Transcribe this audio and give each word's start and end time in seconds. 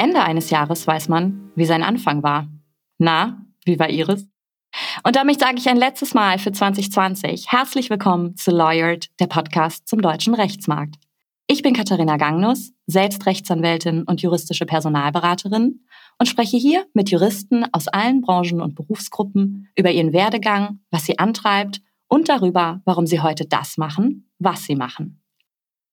Ende 0.00 0.22
eines 0.22 0.48
Jahres 0.48 0.86
weiß 0.86 1.10
man, 1.10 1.50
wie 1.56 1.66
sein 1.66 1.82
Anfang 1.82 2.22
war. 2.22 2.48
Na, 2.96 3.44
wie 3.66 3.78
war 3.78 3.90
Ihres? 3.90 4.26
Und 5.04 5.14
damit 5.14 5.40
sage 5.40 5.58
ich 5.58 5.68
ein 5.68 5.76
letztes 5.76 6.14
Mal 6.14 6.38
für 6.38 6.52
2020 6.52 7.52
herzlich 7.52 7.90
willkommen 7.90 8.34
zu 8.34 8.50
Lawyered, 8.50 9.10
der 9.20 9.26
Podcast 9.26 9.86
zum 9.86 10.00
deutschen 10.00 10.32
Rechtsmarkt. 10.32 10.94
Ich 11.48 11.60
bin 11.60 11.74
Katharina 11.74 12.16
Gangnus, 12.16 12.72
selbst 12.86 13.26
Rechtsanwältin 13.26 14.04
und 14.04 14.22
juristische 14.22 14.64
Personalberaterin 14.64 15.84
und 16.18 16.26
spreche 16.26 16.56
hier 16.56 16.86
mit 16.94 17.10
Juristen 17.10 17.66
aus 17.70 17.86
allen 17.86 18.22
Branchen 18.22 18.62
und 18.62 18.76
Berufsgruppen 18.76 19.68
über 19.76 19.90
ihren 19.90 20.14
Werdegang, 20.14 20.80
was 20.90 21.04
sie 21.04 21.18
antreibt 21.18 21.82
und 22.08 22.30
darüber, 22.30 22.80
warum 22.86 23.06
sie 23.06 23.20
heute 23.20 23.44
das 23.44 23.76
machen, 23.76 24.30
was 24.38 24.64
sie 24.64 24.76
machen. 24.76 25.19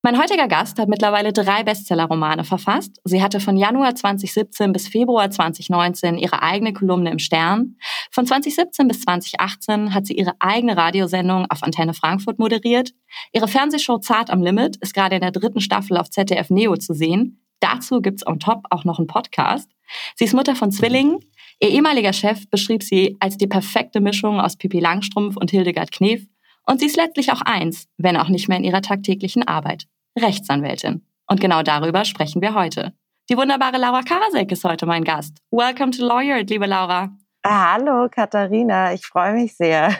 Mein 0.08 0.22
heutiger 0.22 0.48
Gast 0.48 0.80
hat 0.80 0.88
mittlerweile 0.88 1.34
drei 1.34 1.66
Bestsellerromane 1.66 2.46
verfasst. 2.46 3.02
Sie 3.04 3.22
hatte 3.22 3.42
von 3.42 3.58
Januar 3.58 3.94
2017 3.94 4.72
bis 4.72 4.88
Februar 4.88 5.30
2019 5.30 6.18
ihre 6.18 6.42
eigene 6.42 6.72
Kolumne 6.72 7.12
im 7.12 7.20
Stern. 7.20 7.76
Von 8.10 8.26
2017 8.26 8.88
bis 8.88 9.02
2018 9.02 9.94
hat 9.94 10.06
sie 10.06 10.14
ihre 10.14 10.32
eigene 10.40 10.78
Radiosendung 10.78 11.48
auf 11.50 11.62
Antenne 11.62 11.94
Frankfurt 11.94 12.40
moderiert. 12.40 12.94
Ihre 13.34 13.50
Fernsehshow 13.50 13.98
Zart 13.98 14.30
am 14.30 14.42
Limit 14.42 14.78
ist 14.78 14.94
gerade 14.94 15.16
in 15.16 15.22
der 15.22 15.32
dritten 15.32 15.60
Staffel 15.60 15.98
auf 15.98 16.10
ZDF 16.10 16.52
Neo 16.52 16.78
zu 16.78 16.94
sehen. 16.94 17.44
Dazu 17.60 18.00
gibt's 18.00 18.26
on 18.26 18.40
top 18.40 18.64
auch 18.70 18.86
noch 18.86 19.00
einen 19.00 19.08
Podcast. 19.08 19.70
Sie 20.16 20.24
ist 20.24 20.34
Mutter 20.34 20.56
von 20.56 20.72
Zwillingen. 20.72 21.20
Ihr 21.60 21.72
ehemaliger 21.72 22.14
Chef 22.14 22.50
beschrieb 22.50 22.82
sie 22.82 23.18
als 23.20 23.36
die 23.36 23.48
perfekte 23.48 24.00
Mischung 24.00 24.40
aus 24.40 24.56
Pipi 24.56 24.80
Langstrumpf 24.80 25.36
und 25.36 25.52
Hildegard 25.52 25.92
Knef. 25.92 26.22
Und 26.66 26.80
sie 26.80 26.86
ist 26.86 26.96
letztlich 26.96 27.34
auch 27.34 27.42
eins, 27.42 27.90
wenn 27.98 28.16
auch 28.16 28.30
nicht 28.30 28.48
mehr 28.48 28.58
in 28.58 28.64
ihrer 28.64 28.82
tagtäglichen 28.82 29.46
Arbeit. 29.46 29.86
Rechtsanwältin. 30.18 31.06
Und 31.30 31.40
genau 31.40 31.62
darüber 31.64 32.06
sprechen 32.06 32.42
wir 32.42 32.54
heute. 32.54 32.94
Die 33.30 33.38
wunderbare 33.38 33.78
Laura 33.78 34.02
Karasek 34.02 34.52
ist 34.52 34.64
heute 34.64 34.86
mein 34.86 35.04
Gast. 35.04 35.38
Welcome 35.52 35.92
to 35.92 36.06
Lawyered, 36.06 36.50
liebe 36.50 36.66
Laura. 36.66 37.10
Hallo 37.46 38.08
Katharina, 38.10 38.94
ich 38.94 39.06
freue 39.06 39.34
mich 39.34 39.56
sehr. 39.56 39.96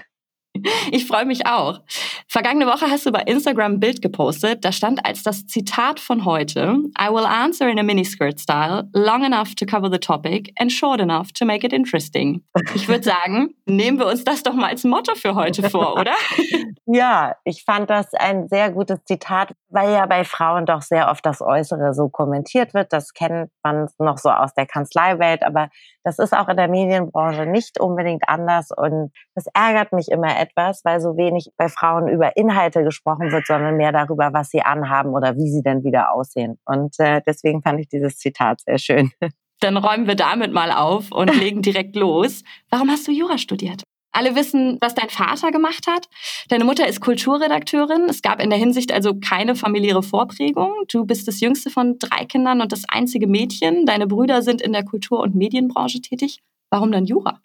Ich 0.92 1.06
freue 1.06 1.26
mich 1.26 1.46
auch. 1.46 1.82
Vergangene 2.28 2.66
Woche 2.66 2.90
hast 2.90 3.06
du 3.06 3.12
bei 3.12 3.22
Instagram 3.22 3.74
ein 3.74 3.80
Bild 3.80 4.02
gepostet. 4.02 4.64
Da 4.64 4.72
stand 4.72 5.06
als 5.06 5.24
das 5.24 5.46
Zitat 5.48 6.00
von 6.00 6.26
heute: 6.26 6.78
I 7.00 7.10
will 7.10 7.26
answer 7.26 7.68
in 7.68 7.80
a 7.80 7.84
miniskirt 7.84 8.40
style, 8.40 8.90
long 8.94 9.24
enough 9.24 9.54
to 9.56 9.66
cover 9.66 9.92
the 9.92 10.00
topic 10.00 10.54
and 10.60 10.72
short 10.72 11.02
enough 11.02 11.32
to 11.34 11.46
make 11.46 11.66
it 11.66 11.74
interesting. 11.74 12.44
Ich 12.74 12.88
würde 12.88 13.04
sagen, 13.26 13.56
nehmen 13.66 14.00
wir 14.00 14.08
uns 14.08 14.24
das 14.24 14.44
doch 14.44 14.54
mal 14.54 14.70
als 14.70 14.84
Motto 14.84 15.16
für 15.16 15.36
heute 15.36 15.70
vor, 15.70 16.00
oder? 16.00 16.14
Ja, 16.90 17.36
ich 17.44 17.66
fand 17.66 17.90
das 17.90 18.14
ein 18.14 18.48
sehr 18.48 18.72
gutes 18.72 19.04
Zitat, 19.04 19.54
weil 19.68 19.92
ja 19.92 20.06
bei 20.06 20.24
Frauen 20.24 20.66
doch 20.66 20.82
sehr 20.82 21.10
oft 21.10 21.26
das 21.26 21.42
Äußere 21.42 21.94
so 21.94 22.08
kommentiert 22.08 22.74
wird. 22.74 22.94
Das 22.94 23.14
kennt 23.14 23.52
man 23.62 23.90
noch 24.00 24.18
so 24.18 24.30
aus 24.30 24.54
der 24.54 24.68
Kanzleiwelt, 24.68 25.44
aber 25.44 25.70
das 26.08 26.20
ist 26.20 26.34
auch 26.34 26.48
in 26.48 26.56
der 26.56 26.70
Medienbranche 26.70 27.46
nicht 27.46 27.82
unbedingt 27.82 28.30
anders 28.30 28.70
und 28.72 29.12
das 29.36 29.48
ärgert 29.54 29.92
mich 29.92 30.08
immer 30.10 30.40
etwas, 30.40 30.86
weil 30.86 31.02
so 31.02 31.18
wenig 31.18 31.52
bei 31.58 31.68
Frauen 31.68 32.08
über 32.08 32.38
Inhalte 32.38 32.82
gesprochen 32.86 33.34
wird, 33.34 33.46
sondern 33.46 33.76
mehr 33.76 33.92
darüber, 33.92 34.32
was 34.32 34.50
sie 34.50 34.62
anhaben 34.62 35.10
oder 35.10 35.36
wie 35.36 35.52
sie 35.52 35.62
denn 35.64 35.84
wieder 35.84 36.14
aussehen. 36.14 36.60
Und 36.64 36.98
äh, 37.00 37.22
deswegen 37.28 37.62
fand 37.62 37.82
ich 37.82 37.90
dieses 37.90 38.18
Zitat 38.18 38.62
sehr 38.62 38.78
schön. 38.78 39.12
Dann 39.60 39.76
räumen 39.76 40.08
wir 40.08 40.16
damit 40.16 40.54
mal 40.54 40.72
auf 40.72 41.12
und 41.12 41.36
legen 41.42 41.62
direkt 41.62 41.98
los. 41.98 42.44
Warum 42.70 42.90
hast 42.90 43.06
du 43.08 43.12
Jura 43.12 43.38
studiert? 43.38 43.84
Alle 44.18 44.34
wissen, 44.34 44.80
was 44.82 44.96
dein 44.96 45.10
Vater 45.10 45.52
gemacht 45.52 45.86
hat. 45.86 46.10
Deine 46.50 46.64
Mutter 46.64 46.88
ist 46.88 47.02
Kulturredakteurin. 47.02 48.10
Es 48.10 48.24
gab 48.24 48.42
in 48.42 48.50
der 48.50 48.58
Hinsicht 48.58 48.92
also 48.92 49.14
keine 49.14 49.54
familiäre 49.54 50.02
Vorprägung. 50.02 50.74
Du 50.92 51.06
bist 51.06 51.28
das 51.28 51.40
jüngste 51.40 51.70
von 51.70 52.00
drei 52.00 52.26
Kindern 52.26 52.62
und 52.62 52.72
das 52.72 52.82
einzige 52.88 53.28
Mädchen. 53.28 53.86
Deine 53.86 54.08
Brüder 54.08 54.42
sind 54.42 54.60
in 54.64 54.74
der 54.74 54.84
Kultur- 54.84 55.20
und 55.20 55.36
Medienbranche 55.36 56.02
tätig. 56.02 56.40
Warum 56.72 56.92
dann 56.92 57.06
Jura? 57.06 57.40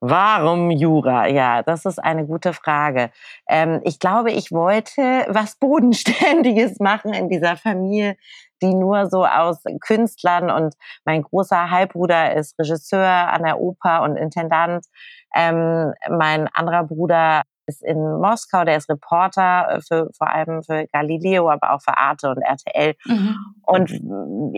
Warum 0.00 0.72
Jura? 0.72 1.28
Ja, 1.28 1.62
das 1.62 1.84
ist 1.84 2.02
eine 2.02 2.26
gute 2.26 2.52
Frage. 2.52 3.12
Ähm, 3.48 3.80
ich 3.84 4.00
glaube, 4.00 4.32
ich 4.32 4.50
wollte 4.50 5.24
was 5.28 5.54
Bodenständiges 5.54 6.78
machen 6.80 7.14
in 7.14 7.28
dieser 7.28 7.56
Familie, 7.56 8.16
die 8.62 8.74
nur 8.74 9.08
so 9.08 9.24
aus 9.26 9.62
Künstlern 9.80 10.50
und 10.50 10.74
mein 11.04 11.22
großer 11.22 11.70
Halbbruder 11.70 12.34
ist 12.34 12.58
Regisseur 12.58 13.06
an 13.06 13.42
der 13.42 13.60
Oper 13.60 14.02
und 14.02 14.16
Intendant. 14.16 14.86
Ähm, 15.34 15.92
mein 16.08 16.48
anderer 16.48 16.84
Bruder 16.84 17.42
ist 17.70 17.82
in 17.82 17.98
Moskau, 17.98 18.64
der 18.64 18.76
ist 18.76 18.90
Reporter 18.90 19.68
äh, 19.70 19.80
für 19.80 20.10
vor 20.16 20.28
allem 20.28 20.62
für 20.62 20.86
Galileo, 20.92 21.48
aber 21.48 21.72
auch 21.72 21.80
für 21.80 21.96
Arte 21.96 22.30
und 22.30 22.42
RTL. 22.42 22.94
Mhm. 23.04 23.36
Und 23.62 23.90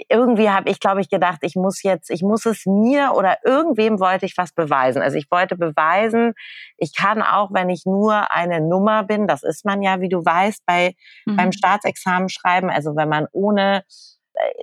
irgendwie 0.08 0.50
habe 0.50 0.70
ich, 0.70 0.80
glaube 0.80 1.00
ich, 1.00 1.10
gedacht, 1.10 1.38
ich 1.42 1.54
muss 1.54 1.82
jetzt, 1.82 2.10
ich 2.10 2.22
muss 2.22 2.46
es 2.46 2.64
mir 2.66 3.12
oder 3.14 3.36
irgendwem 3.44 4.00
wollte 4.00 4.26
ich 4.26 4.36
was 4.36 4.52
beweisen. 4.52 5.02
Also 5.02 5.18
ich 5.18 5.30
wollte 5.30 5.56
beweisen, 5.56 6.32
ich 6.78 6.94
kann 6.94 7.22
auch, 7.22 7.50
wenn 7.52 7.68
ich 7.68 7.84
nur 7.84 8.32
eine 8.32 8.60
Nummer 8.60 9.04
bin, 9.04 9.26
das 9.26 9.42
ist 9.42 9.64
man 9.64 9.82
ja, 9.82 10.00
wie 10.00 10.08
du 10.08 10.24
weißt, 10.24 10.64
bei 10.66 10.94
mhm. 11.26 11.36
beim 11.36 11.52
Staatsexamen 11.52 12.28
schreiben. 12.28 12.70
Also 12.70 12.96
wenn 12.96 13.08
man 13.08 13.26
ohne 13.32 13.84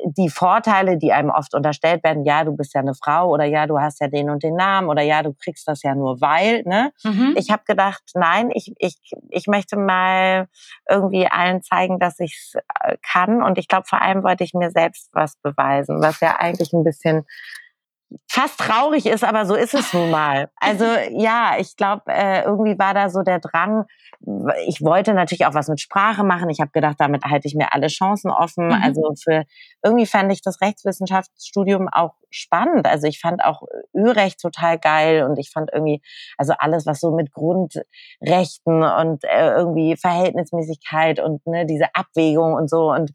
die 0.06 0.30
Vorteile, 0.30 0.97
die 0.97 1.13
einem 1.13 1.30
oft 1.30 1.53
unterstellt 1.53 2.03
werden, 2.03 2.24
ja, 2.25 2.44
du 2.44 2.56
bist 2.56 2.74
ja 2.74 2.81
eine 2.81 2.96
Frau 2.96 3.30
oder 3.30 3.46
ja, 3.46 3.68
du 3.68 3.80
hast 3.80 4.02
ja 4.02 4.07
den 4.07 4.30
und 4.30 4.44
den 4.44 4.56
Namen 4.56 4.90
oder 4.90 5.02
ja, 5.02 5.22
du 5.22 5.34
kriegst 5.34 5.68
das 5.68 5.84
ja 5.84 5.96
nur 5.96 6.22
weil, 6.22 6.63
ne? 6.63 6.91
Mhm. 7.03 7.35
Ich 7.38 7.52
habe 7.52 7.63
gedacht, 7.66 8.02
nein, 8.16 8.50
ich, 8.53 8.74
ich, 8.78 8.97
ich 9.29 9.47
möchte 9.47 9.78
mal 9.78 10.47
irgendwie 10.90 11.28
allen 11.28 11.62
zeigen, 11.62 12.00
dass 12.00 12.19
ich 12.19 12.35
es 12.35 12.56
äh, 12.81 12.97
kann 13.02 13.44
und 13.44 13.58
ich 13.58 13.68
glaube, 13.68 13.85
vor 13.88 14.02
allem 14.02 14.24
wollte 14.24 14.44
ich 14.44 14.53
mir 14.53 14.72
selbst 14.72 15.09
was 15.13 15.35
beweisen, 15.38 16.02
was 16.02 16.19
ja 16.19 16.38
eigentlich 16.40 16.74
ein 16.74 16.84
bisschen 16.84 17.25
fast 18.28 18.59
traurig 18.59 19.06
ist, 19.06 19.24
aber 19.24 19.46
so 19.46 19.56
ist 19.56 19.74
es 19.74 19.94
nun 19.94 20.09
mal. 20.09 20.50
Also 20.56 20.86
ja, 21.12 21.56
ich 21.59 21.75
glaube, 21.75 22.03
äh, 22.08 22.44
irgendwie 22.44 22.78
war 22.80 22.94
da 22.94 23.09
so 23.09 23.22
der 23.22 23.40
Drang. 23.40 23.86
Ich 24.68 24.81
wollte 24.81 25.14
natürlich 25.14 25.46
auch 25.46 25.53
was 25.53 25.68
mit 25.68 25.80
Sprache 25.80 26.24
machen. 26.24 26.50
Ich 26.50 26.59
habe 26.59 26.72
gedacht, 26.72 26.96
damit 27.00 27.24
halte 27.24 27.47
ich 27.47 27.56
mir 27.56 27.74
alle 27.74 27.88
Chancen 27.88 28.31
offen. 28.31 28.68
Mhm. 28.68 28.84
Also 28.84 29.14
für 29.22 29.44
irgendwie 29.84 30.06
fand 30.06 30.31
ich 30.31 30.42
das 30.42 30.62
Rechtswissenschaftsstudium 30.62 31.88
auch 31.92 32.14
spannend. 32.31 32.88
Also 32.88 33.08
ich 33.08 33.20
fand 33.20 33.44
auch 33.44 33.64
Ölrecht 33.96 34.40
total 34.40 34.80
geil 34.80 35.24
und 35.24 35.38
ich 35.38 35.52
fand 35.52 35.70
irgendwie, 35.72 36.02
also 36.38 36.53
alles, 36.58 36.86
was 36.86 37.00
so 37.00 37.12
mit 37.12 37.31
Grundrechten 37.31 38.84
und 38.84 39.24
äh, 39.24 39.52
irgendwie 39.52 39.96
Verhältnismäßigkeit 39.96 41.20
und 41.20 41.46
ne, 41.46 41.66
diese 41.66 41.88
Abwägung 41.94 42.53
und 42.53 42.70
so 42.70 42.91
und 42.91 43.12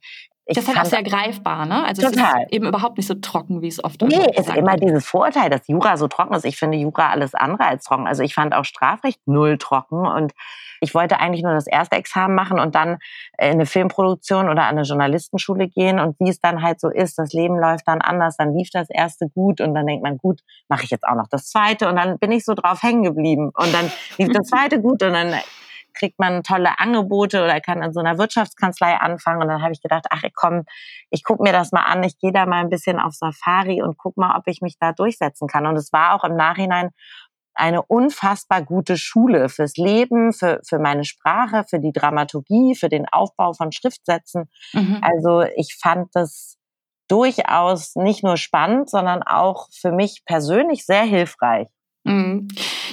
ich 0.47 0.57
das 0.57 0.65
ist 0.65 0.77
halt 0.77 0.87
auch 0.87 0.91
sehr 0.91 1.03
greifbar, 1.03 1.65
ne? 1.65 1.85
Also 1.87 2.03
total. 2.03 2.43
es 2.43 2.47
ist 2.47 2.53
eben 2.53 2.67
überhaupt 2.67 2.99
nicht 2.99 3.07
so 3.07 3.15
trocken, 3.15 3.63
wie 3.63 3.69
es 3.69 3.83
oft 3.83 4.03
ist. 4.03 4.09
Nee, 4.09 4.27
ist 4.37 4.55
immer 4.55 4.77
dieses 4.77 5.07
Vorteil, 5.07 5.49
dass 5.49 5.67
Jura 5.69 5.97
so 5.97 6.07
trocken 6.07 6.35
ist. 6.35 6.45
Ich 6.45 6.59
finde 6.59 6.77
Jura 6.77 7.09
alles 7.11 7.35
andere 7.35 7.67
als 7.67 7.85
trocken. 7.85 8.07
Also 8.07 8.23
ich 8.23 8.35
fand 8.35 8.55
auch 8.55 8.67
Strafrecht 8.67 9.21
null 9.27 9.57
trocken 9.57 10.07
und 10.07 10.33
ich 10.81 10.95
wollte 10.95 11.19
eigentlich 11.19 11.43
nur 11.43 11.55
das 11.55 11.67
erste 11.67 11.97
Examen 11.97 12.35
machen 12.35 12.61
und 12.61 12.75
dann 12.75 12.99
in 13.39 13.53
eine 13.53 13.65
Filmproduktion 13.65 14.51
oder 14.51 14.65
an 14.65 14.77
eine 14.77 14.83
Journalistenschule 14.83 15.69
gehen 15.69 15.99
und 15.99 16.21
wie 16.21 16.29
es 16.29 16.41
dann 16.41 16.63
halt 16.63 16.79
so 16.79 16.91
ist, 16.91 17.19
das 17.19 17.33
Leben 17.33 17.59
läuft 17.59 17.89
dann 17.89 18.03
anders, 18.03 18.37
dann 18.37 18.55
lief 18.55 18.69
das 18.71 18.91
erste 18.91 19.31
gut 19.31 19.63
und 19.63 19.75
dann 19.75 19.87
denkt 19.87 20.03
man, 20.03 20.19
gut, 20.19 20.41
mache 20.69 20.85
ich 20.85 20.91
jetzt 20.91 21.07
auch 21.07 21.15
noch 21.15 21.29
das 21.29 21.49
zweite 21.49 21.89
und 21.89 21.97
dann 21.97 22.19
bin 22.19 22.33
ich 22.33 22.45
so 22.45 22.53
drauf 22.53 22.83
hängen 22.83 23.03
geblieben 23.03 23.51
und 23.55 23.73
dann 23.73 23.91
lief 24.19 24.29
das 24.33 24.49
zweite 24.49 24.83
gut 24.83 25.03
und 25.03 25.15
dann 25.15 25.35
kriegt 25.95 26.19
man 26.19 26.43
tolle 26.43 26.79
Angebote 26.79 27.43
oder 27.43 27.61
kann 27.61 27.83
in 27.83 27.93
so 27.93 28.01
einer 28.01 28.19
Wirtschaftskanzlei 28.19 28.97
anfangen. 28.97 29.43
Und 29.43 29.49
dann 29.49 29.63
habe 29.63 29.73
ich 29.73 29.83
gedacht, 29.83 30.07
ach 30.11 30.23
komm, 30.35 30.65
ich 31.11 31.25
gucke 31.25 31.43
mir 31.43 31.53
das 31.53 31.73
mal 31.73 31.83
an, 31.83 32.03
ich 32.03 32.19
gehe 32.19 32.33
da 32.33 32.47
mal 32.47 32.61
ein 32.61 32.71
bisschen 32.71 32.99
auf 32.99 33.15
Safari 33.15 33.83
und 33.83 33.97
guck 33.97 34.17
mal, 34.17 34.37
ob 34.37 34.47
ich 34.47 34.61
mich 34.61 34.77
da 34.79 34.93
durchsetzen 34.93 35.49
kann. 35.49 35.67
Und 35.67 35.77
es 35.77 35.93
war 35.93 36.15
auch 36.15 36.25
im 36.25 36.37
Nachhinein 36.37 36.91
eine 37.55 37.83
unfassbar 37.83 38.63
gute 38.63 38.97
Schule 38.97 39.49
fürs 39.49 39.77
Leben, 39.77 40.33
für, 40.33 40.61
für 40.67 40.79
meine 40.79 41.05
Sprache, 41.05 41.65
für 41.69 41.79
die 41.79 41.93
Dramaturgie, 41.93 42.75
für 42.75 42.89
den 42.89 43.07
Aufbau 43.09 43.53
von 43.53 43.71
Schriftsätzen. 43.71 44.51
Mhm. 44.73 44.99
Also 45.03 45.43
ich 45.57 45.79
fand 45.81 46.09
das 46.15 46.59
durchaus 47.09 47.95
nicht 47.97 48.25
nur 48.25 48.37
spannend, 48.37 48.91
sondern 48.91 49.23
auch 49.23 49.69
für 49.73 49.93
mich 49.93 50.23
persönlich 50.25 50.85
sehr 50.85 51.05
hilfreich. 51.05 51.69
Mhm. 52.05 52.49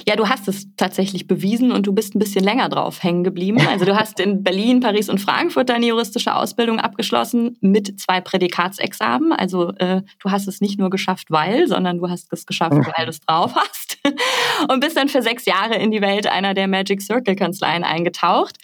Ja, 0.06 0.16
du 0.16 0.28
hast 0.28 0.48
es 0.48 0.74
tatsächlich 0.76 1.26
bewiesen 1.26 1.70
und 1.70 1.86
du 1.86 1.92
bist 1.92 2.14
ein 2.14 2.18
bisschen 2.18 2.42
länger 2.42 2.68
drauf 2.68 3.02
hängen 3.02 3.24
geblieben. 3.24 3.58
Also 3.72 3.86
du 3.86 3.96
hast 3.96 4.20
in 4.20 4.42
Berlin, 4.42 4.80
Paris 4.80 5.08
und 5.08 5.18
Frankfurt 5.18 5.70
deine 5.70 5.86
juristische 5.86 6.34
Ausbildung 6.34 6.78
abgeschlossen 6.78 7.56
mit 7.60 7.98
zwei 7.98 8.20
Prädikatsexamen. 8.20 9.32
Also 9.32 9.70
äh, 9.76 10.02
du 10.18 10.30
hast 10.30 10.46
es 10.46 10.60
nicht 10.60 10.78
nur 10.78 10.90
geschafft, 10.90 11.30
weil, 11.30 11.66
sondern 11.66 11.98
du 11.98 12.10
hast 12.10 12.30
es 12.32 12.44
geschafft, 12.44 12.74
weil 12.74 13.06
du 13.06 13.10
es 13.10 13.20
drauf 13.20 13.54
hast. 13.54 13.92
und 14.68 14.80
bist 14.80 14.96
dann 14.96 15.08
für 15.08 15.22
sechs 15.22 15.46
Jahre 15.46 15.76
in 15.76 15.90
die 15.90 16.00
Welt 16.00 16.26
einer 16.26 16.54
der 16.54 16.68
Magic 16.68 17.02
Circle 17.02 17.36
Kanzleien 17.36 17.84
eingetaucht. 17.84 18.56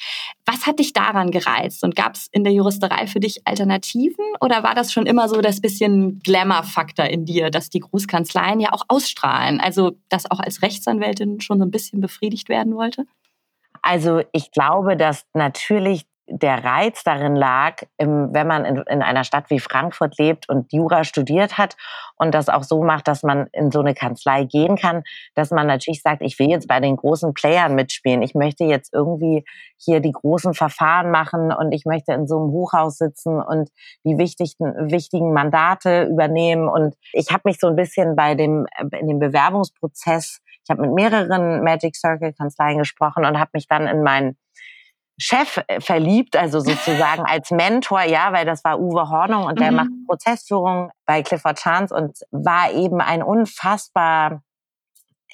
Was 0.45 0.67
hat 0.67 0.79
dich 0.79 0.93
daran 0.93 1.31
gereizt 1.31 1.85
und 1.85 1.95
gab 1.95 2.15
es 2.15 2.29
in 2.33 2.43
der 2.43 2.53
Juristerei 2.53 3.07
für 3.07 3.21
dich 3.21 3.47
Alternativen 3.47 4.25
oder 4.41 4.63
war 4.63 4.75
das 4.75 4.93
schon 4.93 5.07
immer 5.07 5.29
so 5.29 5.41
das 5.41 5.61
bisschen 5.61 6.21
Glamour-Faktor 6.21 7.07
in 7.07 7.25
dir, 7.25 7.51
dass 7.51 7.69
die 7.69 7.81
Großkanzleien 7.81 8.61
ja 8.61 8.73
auch 8.73 8.85
ausstrahlen? 8.89 9.61
Also 9.61 9.93
das 10.09 10.31
auch 10.31 10.38
als 10.41 10.63
Rechtsanwältin 10.63 11.41
schon 11.41 11.59
so 11.59 11.65
ein 11.65 11.71
bisschen 11.71 12.01
befriedigt 12.01 12.49
werden 12.49 12.75
wollte? 12.75 13.07
Also 13.83 14.23
ich 14.33 14.51
glaube, 14.51 14.97
dass 14.97 15.27
natürlich 15.35 16.07
der 16.31 16.63
Reiz 16.63 17.05
darin 17.05 17.35
lag, 17.35 17.83
wenn 17.97 18.47
man 18.47 18.65
in, 18.65 18.77
in, 18.77 19.03
einer 19.03 19.25
Stadt 19.25 19.49
wie 19.49 19.59
Frankfurt 19.59 20.19
lebt 20.19 20.49
und 20.49 20.73
Jura 20.73 21.05
studiert 21.05 21.57
hat 21.57 21.77
und 22.17 22.35
das 22.35 22.49
auch 22.49 22.63
so 22.63 22.83
macht, 22.83 23.09
dass 23.09 23.23
man 23.23 23.47
in 23.53 23.71
so 23.71 23.81
eine 23.81 23.95
Kanzlei 23.95 24.45
gehen 24.45 24.77
kann, 24.77 25.03
dass 25.35 25.51
man 25.51 25.67
natürlich 25.67 26.03
sagt, 26.03 26.21
ich 26.23 26.39
will 26.39 26.51
jetzt 26.51 26.69
bei 26.69 26.81
den 26.81 26.97
großen 26.97 27.33
Playern 27.33 27.75
mitspielen. 27.75 28.23
Ich 28.23 28.35
möchte 28.35 28.65
jetzt 28.65 28.93
irgendwie 28.93 29.45
hier 29.79 30.01
die 30.01 30.13
großen 30.13 30.53
Verfahren 30.53 31.11
machen 31.11 31.53
und 31.53 31.73
ich 31.73 31.85
möchte 31.87 32.13
in 32.13 32.27
so 32.27 32.37
einem 32.37 32.51
Hochhaus 32.51 32.99
sitzen 32.99 33.41
und 33.41 33.71
die 34.05 34.19
wichtigen, 34.19 34.91
wichtigen 34.91 35.33
Mandate 35.33 36.05
übernehmen. 36.05 36.69
Und 36.69 36.95
ich 37.13 37.31
habe 37.31 37.43
mich 37.47 37.59
so 37.59 37.69
ein 37.69 37.77
bisschen 37.77 38.17
bei 38.17 38.35
dem, 38.35 38.67
in 38.99 39.09
dem 39.09 39.19
Bewerbungsprozess, 39.19 40.41
ich 40.65 40.71
habe 40.71 40.83
mit 40.83 40.93
mehreren 40.93 41.63
Magic 41.65 41.97
Circle 41.97 42.35
Kanzleien 42.35 42.79
gesprochen 42.79 43.25
und 43.25 43.39
habe 43.39 43.51
mich 43.55 43.67
dann 43.69 43.87
in 43.87 44.03
meinen 44.03 44.37
Chef 45.19 45.61
äh, 45.67 45.81
verliebt, 45.81 46.37
also 46.37 46.61
sozusagen 46.61 47.23
als 47.27 47.51
Mentor, 47.51 48.03
ja, 48.03 48.33
weil 48.33 48.47
das 48.47 48.65
war 48.65 48.79
Uwe 48.79 49.11
Hornung 49.11 49.45
und 49.45 49.61
der 49.61 49.71
mhm. 49.71 49.77
macht 49.77 49.91
Prozessführung 50.07 50.91
bei 51.07 51.23
Clifford 51.23 51.59
Chance 51.59 51.95
und 51.95 52.19
war 52.31 52.71
eben 52.73 53.01
ein 53.01 53.23
unfassbar 53.23 54.43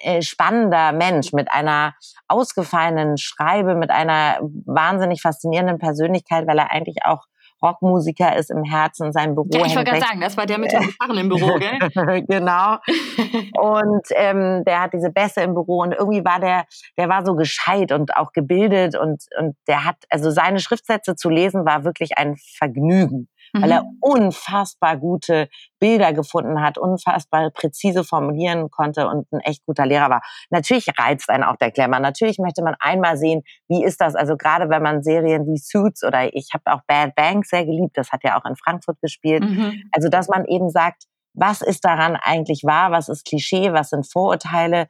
äh, 0.03 0.23
spannender 0.23 0.93
Mensch 0.93 1.33
mit 1.33 1.53
einer 1.53 1.95
ausgefallenen 2.29 3.19
Schreibe, 3.19 3.75
mit 3.75 3.91
einer 3.91 4.39
wahnsinnig 4.65 5.21
faszinierenden 5.23 5.79
Persönlichkeit, 5.79 6.47
weil 6.47 6.59
er 6.59 6.73
eigentlich 6.73 7.05
auch 7.05 7.25
Rockmusiker 7.65 8.37
ist 8.37 8.51
im 8.51 8.63
Herzen, 8.63 9.13
sein 9.13 9.35
Büro. 9.35 9.49
Ja, 9.53 9.67
ich 9.67 9.75
wollte 9.75 9.91
gerade 9.91 10.05
sagen, 10.05 10.21
das 10.21 10.37
war 10.37 10.47
der 10.47 10.59
mit 10.59 10.73
den 10.73 10.81
Gitarren 10.81 11.19
im 11.19 11.29
Büro, 11.29 11.59
gell? 11.59 12.25
genau. 12.29 12.77
Und 13.59 14.07
ähm, 14.11 14.65
der 14.65 14.83
hat 14.83 14.93
diese 14.93 15.11
Bässe 15.11 15.41
im 15.41 15.55
Büro 15.55 15.81
und 15.83 15.93
irgendwie 15.93 16.25
war 16.25 16.41
der, 16.41 16.65
der 16.99 17.09
war 17.09 17.25
so 17.25 17.35
gescheit 17.35 17.93
und 17.93 18.17
auch 18.17 18.33
gebildet 18.33 18.97
und, 18.97 19.25
und 19.39 19.57
der 19.67 19.85
hat, 19.85 19.97
also 20.11 20.31
seine 20.31 20.61
Schriftsätze 20.61 21.17
zu 21.17 21.31
lesen 21.31 21.65
war 21.65 21.85
wirklich 21.85 22.19
ein 22.19 22.37
Vergnügen 22.37 23.29
weil 23.63 23.71
er 23.71 23.83
mhm. 23.85 23.99
unfassbar 24.01 24.97
gute 24.97 25.49
Bilder 25.79 26.13
gefunden 26.13 26.61
hat, 26.61 26.79
unfassbar 26.79 27.51
präzise 27.51 28.05
formulieren 28.05 28.71
konnte 28.71 29.07
und 29.07 29.31
ein 29.33 29.41
echt 29.41 29.65
guter 29.67 29.87
Lehrer 29.87 30.11
war. 30.11 30.23
Natürlich 30.51 30.87
reizt 30.99 31.31
einen 31.31 31.45
auch 31.45 31.57
der 31.57 31.71
Glamour. 31.71 32.01
Natürlich 32.01 32.39
möchte 32.39 32.63
man 32.63 32.75
einmal 32.79 33.17
sehen, 33.17 33.43
wie 33.69 33.85
ist 33.85 34.01
das, 34.01 34.15
also 34.15 34.37
gerade 34.37 34.69
wenn 34.71 34.83
man 34.83 35.03
Serien 35.03 35.47
wie 35.47 35.59
Suits 35.59 36.05
oder 36.05 36.35
ich 36.35 36.51
habe 36.53 36.65
auch 36.67 36.81
Bad 36.87 37.15
Bank 37.15 37.47
sehr 37.47 37.65
geliebt, 37.65 37.97
das 37.97 38.13
hat 38.13 38.25
ja 38.25 38.39
auch 38.39 38.45
in 38.45 38.57
Frankfurt 38.57 39.01
gespielt. 39.01 39.43
Mhm. 39.43 39.83
Also 39.93 40.09
dass 40.09 40.29
man 40.29 40.45
eben 40.47 40.71
sagt, 40.71 41.05
was 41.35 41.63
ist 41.63 41.85
daran 41.85 42.17
eigentlich 42.17 42.63
wahr, 42.63 42.93
was 42.93 43.09
ist 43.09 43.27
Klischee, 43.27 43.73
was 43.73 43.91
sind 43.91 44.11
Vorurteile, 44.11 44.87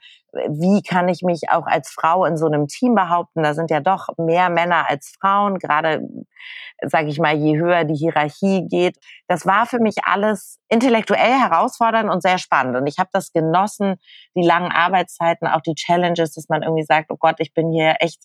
wie 0.49 0.83
kann 0.83 1.09
ich 1.09 1.23
mich 1.23 1.51
auch 1.51 1.67
als 1.67 1.91
Frau 1.91 2.25
in 2.25 2.37
so 2.37 2.47
einem 2.47 2.67
Team 2.69 2.95
behaupten? 2.95 3.43
Da 3.43 3.55
sind 3.55 3.71
ja 3.71 3.81
doch 3.81 4.09
mehr 4.17 4.51
Männer 4.51 4.89
als 4.89 5.15
Frauen, 5.21 5.59
gerade, 5.59 6.03
sage 6.83 7.09
ich 7.09 7.19
mal, 7.19 7.35
je 7.35 7.59
höher 7.59 7.85
die 7.85 7.95
Hierarchie 7.95 8.67
geht. 8.69 8.97
Das 9.29 9.47
war 9.47 9.67
für 9.67 9.79
mich 9.79 9.97
alles 10.05 10.59
intellektuell 10.69 11.39
herausfordernd 11.41 12.11
und 12.11 12.23
sehr 12.23 12.39
spannend. 12.39 12.77
Und 12.77 12.87
ich 12.87 12.99
habe 12.99 13.11
das 13.13 13.33
genossen, 13.33 13.97
die 14.35 14.45
langen 14.45 14.73
Arbeitszeiten, 14.73 15.47
auch 15.47 15.61
die 15.61 15.75
Challenges, 15.75 16.35
dass 16.35 16.49
man 16.49 16.63
irgendwie 16.63 16.85
sagt, 16.85 17.11
oh 17.11 17.17
Gott, 17.19 17.37
ich 17.39 17.55
bin 17.55 17.71
hier 17.71 17.97
echt 18.01 18.23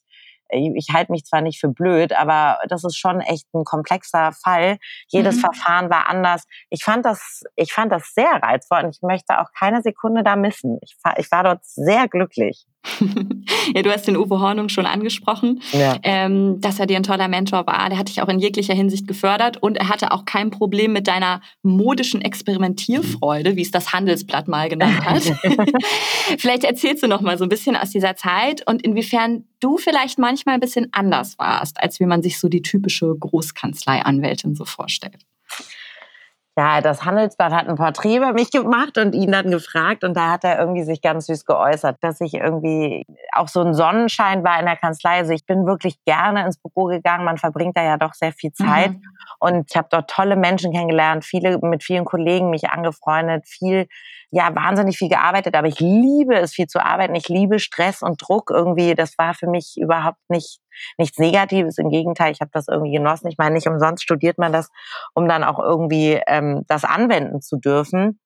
ich 0.49 0.87
halte 0.93 1.11
mich 1.11 1.25
zwar 1.25 1.41
nicht 1.41 1.59
für 1.59 1.69
blöd, 1.69 2.13
aber 2.13 2.59
das 2.67 2.83
ist 2.83 2.97
schon 2.97 3.21
echt 3.21 3.47
ein 3.53 3.63
komplexer 3.63 4.31
Fall. 4.31 4.77
Jedes 5.07 5.37
mhm. 5.37 5.39
Verfahren 5.41 5.89
war 5.89 6.09
anders. 6.09 6.45
Ich 6.69 6.83
fand 6.83 7.05
das, 7.05 7.43
ich 7.55 7.73
fand 7.73 7.91
das 7.91 8.13
sehr 8.13 8.31
reizvoll 8.41 8.83
und 8.83 8.95
ich 8.95 9.01
möchte 9.01 9.39
auch 9.39 9.51
keine 9.57 9.81
Sekunde 9.81 10.23
da 10.23 10.35
missen. 10.35 10.79
Ich 10.81 10.95
ich 11.17 11.31
war 11.31 11.43
dort 11.43 11.65
sehr 11.65 12.07
glücklich. 12.07 12.65
ja, 13.75 13.81
du 13.81 13.91
hast 13.91 14.07
den 14.07 14.15
Uwe 14.15 14.39
Hornung 14.39 14.69
schon 14.69 14.85
angesprochen, 14.85 15.61
ja. 15.73 15.97
ähm, 16.03 16.61
dass 16.61 16.79
er 16.79 16.85
dir 16.85 16.97
ein 16.97 17.03
toller 17.03 17.27
Mentor 17.27 17.67
war. 17.67 17.89
Der 17.89 17.97
hat 17.97 18.07
dich 18.07 18.21
auch 18.21 18.29
in 18.29 18.39
jeglicher 18.39 18.73
Hinsicht 18.73 19.07
gefördert 19.07 19.57
und 19.61 19.77
er 19.77 19.89
hatte 19.89 20.11
auch 20.11 20.25
kein 20.25 20.49
Problem 20.49 20.93
mit 20.93 21.07
deiner 21.07 21.41
modischen 21.61 22.21
Experimentierfreude, 22.21 23.55
wie 23.55 23.61
es 23.61 23.71
das 23.71 23.91
Handelsblatt 23.91 24.47
mal 24.47 24.69
genannt 24.69 25.05
hat. 25.05 25.23
vielleicht 26.37 26.63
erzählst 26.63 27.03
du 27.03 27.07
noch 27.07 27.21
mal 27.21 27.37
so 27.37 27.43
ein 27.43 27.49
bisschen 27.49 27.75
aus 27.75 27.89
dieser 27.89 28.15
Zeit 28.15 28.65
und 28.65 28.81
inwiefern 28.81 29.45
du 29.59 29.77
vielleicht 29.77 30.17
manchmal 30.17 30.55
ein 30.55 30.61
bisschen 30.61 30.87
anders 30.93 31.37
warst, 31.37 31.81
als 31.81 31.99
wie 31.99 32.05
man 32.05 32.21
sich 32.21 32.39
so 32.39 32.47
die 32.47 32.61
typische 32.61 33.13
Großkanzlei-Anwältin 33.19 34.55
so 34.55 34.65
vorstellt 34.65 35.28
ja, 36.59 36.81
das 36.81 37.05
Handelsblatt 37.05 37.53
hat 37.53 37.69
ein 37.69 37.77
Porträt 37.77 38.17
über 38.17 38.33
mich 38.33 38.51
gemacht 38.51 38.97
und 38.97 39.15
ihn 39.15 39.31
dann 39.31 39.49
gefragt 39.49 40.03
und 40.03 40.17
da 40.17 40.29
hat 40.29 40.43
er 40.43 40.59
irgendwie 40.59 40.83
sich 40.83 41.01
ganz 41.01 41.27
süß 41.27 41.45
geäußert, 41.45 41.95
dass 42.01 42.19
ich 42.19 42.33
irgendwie 42.33 43.05
auch 43.31 43.47
so 43.47 43.61
ein 43.61 43.73
Sonnenschein 43.73 44.43
war 44.43 44.59
in 44.59 44.65
der 44.65 44.75
Kanzlei. 44.75 45.19
Also 45.19 45.31
ich 45.31 45.45
bin 45.45 45.65
wirklich 45.65 46.03
gerne 46.03 46.45
ins 46.45 46.57
Büro 46.57 46.87
gegangen. 46.87 47.23
Man 47.23 47.37
verbringt 47.37 47.77
da 47.77 47.83
ja 47.83 47.95
doch 47.95 48.13
sehr 48.13 48.33
viel 48.33 48.51
Zeit 48.51 48.91
mhm. 48.91 49.01
und 49.39 49.71
ich 49.71 49.77
habe 49.77 49.87
dort 49.89 50.09
tolle 50.09 50.35
Menschen 50.35 50.73
kennengelernt, 50.73 51.23
viele 51.23 51.59
mit 51.59 51.81
vielen 51.81 52.03
Kollegen 52.03 52.49
mich 52.49 52.69
angefreundet, 52.69 53.47
viel 53.47 53.87
ja 54.31 54.53
wahnsinnig 54.55 54.97
viel 54.97 55.09
gearbeitet, 55.09 55.55
aber 55.55 55.67
ich 55.67 55.79
liebe 55.79 56.35
es 56.35 56.53
viel 56.53 56.67
zu 56.67 56.83
arbeiten. 56.83 57.15
Ich 57.15 57.29
liebe 57.29 57.59
Stress 57.59 58.01
und 58.01 58.21
Druck 58.21 58.51
irgendwie. 58.51 58.93
Das 58.93 59.17
war 59.17 59.33
für 59.33 59.47
mich 59.47 59.75
überhaupt 59.77 60.19
nicht 60.29 60.59
nichts 60.97 61.17
Negatives. 61.17 61.77
Im 61.77 61.89
Gegenteil, 61.89 62.31
ich 62.31 62.41
habe 62.41 62.51
das 62.53 62.67
irgendwie 62.67 62.91
genossen. 62.91 63.27
Ich 63.27 63.37
meine, 63.37 63.55
nicht 63.55 63.67
umsonst 63.67 64.03
studiert 64.03 64.37
man 64.37 64.53
das, 64.53 64.69
um 65.13 65.27
dann 65.27 65.43
auch 65.43 65.59
irgendwie 65.59 66.21
ähm, 66.27 66.63
das 66.67 66.83
anwenden 66.83 67.41
zu 67.41 67.57
dürfen. 67.57 68.19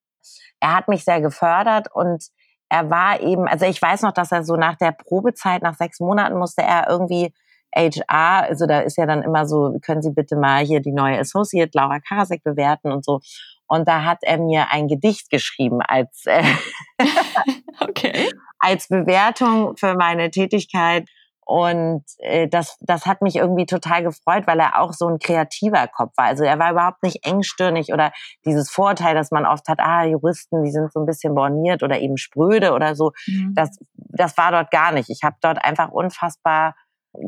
Er 0.59 0.75
hat 0.75 0.88
mich 0.88 1.03
sehr 1.03 1.21
gefördert 1.21 1.88
und 1.94 2.25
er 2.69 2.89
war 2.89 3.21
eben, 3.21 3.47
also 3.47 3.65
ich 3.65 3.81
weiß 3.81 4.01
noch, 4.01 4.13
dass 4.13 4.31
er 4.31 4.44
so 4.44 4.55
nach 4.55 4.75
der 4.77 4.91
Probezeit, 4.91 5.61
nach 5.61 5.75
sechs 5.75 6.00
Monaten 6.00 6.38
musste 6.38 6.63
er 6.63 6.89
irgendwie 6.89 7.33
HR, 7.75 8.44
also 8.50 8.65
da 8.65 8.79
ist 8.79 8.97
ja 8.97 9.05
dann 9.05 9.23
immer 9.23 9.47
so, 9.47 9.77
können 9.81 10.01
Sie 10.01 10.11
bitte 10.11 10.35
mal 10.35 10.63
hier 10.63 10.79
die 10.79 10.91
neue 10.91 11.19
Associate 11.19 11.69
Laura 11.73 12.00
Karasek 12.00 12.44
bewerten 12.44 12.91
und 12.91 13.03
so. 13.03 13.19
Und 13.74 13.88
da 13.88 14.04
hat 14.04 14.20
er 14.22 14.38
mir 14.38 14.68
ein 14.70 14.88
Gedicht 14.88 15.32
geschrieben 15.32 15.82
als, 15.82 16.27
äh, 16.27 16.44
okay. 17.80 18.30
als 18.60 18.88
Bewertung 18.88 19.75
für 19.77 19.96
meine 19.96 20.30
Tätigkeit. 20.30 21.10
Und 21.44 22.03
äh, 22.20 22.48
das, 22.48 22.77
das 22.82 23.08
hat 23.08 23.24
mich 23.24 23.38
irgendwie 23.38 23.65
total 23.65 24.03
gefreut, 24.03 24.44
weil 24.46 24.60
er 24.60 24.80
auch 24.80 24.94
so 24.94 25.08
ein 25.08 25.18
kreativer 25.18 25.88
Kopf 25.88 26.12
war. 26.18 26.25
Also 26.25 26.44
er 26.44 26.60
war 26.60 26.72
überhaupt 26.72 27.01
nicht 27.01 27.25
engstirnig 27.25 27.92
oder 27.92 28.12
dieses 28.46 28.70
Vorteil, 28.70 29.15
dass 29.15 29.32
man 29.32 29.48
oft 29.48 29.68
hat, 29.68 29.80
ah, 29.80 30.03
Juristen, 30.03 30.63
die 30.63 30.72
sind 30.72 30.94
so 30.94 31.00
ein 31.00 31.08
bisschen 31.08 31.34
borniert 31.34 31.82
oder 31.82 32.00
eben 32.00 32.18
spröde 32.18 32.74
oder 32.74 32.96
so. 32.96 33.12
Mhm. 33.25 33.56
Das, 33.56 33.75
das 33.96 34.38
war 34.38 34.51
dort 34.51 34.70
gar 34.70 34.92
nicht. 34.92 35.10
Ich 35.10 35.24
habe 35.24 35.38
dort 35.42 35.65
einfach 35.65 35.89
unfassbar 35.89 36.75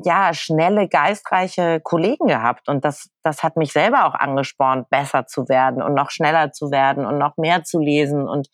ja, 0.04 0.34
schnelle, 0.34 0.88
geistreiche 0.88 1.80
Kollegen 1.80 2.28
gehabt. 2.28 2.68
Und 2.68 2.84
das, 2.86 3.10
das 3.24 3.44
hat 3.44 3.56
mich 3.56 3.72
selber 3.72 4.06
auch 4.06 4.16
angespornt, 4.16 4.90
besser 4.90 5.28
zu 5.28 5.48
werden 5.48 5.82
und 5.82 5.94
noch 5.94 6.10
schneller 6.10 6.52
zu 6.52 6.72
werden 6.72 7.06
und 7.06 7.18
noch 7.18 7.38
mehr 7.38 7.64
zu 7.64 7.80
lesen. 7.80 8.28
Und 8.28 8.50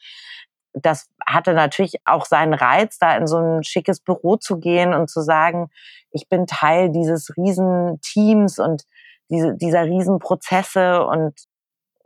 das 0.74 1.10
hatte 1.26 1.54
natürlich 1.54 1.96
auch 2.06 2.26
seinen 2.26 2.54
Reiz, 2.54 2.98
da 2.98 3.16
in 3.16 3.28
so 3.28 3.38
ein 3.38 3.64
schickes 3.64 4.02
Büro 4.02 4.38
zu 4.38 4.60
gehen 4.60 4.94
und 4.94 5.10
zu 5.10 5.22
sagen, 5.22 5.70
ich 6.12 6.28
bin 6.28 6.48
Teil 6.48 6.90
dieses 6.92 7.36
Riesenteams 7.38 8.60
und 8.60 8.84
diese, 9.30 9.56
dieser 9.56 9.86
Riesenprozesse 9.86 11.06
und 11.06 11.34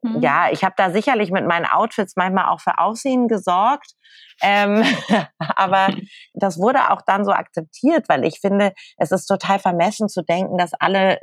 Mhm. 0.06 0.22
Ja, 0.22 0.50
ich 0.52 0.64
habe 0.64 0.76
da 0.78 0.92
sicherlich 0.92 1.32
mit 1.32 1.46
meinen 1.46 1.66
Outfits 1.66 2.16
manchmal 2.16 2.50
auch 2.50 2.60
für 2.60 2.80
Aussehen 2.80 3.28
gesorgt. 3.28 3.94
Ähm, 4.42 4.84
aber 5.56 5.90
das 6.34 6.58
wurde 6.58 6.92
auch 6.92 7.02
dann 7.02 7.26
so 7.26 7.32
akzeptiert, 7.32 8.08
weil 8.10 8.26
ich 8.26 8.40
finde, 8.40 8.74
es 8.98 9.12
ist 9.12 9.28
total 9.28 9.60
vermessen 9.60 10.10
zu 10.10 10.24
denken, 10.24 10.58
dass 10.58 10.74
alle 10.74 11.20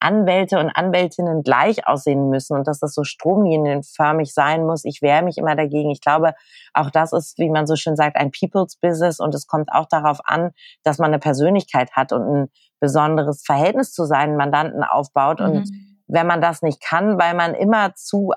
Anwälte 0.00 0.58
und 0.58 0.70
Anwältinnen 0.70 1.42
gleich 1.42 1.86
aussehen 1.86 2.28
müssen 2.28 2.56
und 2.56 2.66
dass 2.66 2.80
das 2.80 2.94
so 2.94 3.04
stromlinienförmig 3.04 4.34
sein 4.34 4.66
muss. 4.66 4.84
Ich 4.84 5.00
wehre 5.00 5.22
mich 5.22 5.38
immer 5.38 5.56
dagegen. 5.56 5.90
Ich 5.90 6.00
glaube, 6.00 6.34
auch 6.74 6.90
das 6.90 7.12
ist, 7.12 7.38
wie 7.38 7.50
man 7.50 7.66
so 7.66 7.76
schön 7.76 7.96
sagt, 7.96 8.16
ein 8.16 8.30
People's 8.30 8.76
Business 8.76 9.20
und 9.20 9.34
es 9.34 9.46
kommt 9.46 9.72
auch 9.72 9.86
darauf 9.86 10.18
an, 10.24 10.50
dass 10.82 10.98
man 10.98 11.08
eine 11.08 11.18
Persönlichkeit 11.18 11.92
hat 11.92 12.12
und 12.12 12.22
ein 12.22 12.48
besonderes 12.80 13.42
Verhältnis 13.44 13.92
zu 13.92 14.04
seinen 14.04 14.36
Mandanten 14.36 14.84
aufbaut 14.84 15.40
mhm. 15.40 15.46
und 15.46 15.70
wenn 16.06 16.26
man 16.26 16.40
das 16.40 16.62
nicht 16.62 16.80
kann, 16.82 17.18
weil 17.18 17.34
man 17.34 17.54
immer 17.54 17.94
zu, 17.94 18.32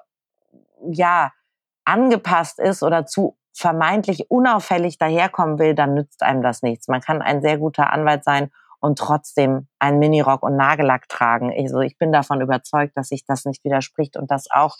ja, 0.92 1.32
angepasst 1.86 2.60
ist 2.60 2.84
oder 2.84 3.06
zu 3.06 3.38
vermeintlich 3.54 4.30
unauffällig 4.30 4.98
daherkommen 4.98 5.60
will, 5.60 5.76
dann 5.76 5.94
nützt 5.94 6.24
einem 6.24 6.42
das 6.42 6.62
nichts. 6.62 6.88
Man 6.88 7.02
kann 7.02 7.22
ein 7.22 7.42
sehr 7.42 7.58
guter 7.58 7.92
Anwalt 7.92 8.24
sein 8.24 8.52
und 8.80 8.98
trotzdem 8.98 9.68
einen 9.80 10.00
Minirock 10.00 10.44
und 10.44 10.56
Nagellack 10.56 11.10
tragen. 11.10 11.52
Also 11.52 11.82
ich 11.82 11.98
bin 11.98 12.12
davon 12.12 12.42
überzeugt, 12.42 12.96
dass 12.96 13.10
sich 13.10 13.26
das 13.26 13.46
nicht 13.46 13.64
widerspricht 13.64 14.16
und 14.16 14.32
dass 14.32 14.50
auch, 14.50 14.78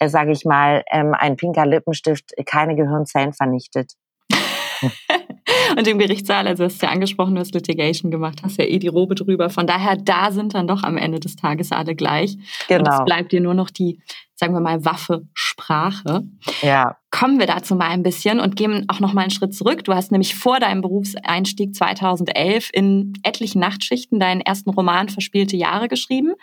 äh, 0.00 0.08
sage 0.08 0.32
ich 0.32 0.44
mal, 0.44 0.82
ähm, 0.90 1.14
ein 1.14 1.36
pinker 1.36 1.66
Lippenstift 1.66 2.32
keine 2.46 2.74
Gehirnzellen 2.74 3.32
vernichtet. 3.32 3.92
und 5.76 5.86
im 5.86 5.98
Gerichtssaal, 5.98 6.46
also 6.46 6.64
hast 6.64 6.80
du 6.80 6.86
ja 6.86 6.92
angesprochen, 6.92 7.34
du 7.34 7.40
hast 7.40 7.54
Litigation 7.54 8.10
gemacht, 8.10 8.40
hast 8.42 8.58
ja 8.58 8.64
eh 8.64 8.78
die 8.78 8.88
Robe 8.88 9.14
drüber. 9.14 9.50
Von 9.50 9.66
daher, 9.66 9.96
da 9.96 10.30
sind 10.30 10.54
dann 10.54 10.66
doch 10.66 10.82
am 10.82 10.96
Ende 10.96 11.20
des 11.20 11.36
Tages 11.36 11.72
alle 11.72 11.94
gleich. 11.94 12.36
Genau. 12.68 12.80
Und 12.80 12.88
es 12.88 13.04
bleibt 13.04 13.32
dir 13.32 13.40
nur 13.40 13.54
noch 13.54 13.70
die, 13.70 14.00
sagen 14.34 14.54
wir 14.54 14.60
mal, 14.60 14.84
Waffe 14.84 15.26
Sprache. 15.34 16.22
Ja. 16.62 16.96
Kommen 17.10 17.40
wir 17.40 17.46
dazu 17.46 17.74
mal 17.74 17.88
ein 17.88 18.04
bisschen 18.04 18.38
und 18.38 18.54
gehen 18.54 18.84
auch 18.88 19.00
noch 19.00 19.12
mal 19.12 19.22
einen 19.22 19.30
Schritt 19.30 19.52
zurück. 19.54 19.82
Du 19.84 19.94
hast 19.94 20.12
nämlich 20.12 20.36
vor 20.36 20.60
deinem 20.60 20.80
Berufseinstieg 20.80 21.74
2011 21.74 22.70
in 22.72 23.14
etlichen 23.24 23.60
Nachtschichten 23.60 24.20
deinen 24.20 24.40
ersten 24.40 24.70
Roman 24.70 25.08
Verspielte 25.08 25.56
Jahre 25.56 25.88
geschrieben. 25.88 26.34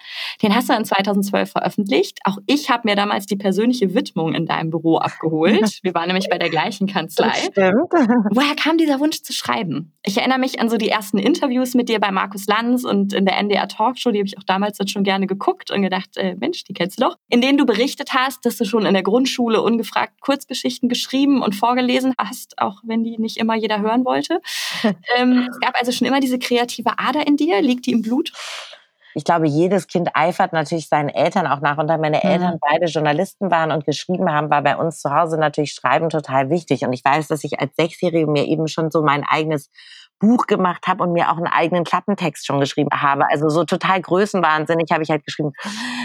Den 0.41 0.53
hast 0.53 0.69
du 0.69 0.74
in 0.74 0.83
2012 0.83 1.51
veröffentlicht. 1.51 2.19
Auch 2.25 2.38
ich 2.47 2.69
habe 2.69 2.81
mir 2.86 2.95
damals 2.95 3.27
die 3.27 3.38
persönliche 3.38 3.93
Widmung 3.93 4.33
in 4.33 4.45
deinem 4.45 4.69
Büro 4.69 4.97
abgeholt. 4.97 5.79
Wir 5.83 5.93
waren 5.93 6.07
nämlich 6.07 6.27
bei 6.29 6.38
der 6.38 6.50
gleichen 6.50 6.88
Kanzlei. 6.88 7.31
Woher 7.55 8.55
kam 8.55 8.77
dieser 8.77 9.00
Wunsch 9.00 9.21
zu 9.21 9.31
schreiben? 9.31 9.93
Ich 10.03 10.17
erinnere 10.17 10.39
mich 10.39 10.59
an 10.59 10.69
so 10.69 10.77
die 10.77 10.89
ersten 10.89 11.17
Interviews 11.17 11.75
mit 11.75 11.88
dir 11.88 12.00
bei 12.00 12.12
Markus 12.12 12.45
Lanz 12.45 12.83
und 12.83 13.13
in 13.13 13.25
der 13.25 13.38
NDR 13.38 13.69
Talkshow, 13.69 14.12
die 14.12 14.19
habe 14.19 14.27
ich 14.27 14.38
auch 14.38 14.43
damals 14.43 14.77
schon 14.91 15.03
gerne 15.03 15.27
geguckt 15.27 15.71
und 15.71 15.81
gedacht, 15.81 16.17
äh, 16.17 16.36
Mensch, 16.36 16.65
die 16.65 16.74
kennst 16.74 17.00
du 17.00 17.05
doch, 17.05 17.17
in 17.29 17.41
denen 17.41 17.57
du 17.57 17.65
berichtet 17.65 18.13
hast, 18.13 18.45
dass 18.45 18.57
du 18.57 18.65
schon 18.65 18.86
in 18.86 18.93
der 18.93 19.03
Grundschule 19.03 19.62
ungefragt 19.62 20.21
Kurzgeschichten 20.21 20.56
Kurzgeschichten 20.57 20.89
geschrieben 20.89 21.41
und 21.41 21.55
vorgelesen 21.55 22.13
hast, 22.17 22.57
auch 22.57 22.81
wenn 22.83 23.03
die 23.03 23.17
nicht 23.17 23.37
immer 23.37 23.55
jeder 23.55 23.81
hören 23.81 24.05
wollte. 24.05 24.41
ähm, 25.17 25.47
es 25.49 25.59
gab 25.59 25.75
also 25.79 25.91
schon 25.91 26.07
immer 26.07 26.19
diese 26.19 26.39
kreative 26.39 26.97
Ader 26.97 27.27
in 27.27 27.37
dir. 27.37 27.61
Liegt 27.61 27.85
die 27.85 27.91
im 27.91 28.01
Blut? 28.01 28.31
ich 29.13 29.23
glaube, 29.23 29.47
jedes 29.47 29.87
Kind 29.87 30.09
eifert 30.13 30.53
natürlich 30.53 30.89
seinen 30.89 31.09
Eltern 31.09 31.47
auch 31.47 31.59
nach. 31.59 31.79
Und 31.79 31.87
da 31.87 31.97
meine 31.97 32.23
Eltern 32.23 32.53
mhm. 32.53 32.59
beide 32.61 32.85
Journalisten 32.85 33.49
waren 33.49 33.71
und 33.71 33.83
geschrieben 33.83 34.31
haben, 34.31 34.51
war 34.51 34.61
bei 34.61 34.77
uns 34.77 35.01
zu 35.01 35.11
Hause 35.11 35.39
natürlich 35.39 35.73
Schreiben 35.73 36.09
total 36.09 36.51
wichtig. 36.51 36.85
Und 36.85 36.93
ich 36.93 37.03
weiß, 37.03 37.27
dass 37.27 37.43
ich 37.43 37.59
als 37.59 37.75
Sechsjährige 37.75 38.27
mir 38.27 38.45
eben 38.45 38.67
schon 38.67 38.91
so 38.91 39.01
mein 39.01 39.23
eigenes 39.23 39.71
Buch 40.19 40.47
gemacht 40.47 40.88
habe 40.88 41.03
und 41.03 41.13
mir 41.13 41.31
auch 41.31 41.38
einen 41.38 41.47
eigenen 41.47 41.83
Klappentext 41.83 42.45
schon 42.45 42.59
geschrieben 42.59 42.89
habe. 42.93 43.29
Also 43.29 43.50
so 43.50 43.63
total 43.63 44.01
größenwahnsinnig 44.01 44.89
habe 44.91 45.03
ich 45.03 45.09
halt 45.09 45.24
geschrieben. 45.25 45.51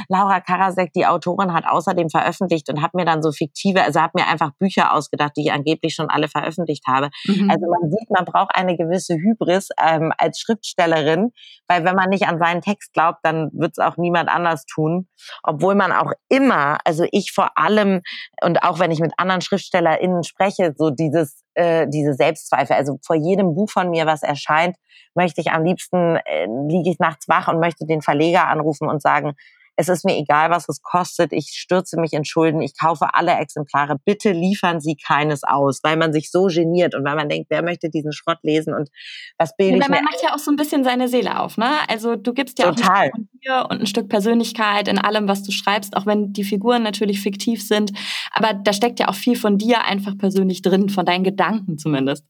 Laura 0.09 0.41
Karasek, 0.41 0.93
die 0.93 1.07
Autorin, 1.07 1.53
hat 1.53 1.65
außerdem 1.67 2.11
veröffentlicht 2.11 2.69
und 2.69 2.83
hat 2.83 2.95
mir 2.95 3.05
dann 3.05 3.23
so 3.23 3.33
fiktive, 3.33 3.83
also 3.83 4.01
hat 4.01 4.15
mir 4.15 4.27
einfach 4.27 4.51
Bücher 4.59 4.93
ausgedacht, 4.93 5.33
die 5.37 5.43
ich 5.47 5.53
angeblich 5.53 5.95
schon 5.95 6.11
alle 6.11 6.29
veröffentlicht 6.29 6.87
habe. 6.87 7.11
Mhm. 7.27 7.51
Also 7.51 7.67
man 7.67 7.91
sieht, 7.91 8.11
man 8.11 8.25
braucht 8.25 8.55
eine 8.55 8.77
gewisse 8.77 9.15
Hybris 9.15 9.69
ähm, 9.83 10.13
als 10.19 10.41
Schriftstellerin, 10.41 11.31
weil 11.69 11.85
wenn 11.85 11.95
man 11.95 12.11
nicht 12.11 12.27
an 12.27 12.39
seinen 12.39 12.61
Text 12.61 12.93
glaubt, 12.93 13.21
dann 13.23 13.51
wird 13.53 13.73
es 13.73 13.79
auch 13.79 13.97
niemand 13.97 14.29
anders 14.29 14.65
tun. 14.67 15.09
Obwohl 15.43 15.75
man 15.75 15.93
auch 15.93 16.13
immer, 16.29 16.79
also 16.85 17.07
ich 17.11 17.33
vor 17.33 17.57
allem 17.57 18.03
und 18.43 18.63
auch 18.63 18.79
wenn 18.79 18.91
ich 18.91 19.01
mit 19.01 19.13
anderen 19.17 19.41
SchriftstellerInnen 19.41 20.23
spreche, 20.25 20.75
so 20.77 20.91
dieses 20.91 21.42
äh, 21.55 21.87
diese 21.89 22.15
Selbstzweifel. 22.15 22.77
Also 22.77 22.99
vor 23.05 23.17
jedem 23.17 23.55
Buch 23.55 23.71
von 23.71 23.91
mir, 23.91 24.07
was 24.07 24.23
erscheint, 24.23 24.77
möchte 25.15 25.41
ich 25.41 25.51
am 25.51 25.65
liebsten, 25.65 26.17
äh, 26.17 26.47
liege 26.69 26.91
ich 26.91 26.99
nachts 26.99 27.29
wach 27.29 27.49
und 27.49 27.61
möchte 27.61 27.87
den 27.87 28.03
Verleger 28.03 28.49
anrufen 28.49 28.89
und 28.89 29.03
sagen, 29.03 29.35
es 29.77 29.89
ist 29.89 30.05
mir 30.05 30.17
egal, 30.17 30.51
was 30.51 30.69
es 30.69 30.83
kostet, 30.83 31.33
ich 31.33 31.51
stürze 31.53 31.99
mich 31.99 32.13
in 32.13 32.25
Schulden, 32.25 32.61
ich 32.61 32.79
kaufe 32.79 33.15
alle 33.15 33.33
Exemplare, 33.33 33.97
bitte 34.05 34.33
liefern 34.33 34.81
Sie 34.81 34.97
keines 34.97 35.45
aus, 35.45 35.81
weil 35.83 35.97
man 35.97 36.13
sich 36.13 36.31
so 36.31 36.47
geniert 36.47 36.95
und 36.95 37.05
weil 37.05 37.17
man 37.17 37.29
denkt, 37.29 37.49
wer 37.51 37.63
möchte 37.63 37.89
diesen 37.89 38.13
Schrott 38.13 38.39
lesen 38.43 38.75
und 38.75 38.91
was 39.39 39.57
bilde 39.57 39.79
ja, 39.79 39.83
ich 39.83 39.89
Man 39.89 40.05
macht 40.05 40.23
ja 40.23 40.35
auch 40.35 40.39
so 40.39 40.51
ein 40.51 40.57
bisschen 40.57 40.85
seine 40.85 41.09
Seele 41.09 41.41
auf, 41.41 41.57
ne? 41.57 41.71
Also 41.89 42.17
du 42.17 42.33
gibst 42.33 42.59
ja 42.59 42.71
Total. 42.71 42.91
auch 42.91 42.97
ein 42.97 43.07
Stück 43.07 43.15
von 43.15 43.29
dir 43.43 43.67
und 43.71 43.81
ein 43.81 43.87
Stück 43.87 44.09
Persönlichkeit 44.09 44.89
in 44.89 44.99
allem, 44.99 45.29
was 45.29 45.43
du 45.43 45.53
schreibst, 45.53 45.97
auch 45.97 46.07
wenn 46.07 46.33
die 46.33 46.45
Figuren 46.45 46.83
natürlich 46.83 47.21
fiktiv 47.21 47.67
sind, 47.67 47.93
aber 48.33 48.55
da 48.55 48.73
steckt 48.73 49.01
ja 49.01 49.09
auch 49.09 49.15
viel 49.15 49.37
von 49.37 49.59
dir 49.59 49.85
einfach 49.85 50.17
persönlich 50.19 50.63
drin, 50.63 50.91
von 50.91 51.07
deinen 51.07 51.25
Gedanken 51.25 51.79
zumindest. 51.79 52.27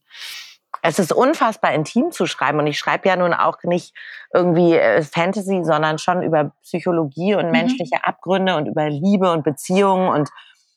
Es 0.83 0.99
ist 0.99 1.13
unfassbar 1.13 1.73
intim 1.73 2.11
zu 2.11 2.27
schreiben 2.27 2.59
und 2.59 2.67
ich 2.67 2.79
schreibe 2.79 3.09
ja 3.09 3.17
nun 3.17 3.33
auch 3.33 3.59
nicht 3.63 3.95
irgendwie 4.35 4.75
äh, 4.75 5.03
Fantasy, 5.03 5.63
sondern 5.63 5.99
schon 5.99 6.23
über 6.23 6.53
Psychologie 6.63 7.37
und 7.37 7.47
mhm. 7.47 7.53
menschliche 7.53 8.05
Abgründe 8.05 8.57
und 8.57 8.67
über 8.67 8.91
Liebe 8.91 9.31
und 9.31 9.45
Beziehungen 9.45 10.09
und 10.09 10.29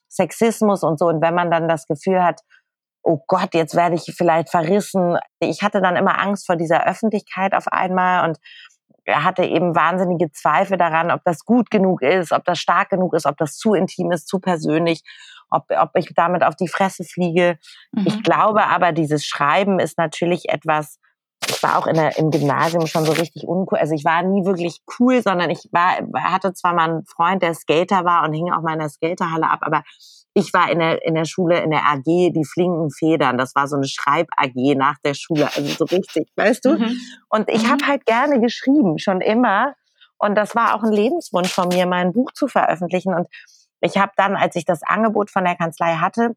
Sexismus 0.07 0.83
und 0.83 0.99
so. 0.99 1.07
Und 1.07 1.21
wenn 1.21 1.33
man 1.33 1.49
dann 1.49 1.67
das 1.67 1.87
Gefühl 1.87 2.23
hat, 2.23 2.41
oh 3.01 3.23
Gott, 3.27 3.53
jetzt 3.53 3.75
werde 3.75 3.95
ich 3.95 4.13
vielleicht 4.15 4.49
verrissen. 4.49 5.17
Ich 5.39 5.61
hatte 5.61 5.81
dann 5.81 5.95
immer 5.95 6.19
Angst 6.19 6.45
vor 6.45 6.55
dieser 6.55 6.87
Öffentlichkeit 6.87 7.53
auf 7.53 7.67
einmal 7.67 8.27
und 8.27 8.39
hatte 9.07 9.43
eben 9.43 9.75
wahnsinnige 9.75 10.31
Zweifel 10.31 10.77
daran, 10.77 11.11
ob 11.11 11.21
das 11.23 11.45
gut 11.45 11.69
genug 11.69 12.01
ist, 12.01 12.31
ob 12.31 12.43
das 12.45 12.59
stark 12.59 12.89
genug 12.89 13.13
ist, 13.13 13.25
ob 13.27 13.37
das 13.37 13.57
zu 13.57 13.73
intim 13.73 14.11
ist, 14.11 14.27
zu 14.27 14.39
persönlich 14.39 15.03
ob, 15.49 15.65
ob 15.69 15.91
ich 15.95 16.13
damit 16.15 16.43
auf 16.43 16.55
die 16.55 16.67
Fresse 16.67 17.03
fliege. 17.03 17.57
Mhm. 17.91 18.07
Ich 18.07 18.23
glaube 18.23 18.67
aber, 18.67 18.91
dieses 18.91 19.25
Schreiben 19.25 19.79
ist 19.79 19.97
natürlich 19.97 20.49
etwas, 20.49 20.99
ich 21.47 21.61
war 21.61 21.77
auch 21.77 21.87
in 21.87 21.95
der, 21.95 22.17
im 22.17 22.31
Gymnasium 22.31 22.87
schon 22.87 23.05
so 23.05 23.11
richtig 23.11 23.47
uncool. 23.47 23.77
Also 23.77 23.93
ich 23.93 24.05
war 24.05 24.23
nie 24.23 24.45
wirklich 24.45 24.81
cool, 24.99 25.21
sondern 25.21 25.49
ich 25.49 25.69
war, 25.71 25.97
hatte 26.23 26.53
zwar 26.53 26.73
mal 26.73 26.89
einen 26.89 27.05
Freund, 27.05 27.43
der 27.43 27.53
Skater 27.53 28.05
war 28.05 28.23
und 28.23 28.33
hing 28.33 28.51
auch 28.51 28.61
mal 28.61 28.73
in 28.73 28.79
der 28.79 28.89
Skaterhalle 28.89 29.49
ab, 29.49 29.59
aber 29.61 29.83
ich 30.37 30.53
war 30.53 30.69
in 30.69 30.79
der, 30.79 31.05
in 31.05 31.15
der 31.15 31.23
Schule, 31.23 31.61
in 31.61 31.71
der 31.71 31.85
AG, 31.85 32.03
die 32.03 32.45
flinken 32.45 32.91
Federn. 32.91 33.37
Das 33.37 33.55
war 33.55 33.67
so 33.67 33.77
eine 33.77 33.87
Schreib-AG 33.87 34.75
nach 34.75 34.97
der 35.03 35.13
Schule. 35.13 35.45
Also 35.55 35.85
so 35.85 35.85
richtig, 35.85 36.29
weißt 36.35 36.65
du? 36.65 36.77
Mhm. 36.77 36.99
Und 37.29 37.49
ich 37.49 37.63
mhm. 37.63 37.71
habe 37.71 37.87
halt 37.87 38.05
gerne 38.05 38.41
geschrieben, 38.41 38.99
schon 38.99 39.21
immer. 39.21 39.75
Und 40.17 40.35
das 40.35 40.53
war 40.53 40.75
auch 40.75 40.83
ein 40.83 40.91
Lebenswunsch 40.91 41.53
von 41.53 41.69
mir, 41.69 41.85
mein 41.85 42.11
Buch 42.11 42.33
zu 42.33 42.49
veröffentlichen. 42.49 43.13
Und 43.13 43.27
ich 43.81 43.97
habe 43.97 44.11
dann, 44.15 44.35
als 44.35 44.55
ich 44.55 44.65
das 44.65 44.83
Angebot 44.83 45.29
von 45.29 45.45
der 45.45 45.55
Kanzlei 45.55 45.95
hatte, 45.95 46.35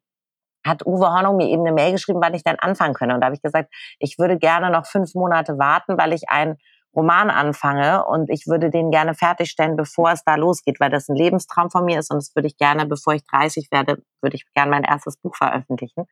hat 0.67 0.85
Uwe 0.87 1.11
Hornung 1.11 1.37
mir 1.37 1.49
eben 1.49 1.65
eine 1.67 1.73
Mail 1.73 1.93
geschrieben, 1.93 2.21
wann 2.21 2.35
ich 2.35 2.43
dann 2.43 2.57
anfangen 2.57 2.95
könne. 2.95 3.15
Und 3.15 3.21
da 3.21 3.27
habe 3.27 3.37
ich 3.37 3.43
gesagt, 3.43 3.73
ich 3.99 4.19
würde 4.19 4.39
gerne 4.39 4.71
noch 4.71 4.87
fünf 4.87 5.15
Monate 5.15 5.59
warten, 5.59 5.97
weil 5.99 6.13
ich 6.13 6.29
einen 6.29 6.57
Roman 6.95 7.31
anfange 7.31 8.05
und 8.05 8.31
ich 8.31 8.47
würde 8.47 8.71
den 8.71 8.91
gerne 8.91 9.15
fertigstellen, 9.15 9.77
bevor 9.77 10.11
es 10.11 10.25
da 10.25 10.35
losgeht, 10.35 10.81
weil 10.81 10.91
das 10.91 11.09
ein 11.09 11.17
Lebenstraum 11.17 11.71
von 11.71 11.85
mir 11.85 11.99
ist 12.01 12.11
und 12.11 12.17
das 12.17 12.35
würde 12.35 12.49
ich 12.49 12.57
gerne, 12.57 12.87
bevor 12.87 13.15
ich 13.15 13.25
30 13.27 13.71
werde, 13.71 14.03
würde 14.21 14.37
ich 14.37 14.45
gerne 14.55 14.71
mein 14.71 14.85
erstes 14.85 15.17
Buch 15.17 15.37
veröffentlichen. 15.37 16.07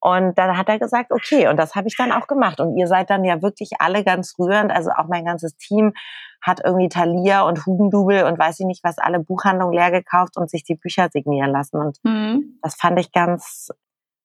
Und 0.00 0.36
dann 0.38 0.56
hat 0.56 0.68
er 0.68 0.78
gesagt, 0.78 1.10
okay, 1.10 1.48
und 1.48 1.56
das 1.56 1.74
habe 1.74 1.88
ich 1.88 1.96
dann 1.96 2.12
auch 2.12 2.26
gemacht. 2.26 2.60
Und 2.60 2.76
ihr 2.76 2.86
seid 2.86 3.10
dann 3.10 3.24
ja 3.24 3.42
wirklich 3.42 3.72
alle 3.78 4.04
ganz 4.04 4.34
rührend. 4.38 4.70
Also 4.70 4.90
auch 4.90 5.08
mein 5.08 5.24
ganzes 5.24 5.56
Team 5.56 5.94
hat 6.42 6.60
irgendwie 6.64 6.88
Thalia 6.88 7.42
und 7.42 7.66
Hugendubel 7.66 8.24
und 8.24 8.38
weiß 8.38 8.60
ich 8.60 8.66
nicht 8.66 8.84
was, 8.84 8.98
alle 8.98 9.20
Buchhandlungen 9.20 9.74
leer 9.74 9.90
gekauft 9.90 10.36
und 10.36 10.50
sich 10.50 10.64
die 10.64 10.76
Bücher 10.76 11.08
signieren 11.10 11.50
lassen. 11.50 11.78
Und 11.78 11.98
mhm. 12.04 12.58
das 12.62 12.76
fand 12.76 13.00
ich 13.00 13.10
ganz 13.10 13.70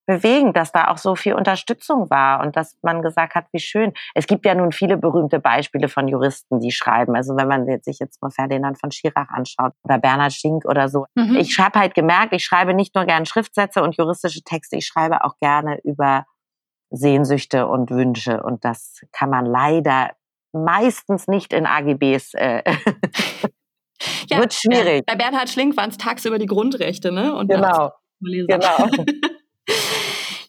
bewegend, 0.05 0.58
dass 0.58 0.72
da 0.72 0.88
auch 0.89 0.98
so 0.98 1.15
viel 1.15 1.34
Unterstützung 1.34 2.10
war 2.10 2.41
und 2.41 2.55
dass 2.55 2.77
man 2.81 3.01
gesagt 3.01 3.36
hat, 3.36 3.46
wie 3.51 3.60
schön. 3.60 3.93
Es 4.15 4.27
gibt 4.27 4.46
ja 4.46 4.55
nun 4.55 4.72
viele 4.72 4.98
berühmte 4.98 5.39
Beispiele 5.39 5.88
von 5.88 6.08
Juristen, 6.08 6.60
die 6.60 6.72
schreiben. 6.72 7.15
Also 7.15 7.36
wenn 7.38 7.48
man 7.48 7.65
sich 7.81 8.00
jetzt 8.00 8.22
mal 8.22 8.31
Ferdinand 8.31 8.79
von 8.79 8.91
Schirach 8.91 9.29
anschaut 9.29 9.74
oder 9.84 10.00
Bernhard 10.00 10.34
Schink 10.34 10.65
oder 10.65 10.89
so. 10.89 11.05
Mhm. 11.15 11.36
Ich 11.36 11.58
habe 11.60 11.79
halt 11.79 11.93
gemerkt, 11.93 12.34
ich 12.34 12.43
schreibe 12.43 12.74
nicht 12.74 12.96
nur 12.96 13.05
gern 13.05 13.25
Schriftsätze 13.25 13.81
und 13.84 13.96
juristische 13.98 14.41
Texte, 14.43 14.77
ich 14.77 14.86
schreibe 14.86 15.24
auch 15.24 15.38
gerne 15.39 15.79
über 15.84 16.25
Sehnsüchte 16.89 17.67
und 17.67 17.89
Wünsche 17.89 18.43
und 18.43 18.65
das 18.65 19.00
kann 19.13 19.29
man 19.29 19.46
leider 19.46 20.12
meistens 20.53 21.27
nicht 21.27 21.53
in 21.53 21.65
AGBs. 21.65 22.34
Äh, 22.34 22.63
ja, 24.29 24.38
wird 24.39 24.53
schwierig. 24.53 25.05
Bei 25.05 25.15
Bernhard 25.15 25.50
Schlink 25.50 25.77
waren 25.77 25.89
es 25.89 25.98
tagsüber 25.98 26.38
die 26.38 26.46
Grundrechte, 26.46 27.12
ne? 27.12 27.36
Und 27.36 27.50
genau. 27.50 27.91
Genau. 28.20 28.88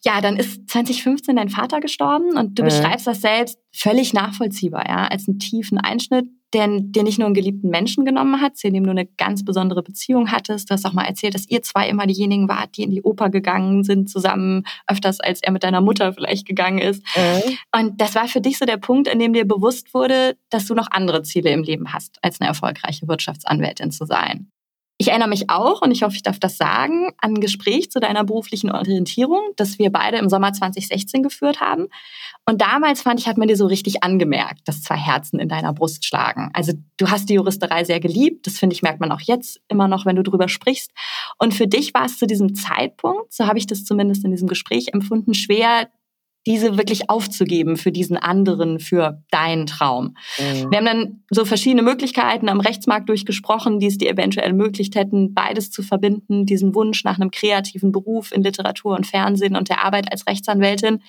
ja, 0.05 0.19
dann 0.21 0.35
ist 0.35 0.69
2015 0.69 1.35
dein 1.35 1.49
Vater 1.49 1.79
gestorben 1.79 2.37
und 2.37 2.59
du 2.59 2.63
mhm. 2.63 2.67
beschreibst 2.67 3.07
das 3.07 3.21
selbst 3.21 3.57
völlig 3.73 4.13
nachvollziehbar, 4.13 4.87
ja, 4.87 5.07
als 5.07 5.27
einen 5.27 5.39
tiefen 5.39 5.77
Einschnitt, 5.77 6.27
der 6.53 6.67
dir 6.67 7.03
nicht 7.03 7.17
nur 7.17 7.25
einen 7.25 7.33
geliebten 7.33 7.69
Menschen 7.69 8.05
genommen 8.05 8.39
hat, 8.41 8.57
zu 8.57 8.69
dem 8.69 8.83
du 8.83 8.91
eine 8.91 9.05
ganz 9.05 9.43
besondere 9.43 9.81
Beziehung 9.81 10.31
hattest. 10.31 10.69
Du 10.69 10.73
hast 10.73 10.85
auch 10.85 10.93
mal 10.93 11.05
erzählt, 11.05 11.33
dass 11.33 11.49
ihr 11.49 11.61
zwei 11.63 11.89
immer 11.89 12.05
diejenigen 12.05 12.47
wart, 12.47 12.77
die 12.77 12.83
in 12.83 12.91
die 12.91 13.01
Oper 13.01 13.29
gegangen 13.29 13.83
sind, 13.83 14.09
zusammen 14.09 14.63
öfters 14.87 15.19
als 15.19 15.41
er 15.41 15.51
mit 15.51 15.63
deiner 15.63 15.81
Mutter 15.81 16.13
vielleicht 16.13 16.45
gegangen 16.45 16.79
ist. 16.79 17.03
Mhm. 17.15 17.57
Und 17.75 18.01
das 18.01 18.13
war 18.13 18.27
für 18.27 18.41
dich 18.41 18.57
so 18.57 18.65
der 18.65 18.77
Punkt, 18.77 19.07
in 19.07 19.19
dem 19.19 19.33
dir 19.33 19.45
bewusst 19.45 19.93
wurde, 19.93 20.37
dass 20.49 20.67
du 20.67 20.75
noch 20.75 20.87
andere 20.91 21.23
Ziele 21.23 21.49
im 21.49 21.63
Leben 21.63 21.93
hast, 21.93 22.19
als 22.21 22.39
eine 22.39 22.49
erfolgreiche 22.49 23.07
Wirtschaftsanwältin 23.07 23.91
zu 23.91 24.05
sein. 24.05 24.51
Ich 24.97 25.09
erinnere 25.09 25.29
mich 25.29 25.49
auch, 25.49 25.81
und 25.81 25.91
ich 25.91 26.03
hoffe, 26.03 26.15
ich 26.15 26.21
darf 26.21 26.39
das 26.39 26.55
sagen, 26.55 27.09
an 27.17 27.33
ein 27.33 27.41
Gespräch 27.41 27.89
zu 27.91 27.99
deiner 27.99 28.23
beruflichen 28.23 28.71
Orientierung, 28.71 29.41
das 29.55 29.79
wir 29.79 29.91
beide 29.91 30.17
im 30.17 30.29
Sommer 30.29 30.53
2016 30.53 31.23
geführt 31.23 31.59
haben. 31.59 31.87
Und 32.45 32.61
damals 32.61 33.01
fand 33.01 33.19
ich, 33.19 33.27
hat 33.27 33.37
man 33.37 33.47
dir 33.47 33.57
so 33.57 33.65
richtig 33.65 34.03
angemerkt, 34.03 34.67
dass 34.67 34.83
zwei 34.83 34.95
Herzen 34.95 35.39
in 35.39 35.49
deiner 35.49 35.73
Brust 35.73 36.05
schlagen. 36.05 36.51
Also 36.53 36.73
du 36.97 37.09
hast 37.09 37.29
die 37.29 37.33
Juristerei 37.35 37.83
sehr 37.83 37.99
geliebt. 37.99 38.45
Das 38.45 38.59
finde 38.59 38.75
ich, 38.75 38.83
merkt 38.83 38.99
man 38.99 39.11
auch 39.11 39.21
jetzt 39.21 39.59
immer 39.67 39.87
noch, 39.87 40.05
wenn 40.05 40.15
du 40.15 40.23
drüber 40.23 40.47
sprichst. 40.47 40.91
Und 41.39 41.53
für 41.53 41.67
dich 41.67 41.93
war 41.93 42.05
es 42.05 42.19
zu 42.19 42.27
diesem 42.27 42.53
Zeitpunkt, 42.53 43.33
so 43.33 43.47
habe 43.47 43.57
ich 43.57 43.65
das 43.65 43.85
zumindest 43.85 44.23
in 44.25 44.31
diesem 44.31 44.47
Gespräch 44.47 44.89
empfunden, 44.93 45.33
schwer, 45.33 45.89
diese 46.45 46.77
wirklich 46.77 47.09
aufzugeben 47.09 47.77
für 47.77 47.91
diesen 47.91 48.17
anderen, 48.17 48.79
für 48.79 49.21
deinen 49.31 49.65
Traum. 49.65 50.15
Mhm. 50.37 50.71
Wir 50.71 50.77
haben 50.77 50.85
dann 50.85 51.23
so 51.29 51.45
verschiedene 51.45 51.83
Möglichkeiten 51.83 52.49
am 52.49 52.59
Rechtsmarkt 52.59 53.07
durchgesprochen, 53.07 53.79
die 53.79 53.87
es 53.87 53.97
dir 53.97 54.09
eventuell 54.09 54.47
ermöglicht 54.47 54.95
hätten, 54.95 55.33
beides 55.33 55.71
zu 55.71 55.83
verbinden, 55.83 56.45
diesen 56.45 56.75
Wunsch 56.75 57.03
nach 57.03 57.19
einem 57.19 57.31
kreativen 57.31 57.91
Beruf 57.91 58.31
in 58.31 58.43
Literatur 58.43 58.95
und 58.95 59.07
Fernsehen 59.07 59.55
und 59.55 59.69
der 59.69 59.83
Arbeit 59.85 60.11
als 60.11 60.27
Rechtsanwältin. 60.27 61.01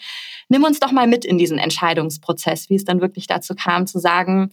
Nimm 0.49 0.62
uns 0.62 0.79
doch 0.79 0.93
mal 0.93 1.07
mit 1.07 1.25
in 1.25 1.38
diesen 1.38 1.59
Entscheidungsprozess, 1.59 2.71
wie 2.71 2.76
es 2.76 2.85
dann 2.85 3.00
wirklich 3.00 3.26
dazu 3.26 3.55
kam, 3.55 3.87
zu 3.87 3.99
sagen, 3.99 4.50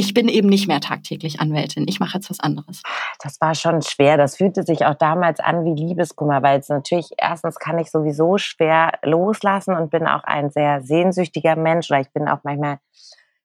ich 0.00 0.14
bin 0.14 0.28
eben 0.28 0.48
nicht 0.48 0.66
mehr 0.66 0.80
tagtäglich 0.80 1.40
Anwältin, 1.40 1.84
ich 1.86 2.00
mache 2.00 2.14
jetzt 2.14 2.30
was 2.30 2.40
anderes? 2.40 2.82
Das 3.22 3.38
war 3.38 3.54
schon 3.54 3.82
schwer. 3.82 4.16
Das 4.16 4.36
fühlte 4.36 4.62
sich 4.62 4.86
auch 4.86 4.94
damals 4.94 5.40
an 5.40 5.66
wie 5.66 5.74
Liebeskummer, 5.78 6.42
weil 6.42 6.58
es 6.58 6.70
natürlich, 6.70 7.10
erstens 7.18 7.58
kann 7.58 7.78
ich 7.78 7.90
sowieso 7.90 8.38
schwer 8.38 8.92
loslassen 9.02 9.74
und 9.76 9.90
bin 9.90 10.06
auch 10.06 10.24
ein 10.24 10.48
sehr 10.48 10.80
sehnsüchtiger 10.80 11.54
Mensch 11.54 11.90
oder 11.90 12.00
ich 12.00 12.10
bin 12.12 12.28
auch 12.28 12.38
manchmal 12.44 12.78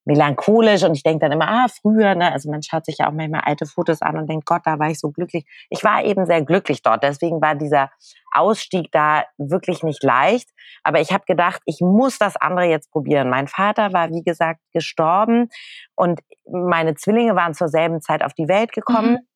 melancholisch 0.06 0.84
und 0.84 0.96
ich 0.96 1.04
denke 1.04 1.20
dann 1.20 1.32
immer, 1.32 1.48
ah, 1.48 1.68
früher, 1.68 2.16
ne? 2.16 2.32
also 2.32 2.50
man 2.50 2.62
schaut 2.62 2.86
sich 2.86 3.00
ja 3.00 3.10
auch 3.10 3.12
manchmal 3.12 3.42
alte 3.42 3.66
Fotos 3.66 4.02
an 4.02 4.18
und 4.18 4.30
denkt, 4.30 4.46
Gott, 4.46 4.62
da 4.64 4.80
war 4.80 4.90
ich 4.90 5.00
so 5.00 5.12
glücklich. 5.12 5.46
Ich 5.70 5.84
war 5.84 6.04
eben 6.04 6.26
sehr 6.26 6.44
glücklich 6.44 6.82
dort, 6.84 7.04
deswegen 7.04 7.42
war 7.42 7.56
dieser 7.56 7.92
Ausstieg 8.32 8.92
da 8.92 9.24
wirklich 9.38 9.84
nicht 9.84 10.04
leicht, 10.04 10.50
aber 10.84 11.02
ich 11.02 11.12
habe 11.12 11.26
gedacht, 11.26 11.62
ich 11.66 11.82
muss 11.82 12.20
das 12.20 12.38
andere 12.38 12.66
jetzt 12.66 12.92
probieren. 12.92 13.30
Mein 13.30 13.48
Vater 13.48 13.94
war, 13.94 14.10
wie 14.10 14.24
gesagt, 14.24 14.62
gestorben 14.74 15.50
und 15.96 16.22
meine 16.46 16.96
Zwillinge 16.96 17.36
waren 17.36 17.54
zur 17.54 17.68
selben 17.68 18.02
Zeit 18.02 18.24
auf 18.24 18.34
die 18.34 18.48
Welt 18.48 18.72
gekommen. 18.72 19.14
Mhm 19.14 19.28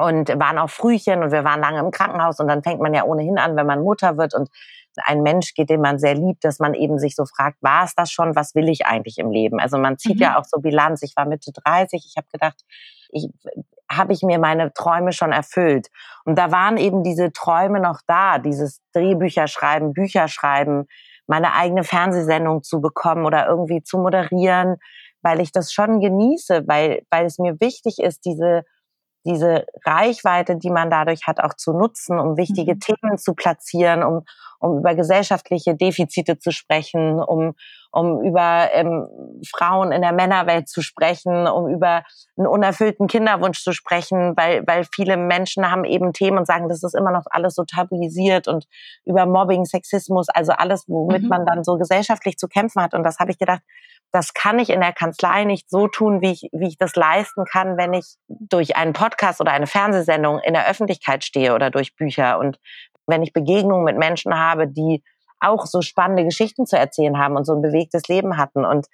und 0.00 0.28
waren 0.38 0.58
auch 0.58 0.70
Frühchen 0.70 1.22
und 1.22 1.30
wir 1.30 1.44
waren 1.44 1.60
lange 1.60 1.80
im 1.80 1.90
Krankenhaus 1.90 2.40
und 2.40 2.48
dann 2.48 2.62
fängt 2.62 2.80
man 2.80 2.94
ja 2.94 3.04
ohnehin 3.04 3.38
an, 3.38 3.56
wenn 3.56 3.66
man 3.66 3.82
Mutter 3.82 4.16
wird 4.16 4.34
und 4.34 4.48
ein 5.04 5.22
Mensch 5.22 5.54
geht, 5.54 5.70
den 5.70 5.80
man 5.80 5.98
sehr 5.98 6.14
liebt, 6.14 6.44
dass 6.44 6.58
man 6.58 6.74
eben 6.74 6.98
sich 6.98 7.14
so 7.14 7.24
fragt, 7.24 7.62
war 7.62 7.84
es 7.84 7.94
das 7.94 8.10
schon, 8.10 8.36
was 8.36 8.54
will 8.54 8.68
ich 8.68 8.86
eigentlich 8.86 9.18
im 9.18 9.30
Leben? 9.30 9.60
Also 9.60 9.78
man 9.78 9.98
zieht 9.98 10.16
mhm. 10.16 10.22
ja 10.22 10.38
auch 10.38 10.44
so 10.44 10.60
Bilanz. 10.60 11.02
Ich 11.02 11.14
war 11.16 11.26
Mitte 11.26 11.52
30, 11.52 12.04
ich 12.06 12.16
habe 12.16 12.26
gedacht, 12.32 12.64
ich, 13.10 13.28
habe 13.90 14.12
ich 14.12 14.22
mir 14.22 14.38
meine 14.38 14.72
Träume 14.72 15.12
schon 15.12 15.32
erfüllt. 15.32 15.88
Und 16.24 16.38
da 16.38 16.52
waren 16.52 16.76
eben 16.76 17.02
diese 17.02 17.32
Träume 17.32 17.80
noch 17.80 18.00
da, 18.06 18.38
dieses 18.38 18.80
Drehbücher 18.92 19.48
schreiben, 19.48 19.92
Bücher 19.92 20.28
schreiben, 20.28 20.86
meine 21.26 21.54
eigene 21.54 21.84
Fernsehsendung 21.84 22.62
zu 22.62 22.80
bekommen 22.80 23.24
oder 23.24 23.46
irgendwie 23.46 23.82
zu 23.82 23.98
moderieren, 23.98 24.76
weil 25.22 25.40
ich 25.40 25.52
das 25.52 25.72
schon 25.72 26.00
genieße, 26.00 26.64
weil, 26.66 27.02
weil 27.10 27.26
es 27.26 27.38
mir 27.38 27.60
wichtig 27.60 27.98
ist, 27.98 28.24
diese 28.24 28.64
diese 29.24 29.66
Reichweite, 29.84 30.56
die 30.56 30.70
man 30.70 30.90
dadurch 30.90 31.26
hat, 31.26 31.40
auch 31.40 31.54
zu 31.54 31.72
nutzen, 31.72 32.18
um 32.18 32.36
wichtige 32.36 32.74
mhm. 32.74 32.80
Themen 32.80 33.18
zu 33.18 33.34
platzieren, 33.34 34.02
um, 34.02 34.24
um 34.58 34.78
über 34.78 34.94
gesellschaftliche 34.94 35.74
Defizite 35.74 36.38
zu 36.38 36.52
sprechen, 36.52 37.20
um, 37.20 37.54
um 37.92 38.22
über 38.22 38.68
ähm, 38.72 39.08
Frauen 39.48 39.92
in 39.92 40.02
der 40.02 40.12
Männerwelt 40.12 40.68
zu 40.68 40.82
sprechen, 40.82 41.46
um 41.46 41.68
über 41.68 42.02
einen 42.36 42.46
unerfüllten 42.46 43.06
Kinderwunsch 43.08 43.62
zu 43.62 43.72
sprechen, 43.72 44.36
weil, 44.36 44.66
weil 44.66 44.84
viele 44.94 45.16
Menschen 45.16 45.70
haben 45.70 45.84
eben 45.84 46.12
Themen 46.12 46.38
und 46.38 46.46
sagen, 46.46 46.68
das 46.68 46.82
ist 46.82 46.94
immer 46.94 47.10
noch 47.10 47.24
alles 47.30 47.54
so 47.54 47.64
tabuisiert 47.64 48.48
und 48.48 48.66
über 49.04 49.26
Mobbing, 49.26 49.64
Sexismus, 49.64 50.28
also 50.28 50.52
alles, 50.52 50.84
womit 50.88 51.22
mhm. 51.22 51.28
man 51.28 51.46
dann 51.46 51.64
so 51.64 51.76
gesellschaftlich 51.76 52.36
zu 52.36 52.48
kämpfen 52.48 52.82
hat. 52.82 52.94
Und 52.94 53.02
das 53.02 53.18
habe 53.18 53.32
ich 53.32 53.38
gedacht, 53.38 53.62
das 54.12 54.34
kann 54.34 54.58
ich 54.58 54.70
in 54.70 54.80
der 54.80 54.92
Kanzlei 54.92 55.44
nicht 55.44 55.70
so 55.70 55.86
tun, 55.86 56.20
wie 56.20 56.32
ich, 56.32 56.48
wie 56.52 56.68
ich 56.68 56.78
das 56.78 56.96
leisten 56.96 57.44
kann, 57.44 57.76
wenn 57.76 57.94
ich 57.94 58.16
durch 58.28 58.76
einen 58.76 58.92
Podcast 58.92 59.40
oder 59.40 59.52
eine 59.52 59.66
Fernsehsendung 59.66 60.40
in 60.40 60.54
der 60.54 60.68
Öffentlichkeit 60.68 61.24
stehe 61.24 61.54
oder 61.54 61.70
durch 61.70 61.94
Bücher 61.94 62.38
und 62.38 62.58
wenn 63.06 63.22
ich 63.22 63.32
Begegnungen 63.32 63.84
mit 63.84 63.98
Menschen 63.98 64.36
habe, 64.36 64.68
die 64.68 65.02
auch 65.40 65.66
so 65.66 65.82
spannende 65.82 66.24
Geschichten 66.24 66.66
zu 66.66 66.78
erzählen 66.78 67.18
haben 67.18 67.36
und 67.36 67.44
so 67.44 67.54
ein 67.54 67.62
bewegtes 67.62 68.08
Leben 68.08 68.36
hatten. 68.36 68.64
Und 68.64 68.86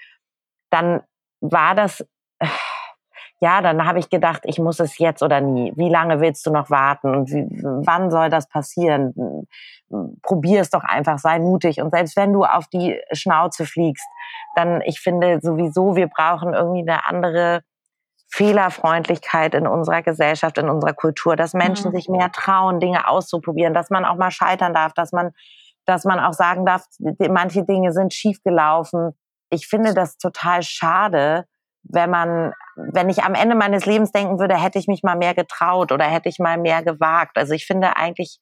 dann 0.71 1.03
war 1.41 1.75
das, 1.75 2.07
ja, 3.41 3.61
dann 3.61 3.85
habe 3.85 3.99
ich 3.99 4.09
gedacht, 4.09 4.43
ich 4.45 4.59
muss 4.59 4.81
es 4.81 4.99
jetzt 4.99 5.23
oder 5.23 5.41
nie. 5.41 5.73
Wie 5.77 5.91
lange 5.91 6.21
willst 6.21 6.47
du 6.47 6.51
noch 6.51 6.71
warten? 6.71 7.15
Und 7.15 7.31
wie, 7.31 7.47
wann 7.85 8.11
soll 8.11 8.31
das 8.31 8.49
passieren? 8.49 9.47
Probier 10.23 10.61
es 10.61 10.71
doch 10.71 10.85
einfach, 10.85 11.19
sei 11.19 11.39
mutig. 11.39 11.81
Und 11.83 11.91
selbst 11.91 12.17
wenn 12.17 12.33
du 12.33 12.45
auf 12.45 12.67
die 12.69 12.99
Schnauze 13.13 13.67
fliegst, 13.67 14.07
dann, 14.55 14.81
ich 14.83 15.01
finde 15.01 15.41
sowieso, 15.43 15.97
wir 15.97 16.09
brauchen 16.09 16.55
irgendwie 16.55 16.89
eine 16.89 17.07
andere 17.07 17.63
Fehlerfreundlichkeit 18.29 19.55
in 19.55 19.67
unserer 19.67 20.03
Gesellschaft, 20.03 20.59
in 20.59 20.69
unserer 20.69 20.95
Kultur, 20.95 21.37
dass 21.37 21.55
Menschen 21.55 21.91
mhm. 21.91 21.97
sich 21.97 22.09
mehr 22.09 22.33
trauen, 22.33 22.81
Dinge 22.81 23.09
auszuprobieren, 23.09 23.73
dass 23.73 23.91
man 23.91 24.05
auch 24.05 24.17
mal 24.17 24.31
scheitern 24.31 24.75
darf, 24.75 24.93
dass 24.95 25.13
man, 25.13 25.33
dass 25.87 26.05
man 26.05 26.21
auch 26.21 26.33
sagen 26.33 26.67
darf, 26.67 26.85
manche 27.31 27.65
Dinge 27.65 27.93
sind 27.93 28.13
schiefgelaufen. 28.13 29.13
Ich 29.51 29.69
finde 29.69 29.95
das 29.95 30.19
total 30.19 30.63
schade, 30.63 31.47
wenn 31.83 32.11
man, 32.11 32.53
wenn 32.77 33.09
ich 33.09 33.23
am 33.23 33.35
Ende 33.35 33.55
meines 33.55 33.87
Lebens 33.87 34.13
denken 34.13 34.39
würde, 34.39 34.61
hätte 34.61 34.79
ich 34.79 34.89
mich 34.89 35.03
mal 35.03 35.17
mehr 35.17 35.35
getraut 35.35 35.93
oder 35.93 36.05
hätte 36.05 36.29
ich 36.29 36.39
mal 36.39 36.59
mehr 36.59 36.83
gewagt. 36.83 37.37
Also 37.39 37.55
ich 37.55 37.67
finde 37.67 37.97
eigentlich 37.97 38.41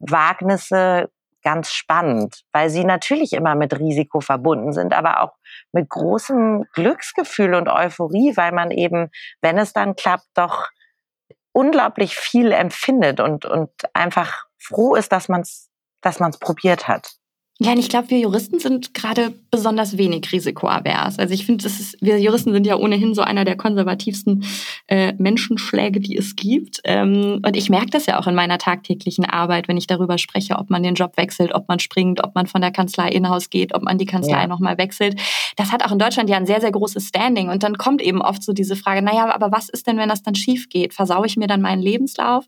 Wagnisse 0.00 1.10
ganz 1.42 1.70
spannend, 1.70 2.42
weil 2.52 2.68
sie 2.68 2.84
natürlich 2.84 3.32
immer 3.32 3.54
mit 3.54 3.78
Risiko 3.78 4.20
verbunden 4.20 4.72
sind, 4.72 4.92
aber 4.92 5.22
auch 5.22 5.32
mit 5.72 5.88
großem 5.88 6.66
Glücksgefühl 6.72 7.54
und 7.54 7.68
Euphorie, 7.68 8.36
weil 8.36 8.52
man 8.52 8.70
eben, 8.70 9.10
wenn 9.40 9.56
es 9.56 9.72
dann 9.72 9.96
klappt, 9.96 10.26
doch 10.34 10.68
unglaublich 11.52 12.16
viel 12.16 12.52
empfindet 12.52 13.20
und, 13.20 13.44
und 13.44 13.70
einfach 13.94 14.46
froh 14.58 14.94
ist, 14.94 15.12
dass 15.12 15.28
man 15.28 15.40
es 15.40 15.69
dass 16.02 16.20
man's 16.20 16.38
probiert 16.38 16.88
hat. 16.88 17.14
Ja, 17.62 17.72
und 17.72 17.78
ich 17.78 17.90
glaube, 17.90 18.08
wir 18.08 18.18
Juristen 18.18 18.58
sind 18.58 18.94
gerade 18.94 19.34
besonders 19.50 19.98
wenig 19.98 20.32
risikoavers. 20.32 21.18
Also 21.18 21.34
ich 21.34 21.44
finde, 21.44 21.68
wir 22.00 22.18
Juristen 22.18 22.54
sind 22.54 22.66
ja 22.66 22.76
ohnehin 22.76 23.14
so 23.14 23.20
einer 23.20 23.44
der 23.44 23.54
konservativsten 23.54 24.44
äh, 24.86 25.12
Menschenschläge, 25.18 26.00
die 26.00 26.16
es 26.16 26.36
gibt. 26.36 26.80
Ähm, 26.84 27.42
und 27.44 27.54
ich 27.58 27.68
merke 27.68 27.90
das 27.90 28.06
ja 28.06 28.18
auch 28.18 28.26
in 28.26 28.34
meiner 28.34 28.56
tagtäglichen 28.56 29.26
Arbeit, 29.26 29.68
wenn 29.68 29.76
ich 29.76 29.86
darüber 29.86 30.16
spreche, 30.16 30.56
ob 30.56 30.70
man 30.70 30.82
den 30.82 30.94
Job 30.94 31.18
wechselt, 31.18 31.54
ob 31.54 31.68
man 31.68 31.80
springt, 31.80 32.24
ob 32.24 32.34
man 32.34 32.46
von 32.46 32.62
der 32.62 32.70
Kanzlei 32.70 33.10
in-house 33.10 33.50
geht, 33.50 33.74
ob 33.74 33.82
man 33.82 33.98
die 33.98 34.06
Kanzlei 34.06 34.40
ja. 34.40 34.46
nochmal 34.46 34.78
wechselt. 34.78 35.20
Das 35.56 35.72
hat 35.72 35.84
auch 35.84 35.92
in 35.92 35.98
Deutschland 35.98 36.30
ja 36.30 36.36
ein 36.36 36.46
sehr, 36.46 36.60
sehr 36.60 36.72
großes 36.72 37.08
Standing. 37.08 37.48
Und 37.48 37.62
dann 37.62 37.76
kommt 37.76 38.02
eben 38.02 38.22
oft 38.22 38.42
so 38.42 38.52
diese 38.52 38.76
Frage, 38.76 39.02
naja, 39.02 39.34
aber 39.34 39.52
was 39.52 39.68
ist 39.68 39.86
denn, 39.86 39.96
wenn 39.96 40.08
das 40.08 40.22
dann 40.22 40.34
schief 40.34 40.68
geht? 40.68 40.94
Versaue 40.94 41.26
ich 41.26 41.36
mir 41.36 41.46
dann 41.46 41.60
meinen 41.60 41.82
Lebenslauf? 41.82 42.44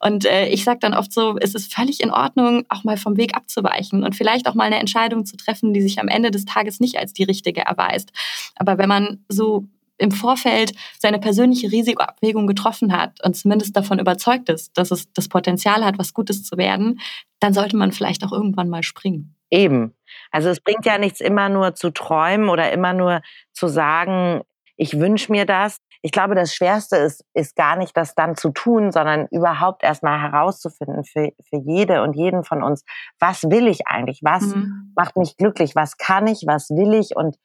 Und 0.00 0.24
äh, 0.24 0.48
ich 0.48 0.64
sage 0.64 0.78
dann 0.80 0.94
oft 0.94 1.12
so, 1.12 1.36
es 1.38 1.54
ist 1.54 1.72
völlig 1.72 2.00
in 2.02 2.10
Ordnung, 2.10 2.64
auch 2.68 2.84
mal 2.84 2.96
vom 2.96 3.16
Weg 3.16 3.36
abzuweichen 3.36 4.04
und 4.04 4.16
vielleicht 4.16 4.48
auch 4.48 4.54
mal 4.54 4.64
eine 4.64 4.78
Entscheidung 4.78 5.24
zu 5.24 5.36
treffen, 5.36 5.72
die 5.72 5.82
sich 5.82 6.00
am 6.00 6.08
Ende 6.08 6.30
des 6.30 6.44
Tages 6.44 6.80
nicht 6.80 6.98
als 6.98 7.12
die 7.12 7.24
richtige 7.24 7.62
erweist. 7.62 8.10
Aber 8.56 8.78
wenn 8.78 8.88
man 8.88 9.24
so 9.28 9.64
im 9.98 10.12
Vorfeld 10.12 10.72
seine 10.98 11.18
persönliche 11.18 11.70
Risikoabwägung 11.70 12.46
getroffen 12.46 12.96
hat 12.96 13.22
und 13.24 13.36
zumindest 13.36 13.76
davon 13.76 13.98
überzeugt 13.98 14.48
ist, 14.48 14.76
dass 14.78 14.90
es 14.90 15.12
das 15.12 15.28
Potenzial 15.28 15.84
hat, 15.84 15.98
was 15.98 16.14
Gutes 16.14 16.44
zu 16.44 16.56
werden, 16.56 17.00
dann 17.40 17.52
sollte 17.52 17.76
man 17.76 17.92
vielleicht 17.92 18.24
auch 18.24 18.32
irgendwann 18.32 18.68
mal 18.68 18.82
springen. 18.82 19.34
Eben. 19.50 19.96
Also 20.30 20.48
es 20.50 20.60
bringt 20.60 20.84
ja 20.84 20.98
nichts 20.98 21.20
immer 21.20 21.48
nur 21.48 21.74
zu 21.74 21.90
träumen 21.90 22.48
oder 22.48 22.72
immer 22.72 22.92
nur 22.92 23.22
zu 23.52 23.68
sagen, 23.68 24.42
ich 24.76 24.98
wünsche 24.98 25.32
mir 25.32 25.46
das. 25.46 25.78
Ich 26.00 26.12
glaube, 26.12 26.34
das 26.36 26.54
Schwerste 26.54 26.96
ist, 26.96 27.24
ist 27.34 27.56
gar 27.56 27.76
nicht, 27.76 27.96
das 27.96 28.14
dann 28.14 28.36
zu 28.36 28.50
tun, 28.50 28.92
sondern 28.92 29.26
überhaupt 29.30 29.82
erstmal 29.82 30.20
herauszufinden 30.20 31.04
für, 31.04 31.32
für 31.48 31.56
jede 31.56 32.02
und 32.02 32.14
jeden 32.14 32.44
von 32.44 32.62
uns, 32.62 32.84
was 33.18 33.42
will 33.44 33.66
ich 33.66 33.86
eigentlich? 33.86 34.20
Was 34.22 34.42
mhm. 34.42 34.92
macht 34.94 35.16
mich 35.16 35.36
glücklich? 35.36 35.74
Was 35.74 35.96
kann 35.96 36.28
ich? 36.28 36.44
Was 36.46 36.70
will 36.70 36.94
ich? 36.94 37.16
Und 37.16 37.36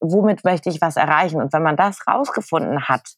womit 0.00 0.44
möchte 0.44 0.68
ich 0.68 0.82
was 0.82 0.96
erreichen? 0.96 1.40
Und 1.40 1.52
wenn 1.54 1.62
man 1.62 1.76
das 1.76 2.06
rausgefunden 2.06 2.88
hat, 2.88 3.14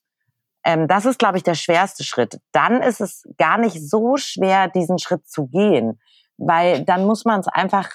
ähm, 0.64 0.87
das 0.87 1.05
ist, 1.05 1.18
glaube 1.18 1.38
ich, 1.38 1.42
der 1.42 1.55
schwerste 1.55 2.05
Schritt. 2.05 2.38
Dann 2.53 2.83
ist 2.83 3.01
es 3.01 3.25
gar 3.38 3.59
nicht 3.59 3.88
so 3.88 4.16
schwer, 4.16 4.68
diesen 4.68 4.99
Schritt 4.99 5.27
zu 5.27 5.46
gehen, 5.46 6.01
weil 6.38 6.85
dann 6.85 7.07
muss 7.07 7.25
man 7.25 7.40
es 7.40 7.49
einfach 7.49 7.90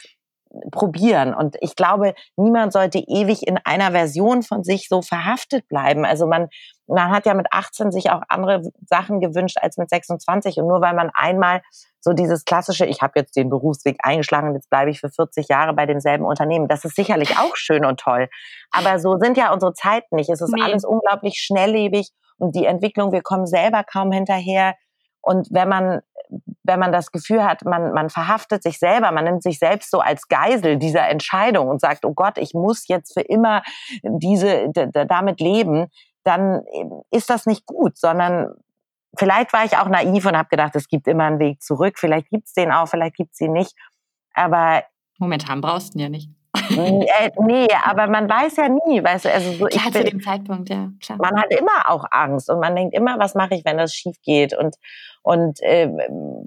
probieren. 0.71 1.33
Und 1.33 1.55
ich 1.61 1.75
glaube, 1.75 2.13
niemand 2.35 2.73
sollte 2.73 2.99
ewig 2.99 3.47
in 3.47 3.57
einer 3.63 3.91
Version 3.91 4.43
von 4.43 4.63
sich 4.63 4.87
so 4.87 5.01
verhaftet 5.01 5.67
bleiben. 5.67 6.05
Also 6.05 6.27
man, 6.27 6.49
man 6.87 7.09
hat 7.11 7.25
ja 7.25 7.33
mit 7.33 7.47
18 7.51 7.91
sich 7.91 8.09
auch 8.09 8.21
andere 8.27 8.61
Sachen 8.85 9.19
gewünscht 9.19 9.57
als 9.61 9.77
mit 9.77 9.89
26. 9.89 10.57
Und 10.57 10.67
nur 10.67 10.81
weil 10.81 10.93
man 10.93 11.09
einmal 11.13 11.61
so 11.99 12.13
dieses 12.13 12.45
klassische, 12.45 12.85
ich 12.85 13.01
habe 13.01 13.13
jetzt 13.15 13.35
den 13.35 13.49
Berufsweg 13.49 13.97
eingeschlagen 14.03 14.49
und 14.49 14.55
jetzt 14.55 14.69
bleibe 14.69 14.89
ich 14.89 14.99
für 14.99 15.09
40 15.09 15.47
Jahre 15.47 15.73
bei 15.73 15.85
demselben 15.85 16.25
Unternehmen, 16.25 16.67
das 16.67 16.83
ist 16.83 16.95
sicherlich 16.95 17.37
auch 17.37 17.55
schön 17.55 17.85
und 17.85 17.99
toll. 17.99 18.27
Aber 18.71 18.99
so 18.99 19.17
sind 19.17 19.37
ja 19.37 19.53
unsere 19.53 19.73
Zeiten 19.73 20.15
nicht. 20.15 20.29
Es 20.29 20.41
ist 20.41 20.53
nee. 20.53 20.63
alles 20.63 20.83
unglaublich 20.83 21.35
schnelllebig 21.35 22.09
und 22.37 22.55
die 22.55 22.65
Entwicklung, 22.65 23.11
wir 23.11 23.21
kommen 23.21 23.45
selber 23.45 23.83
kaum 23.83 24.11
hinterher. 24.11 24.75
Und 25.21 25.47
wenn 25.51 25.69
man 25.69 26.01
wenn 26.63 26.79
man 26.79 26.91
das 26.91 27.11
Gefühl 27.11 27.43
hat, 27.43 27.65
man, 27.65 27.93
man 27.93 28.09
verhaftet 28.09 28.63
sich 28.63 28.77
selber, 28.77 29.11
man 29.11 29.25
nimmt 29.25 29.43
sich 29.43 29.57
selbst 29.59 29.89
so 29.89 29.99
als 29.99 30.27
Geisel 30.27 30.77
dieser 30.77 31.07
Entscheidung 31.09 31.69
und 31.69 31.81
sagt, 31.81 32.05
oh 32.05 32.13
Gott, 32.13 32.37
ich 32.37 32.53
muss 32.53 32.87
jetzt 32.87 33.13
für 33.13 33.21
immer 33.21 33.63
diese, 34.03 34.69
damit 34.71 35.39
leben, 35.39 35.87
dann 36.23 36.61
ist 37.09 37.29
das 37.29 37.45
nicht 37.45 37.65
gut, 37.65 37.97
sondern 37.97 38.53
vielleicht 39.17 39.53
war 39.53 39.65
ich 39.65 39.77
auch 39.77 39.87
naiv 39.87 40.25
und 40.25 40.37
habe 40.37 40.49
gedacht, 40.49 40.75
es 40.75 40.87
gibt 40.87 41.07
immer 41.07 41.25
einen 41.25 41.39
Weg 41.39 41.61
zurück. 41.61 41.97
Vielleicht 41.97 42.29
gibt 42.29 42.47
es 42.47 42.53
den 42.53 42.71
auch, 42.71 42.87
vielleicht 42.87 43.15
gibt 43.15 43.33
es 43.33 43.41
ihn 43.41 43.53
nicht. 43.53 43.75
Aber 44.33 44.83
momentan 45.17 45.61
brauchst 45.61 45.93
du 45.93 45.97
ihn 45.97 46.01
ja 46.03 46.09
nicht. 46.09 46.29
Äh, 46.77 47.31
nee, 47.39 47.67
aber 47.85 48.07
man 48.07 48.29
weiß 48.29 48.57
ja 48.57 48.69
nie, 48.69 49.03
weißt 49.03 49.25
du, 49.25 49.33
also 49.33 49.51
so, 49.53 49.65
klar, 49.65 49.87
ich 49.87 49.93
bin, 49.93 50.05
zu 50.05 50.11
dem 50.11 50.21
Zeitpunkt, 50.21 50.69
ja, 50.69 50.89
klar. 51.01 51.17
Man 51.21 51.39
hat 51.41 51.51
immer 51.51 51.89
auch 51.89 52.05
Angst 52.11 52.49
und 52.49 52.59
man 52.59 52.75
denkt 52.75 52.95
immer, 52.95 53.19
was 53.19 53.35
mache 53.35 53.55
ich, 53.55 53.65
wenn 53.65 53.77
das 53.77 53.93
schief 53.93 54.15
geht 54.23 54.57
und 54.57 54.75
und 55.23 55.61
äh, 55.61 55.87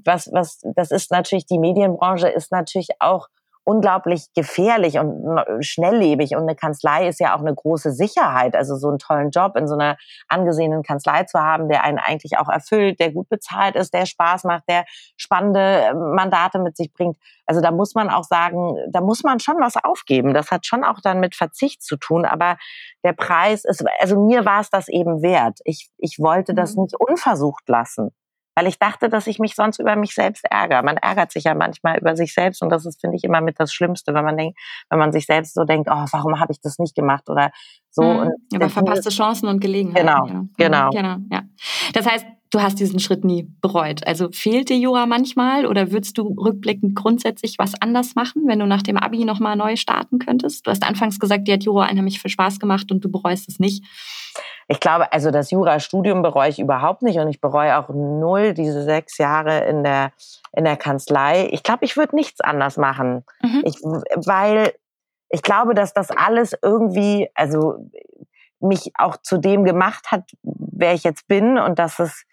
was 0.04 0.30
was 0.32 0.60
das 0.74 0.90
ist 0.90 1.10
natürlich 1.12 1.46
die 1.46 1.58
Medienbranche 1.58 2.28
ist 2.28 2.50
natürlich 2.50 2.88
auch 2.98 3.28
unglaublich 3.64 4.26
gefährlich 4.34 4.98
und 4.98 5.42
schnelllebig. 5.60 6.36
Und 6.36 6.42
eine 6.42 6.54
Kanzlei 6.54 7.08
ist 7.08 7.18
ja 7.18 7.34
auch 7.34 7.40
eine 7.40 7.54
große 7.54 7.92
Sicherheit. 7.92 8.54
Also 8.54 8.76
so 8.76 8.88
einen 8.88 8.98
tollen 8.98 9.30
Job 9.30 9.56
in 9.56 9.66
so 9.66 9.74
einer 9.74 9.96
angesehenen 10.28 10.82
Kanzlei 10.82 11.24
zu 11.24 11.40
haben, 11.40 11.68
der 11.68 11.82
einen 11.82 11.98
eigentlich 11.98 12.38
auch 12.38 12.48
erfüllt, 12.48 13.00
der 13.00 13.10
gut 13.10 13.28
bezahlt 13.28 13.74
ist, 13.74 13.94
der 13.94 14.06
Spaß 14.06 14.44
macht, 14.44 14.64
der 14.68 14.84
spannende 15.16 15.60
äh, 15.60 15.94
Mandate 15.94 16.58
mit 16.58 16.76
sich 16.76 16.92
bringt. 16.92 17.16
Also 17.46 17.60
da 17.60 17.70
muss 17.70 17.94
man 17.94 18.10
auch 18.10 18.24
sagen, 18.24 18.76
da 18.90 19.00
muss 19.00 19.22
man 19.22 19.40
schon 19.40 19.56
was 19.60 19.76
aufgeben. 19.82 20.34
Das 20.34 20.50
hat 20.50 20.66
schon 20.66 20.84
auch 20.84 21.00
dann 21.02 21.20
mit 21.20 21.34
Verzicht 21.34 21.82
zu 21.82 21.96
tun. 21.96 22.24
Aber 22.26 22.56
der 23.02 23.14
Preis 23.14 23.64
ist, 23.64 23.84
also 24.00 24.20
mir 24.20 24.44
war 24.44 24.60
es 24.60 24.70
das 24.70 24.88
eben 24.88 25.22
wert. 25.22 25.60
Ich, 25.64 25.90
ich 25.98 26.18
wollte 26.18 26.54
das 26.54 26.76
mhm. 26.76 26.82
nicht 26.82 26.96
unversucht 27.00 27.68
lassen 27.68 28.10
weil 28.54 28.66
ich 28.66 28.78
dachte, 28.78 29.08
dass 29.08 29.26
ich 29.26 29.38
mich 29.38 29.54
sonst 29.54 29.78
über 29.78 29.96
mich 29.96 30.14
selbst 30.14 30.44
ärgere. 30.50 30.82
Man 30.82 30.96
ärgert 30.96 31.32
sich 31.32 31.44
ja 31.44 31.54
manchmal 31.54 31.98
über 31.98 32.16
sich 32.16 32.34
selbst 32.34 32.62
und 32.62 32.70
das 32.70 32.86
ist, 32.86 33.00
finde 33.00 33.16
ich, 33.16 33.24
immer 33.24 33.40
mit 33.40 33.58
das 33.58 33.72
Schlimmste, 33.72 34.14
wenn 34.14 34.24
man 34.24 34.36
denkt, 34.36 34.58
wenn 34.90 34.98
man 34.98 35.12
sich 35.12 35.26
selbst 35.26 35.54
so 35.54 35.64
denkt, 35.64 35.88
oh, 35.90 36.04
warum 36.12 36.40
habe 36.40 36.52
ich 36.52 36.60
das 36.60 36.78
nicht 36.78 36.94
gemacht 36.94 37.28
oder 37.28 37.50
so. 37.90 38.02
Mhm, 38.02 38.30
über 38.52 38.68
verpasste 38.68 39.10
Chancen 39.10 39.48
und 39.48 39.60
Gelegenheiten. 39.60 40.06
Genau, 40.06 40.26
ja. 40.26 40.44
genau. 40.56 40.90
genau 40.90 41.16
ja. 41.30 41.42
Das 41.92 42.06
heißt, 42.06 42.26
du 42.54 42.62
hast 42.62 42.78
diesen 42.78 43.00
Schritt 43.00 43.24
nie 43.24 43.48
bereut. 43.60 44.06
Also 44.06 44.28
fehlt 44.32 44.68
dir 44.68 44.78
Jura 44.78 45.06
manchmal 45.06 45.66
oder 45.66 45.90
würdest 45.90 46.16
du 46.18 46.34
rückblickend 46.34 46.94
grundsätzlich 46.94 47.56
was 47.58 47.74
anders 47.80 48.14
machen, 48.14 48.42
wenn 48.46 48.60
du 48.60 48.66
nach 48.66 48.82
dem 48.82 48.96
Abi 48.96 49.24
nochmal 49.24 49.56
neu 49.56 49.76
starten 49.76 50.18
könntest? 50.18 50.66
Du 50.66 50.70
hast 50.70 50.84
anfangs 50.84 51.18
gesagt, 51.18 51.48
dir 51.48 51.54
hat 51.54 51.64
Jura 51.64 51.90
unheimlich 51.90 52.20
viel 52.20 52.30
Spaß 52.30 52.60
gemacht 52.60 52.92
und 52.92 53.04
du 53.04 53.10
bereust 53.10 53.48
es 53.48 53.58
nicht. 53.58 53.84
Ich 54.68 54.80
glaube, 54.80 55.12
also 55.12 55.30
das 55.30 55.50
Jurastudium 55.50 56.22
bereue 56.22 56.48
ich 56.48 56.58
überhaupt 56.58 57.02
nicht 57.02 57.18
und 57.18 57.28
ich 57.28 57.40
bereue 57.40 57.78
auch 57.78 57.88
null 57.90 58.54
diese 58.54 58.82
sechs 58.82 59.18
Jahre 59.18 59.64
in 59.64 59.84
der, 59.84 60.12
in 60.52 60.64
der 60.64 60.76
Kanzlei. 60.76 61.48
Ich 61.52 61.62
glaube, 61.62 61.84
ich 61.84 61.96
würde 61.96 62.16
nichts 62.16 62.40
anders 62.40 62.76
machen. 62.76 63.24
Mhm. 63.42 63.62
Ich, 63.64 63.74
weil 63.82 64.72
ich 65.28 65.42
glaube, 65.42 65.74
dass 65.74 65.92
das 65.92 66.10
alles 66.10 66.56
irgendwie, 66.62 67.28
also 67.34 67.90
mich 68.60 68.92
auch 68.96 69.16
zu 69.18 69.38
dem 69.38 69.64
gemacht 69.64 70.10
hat, 70.10 70.30
wer 70.42 70.94
ich 70.94 71.04
jetzt 71.04 71.26
bin 71.28 71.58
und 71.58 71.78
dass 71.78 71.98
es 71.98 72.24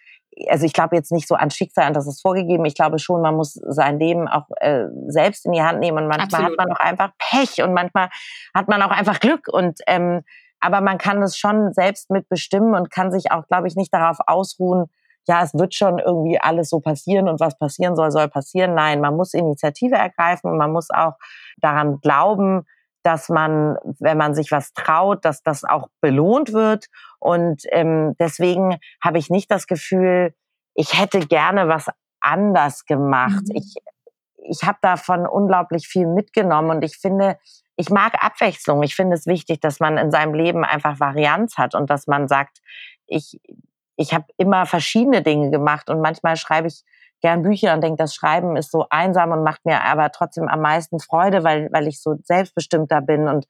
also 0.50 0.66
ich 0.66 0.74
glaube 0.74 0.96
jetzt 0.96 1.12
nicht 1.12 1.28
so 1.28 1.36
an 1.36 1.52
Schicksal, 1.52 1.88
und 1.88 1.96
das 1.96 2.08
ist 2.08 2.22
vorgegeben. 2.22 2.66
Ich 2.66 2.74
glaube 2.74 3.00
schon, 3.00 3.22
man 3.22 3.36
muss 3.36 3.54
sein 3.54 4.00
Leben 4.00 4.28
auch 4.28 4.46
äh, 4.58 4.86
selbst 5.08 5.46
in 5.46 5.52
die 5.52 5.62
Hand 5.62 5.80
nehmen 5.80 5.98
und 5.98 6.08
manchmal 6.08 6.46
Absolut. 6.46 6.60
hat 6.60 6.68
man 6.68 6.76
auch 6.76 6.80
einfach 6.80 7.12
Pech 7.18 7.62
und 7.64 7.74
manchmal 7.74 8.10
hat 8.54 8.68
man 8.68 8.82
auch 8.82 8.92
einfach 8.92 9.20
Glück 9.20 9.48
und 9.48 9.80
ähm, 9.88 10.24
aber 10.62 10.82
man 10.82 10.98
kann 10.98 11.22
es 11.22 11.38
schon 11.38 11.74
selbst 11.74 12.10
mitbestimmen 12.10 12.76
und 12.76 12.92
kann 12.92 13.12
sich 13.12 13.32
auch, 13.32 13.48
glaube 13.48 13.68
ich, 13.68 13.76
nicht 13.76 13.94
darauf 13.94 14.18
ausruhen, 14.28 14.86
ja, 15.28 15.44
es 15.44 15.54
wird 15.54 15.76
schon 15.76 16.00
irgendwie 16.00 16.40
alles 16.40 16.70
so 16.70 16.80
passieren 16.80 17.28
und 17.28 17.40
was 17.40 17.58
passieren 17.58 17.96
soll, 17.96 18.12
soll 18.12 18.28
passieren. 18.28 18.74
Nein, 18.74 19.02
man 19.02 19.16
muss 19.16 19.34
Initiative 19.34 19.96
ergreifen 19.96 20.50
und 20.50 20.58
man 20.58 20.72
muss 20.72 20.90
auch 20.90 21.14
daran 21.58 22.00
glauben, 22.02 22.66
dass 23.04 23.30
man, 23.30 23.78
wenn 24.00 24.18
man 24.18 24.34
sich 24.34 24.52
was 24.52 24.74
traut, 24.74 25.26
dass 25.26 25.44
das 25.44 25.64
auch 25.64 25.88
belohnt 26.02 26.54
wird. 26.54 26.88
Und 27.20 27.64
ähm, 27.70 28.16
deswegen 28.20 28.78
habe 29.04 29.18
ich 29.18 29.30
nicht 29.30 29.52
das 29.52 29.68
Gefühl, 29.68 30.34
ich 30.74 31.00
hätte 31.00 31.20
gerne 31.20 31.68
was 31.68 31.88
anders 32.20 32.86
gemacht. 32.86 33.44
Mhm. 33.48 33.56
Ich, 33.56 33.76
ich 34.50 34.64
habe 34.64 34.78
davon 34.82 35.28
unglaublich 35.28 35.88
viel 35.88 36.08
mitgenommen 36.08 36.72
und 36.72 36.84
ich 36.84 36.98
finde, 36.98 37.38
ich 37.76 37.90
mag 37.90 38.24
Abwechslung. 38.24 38.84
Ich 38.84 38.96
finde 38.96 39.16
es 39.16 39.26
wichtig, 39.26 39.60
dass 39.62 39.80
man 39.80 39.98
in 39.98 40.12
seinem 40.12 40.34
Leben 40.34 40.64
einfach 40.64 41.00
Varianz 41.00 41.58
hat 41.58 41.76
und 41.76 41.90
dass 41.90 42.08
man 42.08 42.28
sagt, 42.28 42.60
ich, 43.08 43.40
ich 43.96 44.14
habe 44.14 44.26
immer 44.38 44.66
verschiedene 44.66 45.22
Dinge 45.22 45.50
gemacht 45.52 45.90
und 45.90 46.02
manchmal 46.02 46.38
schreibe 46.38 46.68
ich 46.68 46.84
gern 47.22 47.44
Bücher 47.44 47.74
und 47.74 47.82
denke, 47.82 47.98
das 47.98 48.16
Schreiben 48.16 48.56
ist 48.56 48.72
so 48.72 48.88
einsam 48.90 49.32
und 49.32 49.44
macht 49.44 49.66
mir 49.66 49.84
aber 49.84 50.12
trotzdem 50.12 50.48
am 50.48 50.62
meisten 50.62 51.00
Freude, 51.00 51.44
weil, 51.44 51.70
weil 51.72 51.88
ich 51.88 52.02
so 52.02 52.16
selbstbestimmter 52.24 53.02
bin 53.02 53.28
und 53.28 53.46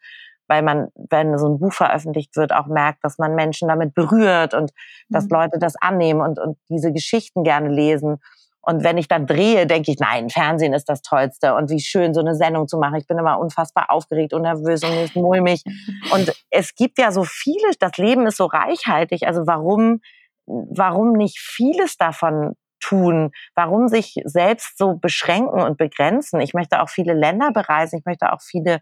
weil 0.47 0.63
man, 0.63 0.89
wenn 1.09 1.37
so 1.37 1.47
ein 1.47 1.59
Buch 1.59 1.71
veröffentlicht 1.71 2.35
wird, 2.35 2.51
auch 2.51 2.67
merkt, 2.67 3.05
dass 3.05 3.17
man 3.17 3.35
Menschen 3.35 3.69
damit 3.69 3.93
berührt 3.93 4.53
und 4.53 4.71
mhm. 4.71 5.13
dass 5.13 5.29
Leute 5.29 5.57
das 5.57 5.75
annehmen 5.77 6.19
und, 6.19 6.39
und 6.39 6.57
diese 6.69 6.91
Geschichten 6.91 7.43
gerne 7.43 7.69
lesen. 7.69 8.17
Und 8.61 8.83
wenn 8.83 8.97
ich 8.97 9.07
dann 9.07 9.25
drehe, 9.25 9.65
denke 9.65 9.91
ich, 9.91 9.99
nein, 9.99 10.29
Fernsehen 10.29 10.73
ist 10.73 10.87
das 10.87 11.01
Tollste 11.01 11.55
und 11.55 11.69
wie 11.71 11.79
schön, 11.79 12.13
so 12.13 12.19
eine 12.19 12.35
Sendung 12.35 12.67
zu 12.67 12.77
machen. 12.77 12.95
Ich 12.95 13.07
bin 13.07 13.17
immer 13.17 13.39
unfassbar 13.39 13.89
aufgeregt 13.89 14.33
und 14.33 14.43
nervös 14.43 14.83
und 14.83 14.93
ist 14.93 15.15
mulmig. 15.15 15.63
Und 16.13 16.33
es 16.49 16.75
gibt 16.75 16.99
ja 16.99 17.11
so 17.11 17.23
viele, 17.23 17.71
das 17.79 17.97
Leben 17.97 18.27
ist 18.27 18.37
so 18.37 18.45
reichhaltig. 18.45 19.25
Also 19.25 19.47
warum, 19.47 20.01
warum 20.45 21.13
nicht 21.13 21.39
vieles 21.39 21.97
davon 21.97 22.55
tun? 22.79 23.31
Warum 23.55 23.87
sich 23.87 24.15
selbst 24.25 24.77
so 24.77 24.95
beschränken 24.95 25.61
und 25.61 25.77
begrenzen? 25.77 26.41
Ich 26.41 26.53
möchte 26.53 26.81
auch 26.81 26.89
viele 26.89 27.13
Länder 27.13 27.51
bereisen. 27.51 27.99
Ich 27.99 28.05
möchte 28.05 28.33
auch 28.33 28.41
viele 28.41 28.81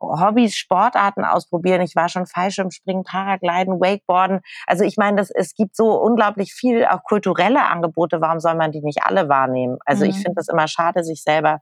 Hobbys, 0.00 0.56
Sportarten 0.56 1.24
ausprobieren. 1.24 1.80
Ich 1.80 1.96
war 1.96 2.08
schon 2.08 2.26
Fallschirmspringen, 2.26 3.04
Paragliden, 3.04 3.80
Wakeboarden. 3.80 4.40
Also 4.66 4.84
ich 4.84 4.96
meine, 4.96 5.16
das, 5.16 5.30
es 5.30 5.54
gibt 5.54 5.74
so 5.74 6.00
unglaublich 6.00 6.52
viel 6.52 6.84
auch 6.84 7.02
kulturelle 7.02 7.64
Angebote. 7.64 8.20
Warum 8.20 8.40
soll 8.40 8.54
man 8.54 8.72
die 8.72 8.82
nicht 8.82 9.02
alle 9.04 9.28
wahrnehmen? 9.28 9.78
Also 9.84 10.04
mhm. 10.04 10.10
ich 10.10 10.16
finde 10.16 10.40
es 10.40 10.48
immer 10.48 10.68
schade, 10.68 11.02
sich 11.02 11.22
selber 11.22 11.60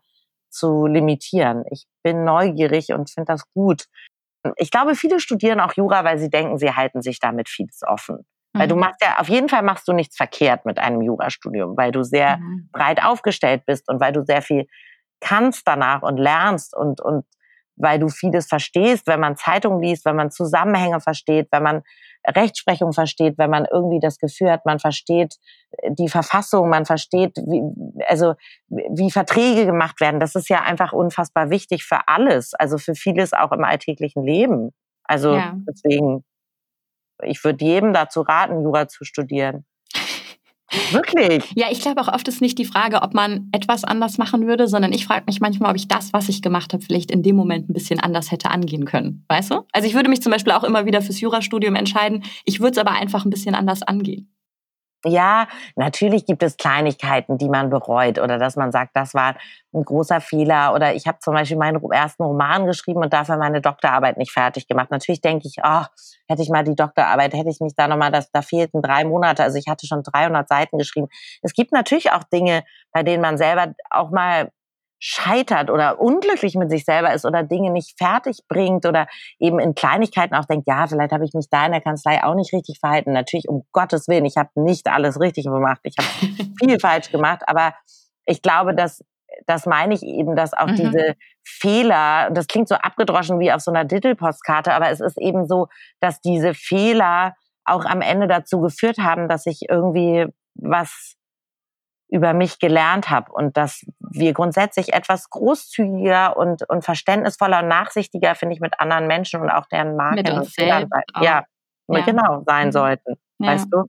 zu 0.50 0.86
limitieren. 0.86 1.64
Ich 1.70 1.86
bin 2.02 2.24
neugierig 2.24 2.92
und 2.92 3.10
finde 3.10 3.32
das 3.32 3.48
gut. 3.52 3.86
Ich 4.56 4.70
glaube, 4.70 4.94
viele 4.94 5.20
studieren 5.20 5.60
auch 5.60 5.72
Jura, 5.74 6.04
weil 6.04 6.18
sie 6.18 6.30
denken, 6.30 6.58
sie 6.58 6.72
halten 6.72 7.02
sich 7.02 7.18
damit 7.18 7.48
vieles 7.48 7.80
offen. 7.86 8.26
Mhm. 8.52 8.58
Weil 8.58 8.68
du 8.68 8.74
mhm. 8.74 8.80
machst 8.82 9.02
ja, 9.02 9.18
auf 9.18 9.28
jeden 9.28 9.48
Fall 9.48 9.62
machst 9.62 9.88
du 9.88 9.92
nichts 9.92 10.16
verkehrt 10.16 10.64
mit 10.64 10.78
einem 10.78 11.02
Jurastudium, 11.02 11.76
weil 11.76 11.92
du 11.92 12.02
sehr 12.02 12.38
mhm. 12.38 12.68
breit 12.72 13.02
aufgestellt 13.02 13.64
bist 13.66 13.88
und 13.88 14.00
weil 14.00 14.12
du 14.12 14.24
sehr 14.24 14.42
viel 14.42 14.66
kannst 15.20 15.66
danach 15.66 16.02
und 16.02 16.18
lernst 16.18 16.76
und, 16.76 17.00
und 17.00 17.24
weil 17.76 17.98
du 17.98 18.08
vieles 18.08 18.46
verstehst, 18.46 19.06
wenn 19.06 19.20
man 19.20 19.36
Zeitungen 19.36 19.80
liest, 19.80 20.04
wenn 20.04 20.16
man 20.16 20.30
Zusammenhänge 20.30 21.00
versteht, 21.00 21.48
wenn 21.50 21.62
man 21.62 21.82
Rechtsprechung 22.26 22.92
versteht, 22.92 23.36
wenn 23.38 23.50
man 23.50 23.66
irgendwie 23.70 24.00
das 24.00 24.18
Gefühl 24.18 24.50
hat, 24.50 24.64
man 24.64 24.78
versteht 24.78 25.36
äh, 25.72 25.90
die 25.92 26.08
Verfassung, 26.08 26.68
man 26.68 26.86
versteht, 26.86 27.36
wie, 27.36 27.62
also 28.06 28.34
wie 28.68 29.10
Verträge 29.10 29.66
gemacht 29.66 30.00
werden. 30.00 30.20
Das 30.20 30.34
ist 30.34 30.48
ja 30.48 30.62
einfach 30.62 30.92
unfassbar 30.92 31.50
wichtig 31.50 31.84
für 31.84 32.08
alles, 32.08 32.54
also 32.54 32.78
für 32.78 32.94
vieles 32.94 33.32
auch 33.32 33.52
im 33.52 33.64
alltäglichen 33.64 34.24
Leben. 34.24 34.70
Also 35.04 35.34
ja. 35.34 35.54
deswegen, 35.68 36.24
ich 37.22 37.42
würde 37.44 37.64
jedem 37.64 37.92
dazu 37.92 38.22
raten, 38.22 38.62
Jura 38.62 38.88
zu 38.88 39.04
studieren. 39.04 39.66
Wirklich? 40.92 41.44
Ja, 41.54 41.66
ich 41.70 41.80
glaube 41.80 42.00
auch 42.00 42.08
oft 42.08 42.26
ist 42.28 42.40
nicht 42.40 42.58
die 42.58 42.64
Frage, 42.64 43.02
ob 43.02 43.14
man 43.14 43.48
etwas 43.52 43.84
anders 43.84 44.18
machen 44.18 44.46
würde, 44.46 44.68
sondern 44.68 44.92
ich 44.92 45.06
frage 45.06 45.24
mich 45.26 45.40
manchmal, 45.40 45.70
ob 45.70 45.76
ich 45.76 45.88
das, 45.88 46.12
was 46.12 46.28
ich 46.28 46.42
gemacht 46.42 46.72
habe, 46.72 46.82
vielleicht 46.82 47.10
in 47.10 47.22
dem 47.22 47.36
Moment 47.36 47.68
ein 47.68 47.72
bisschen 47.72 48.00
anders 48.00 48.30
hätte 48.30 48.50
angehen 48.50 48.84
können. 48.84 49.24
Weißt 49.28 49.50
du? 49.50 49.62
Also 49.72 49.88
ich 49.88 49.94
würde 49.94 50.08
mich 50.08 50.22
zum 50.22 50.32
Beispiel 50.32 50.52
auch 50.52 50.64
immer 50.64 50.86
wieder 50.86 51.02
fürs 51.02 51.20
Jurastudium 51.20 51.74
entscheiden. 51.74 52.24
Ich 52.44 52.60
würde 52.60 52.72
es 52.72 52.78
aber 52.78 52.92
einfach 52.92 53.24
ein 53.24 53.30
bisschen 53.30 53.54
anders 53.54 53.82
angehen. 53.82 54.33
Ja, 55.04 55.48
natürlich 55.76 56.24
gibt 56.24 56.42
es 56.42 56.56
Kleinigkeiten, 56.56 57.36
die 57.38 57.48
man 57.48 57.70
bereut 57.70 58.18
oder 58.18 58.38
dass 58.38 58.56
man 58.56 58.72
sagt, 58.72 58.90
das 58.94 59.14
war 59.14 59.36
ein 59.74 59.84
großer 59.84 60.20
Fehler 60.20 60.72
oder 60.74 60.94
ich 60.94 61.06
habe 61.06 61.18
zum 61.18 61.34
Beispiel 61.34 61.58
meinen 61.58 61.82
ersten 61.90 62.22
Roman 62.22 62.66
geschrieben 62.66 63.02
und 63.02 63.12
dafür 63.12 63.36
meine 63.36 63.60
Doktorarbeit 63.60 64.16
nicht 64.16 64.32
fertig 64.32 64.66
gemacht. 64.66 64.90
Natürlich 64.90 65.20
denke 65.20 65.46
ich, 65.46 65.58
oh, 65.62 65.84
hätte 66.28 66.42
ich 66.42 66.48
mal 66.48 66.64
die 66.64 66.76
Doktorarbeit, 66.76 67.34
hätte 67.34 67.50
ich 67.50 67.60
mich 67.60 67.74
da 67.76 67.86
nochmal, 67.86 68.12
das, 68.12 68.30
da 68.30 68.40
fehlten 68.42 68.80
drei 68.80 69.04
Monate, 69.04 69.42
also 69.42 69.58
ich 69.58 69.68
hatte 69.68 69.86
schon 69.86 70.02
300 70.02 70.48
Seiten 70.48 70.78
geschrieben. 70.78 71.08
Es 71.42 71.52
gibt 71.52 71.72
natürlich 71.72 72.12
auch 72.12 72.24
Dinge, 72.24 72.64
bei 72.92 73.02
denen 73.02 73.20
man 73.20 73.36
selber 73.36 73.74
auch 73.90 74.10
mal 74.10 74.50
scheitert 74.98 75.70
oder 75.70 76.00
unglücklich 76.00 76.54
mit 76.54 76.70
sich 76.70 76.84
selber 76.84 77.12
ist 77.12 77.24
oder 77.24 77.42
Dinge 77.42 77.70
nicht 77.70 77.96
fertig 77.98 78.40
bringt 78.48 78.86
oder 78.86 79.06
eben 79.38 79.58
in 79.58 79.74
Kleinigkeiten 79.74 80.34
auch 80.34 80.46
denkt, 80.46 80.66
ja, 80.66 80.86
vielleicht 80.86 81.12
habe 81.12 81.24
ich 81.24 81.34
mich 81.34 81.48
da 81.50 81.66
in 81.66 81.72
der 81.72 81.80
Kanzlei 81.80 82.24
auch 82.24 82.34
nicht 82.34 82.52
richtig 82.52 82.78
verhalten. 82.80 83.12
Natürlich, 83.12 83.48
um 83.48 83.66
Gottes 83.72 84.08
Willen, 84.08 84.24
ich 84.24 84.36
habe 84.36 84.50
nicht 84.54 84.88
alles 84.88 85.20
richtig 85.20 85.44
gemacht. 85.44 85.80
Ich 85.82 85.94
habe 85.98 86.08
viel 86.58 86.80
falsch 86.80 87.10
gemacht, 87.10 87.42
aber 87.46 87.74
ich 88.24 88.40
glaube, 88.40 88.74
dass 88.74 89.04
das 89.46 89.66
meine 89.66 89.94
ich 89.94 90.02
eben, 90.02 90.36
dass 90.36 90.52
auch 90.52 90.68
mhm. 90.68 90.76
diese 90.76 91.14
Fehler, 91.44 92.30
das 92.30 92.46
klingt 92.46 92.68
so 92.68 92.76
abgedroschen 92.76 93.40
wie 93.40 93.52
auf 93.52 93.60
so 93.60 93.70
einer 93.70 93.86
Titelpostkarte, 93.86 94.72
aber 94.72 94.90
es 94.90 95.00
ist 95.00 95.20
eben 95.20 95.46
so, 95.46 95.66
dass 96.00 96.20
diese 96.20 96.54
Fehler 96.54 97.34
auch 97.64 97.84
am 97.84 98.00
Ende 98.00 98.28
dazu 98.28 98.60
geführt 98.60 98.98
haben, 98.98 99.28
dass 99.28 99.46
ich 99.46 99.62
irgendwie 99.68 100.26
was 100.54 101.16
über 102.14 102.32
mich 102.32 102.60
gelernt 102.60 103.10
habe 103.10 103.32
und 103.32 103.56
dass 103.56 103.84
wir 103.98 104.32
grundsätzlich 104.34 104.92
etwas 104.94 105.30
großzügiger 105.30 106.36
und, 106.36 106.62
und 106.70 106.84
verständnisvoller 106.84 107.58
und 107.58 107.68
nachsichtiger, 107.68 108.36
finde 108.36 108.54
ich, 108.54 108.60
mit 108.60 108.78
anderen 108.78 109.08
Menschen 109.08 109.40
und 109.40 109.50
auch 109.50 109.66
deren 109.66 109.96
Marken 109.96 110.14
mit 110.14 110.30
uns 110.30 110.52
selbst 110.54 110.92
ja, 111.20 111.44
ja, 111.88 112.00
genau 112.02 112.44
sein 112.46 112.68
mhm. 112.68 112.72
sollten. 112.72 113.14
Ja. 113.40 113.48
Weißt 113.48 113.66
du? 113.68 113.86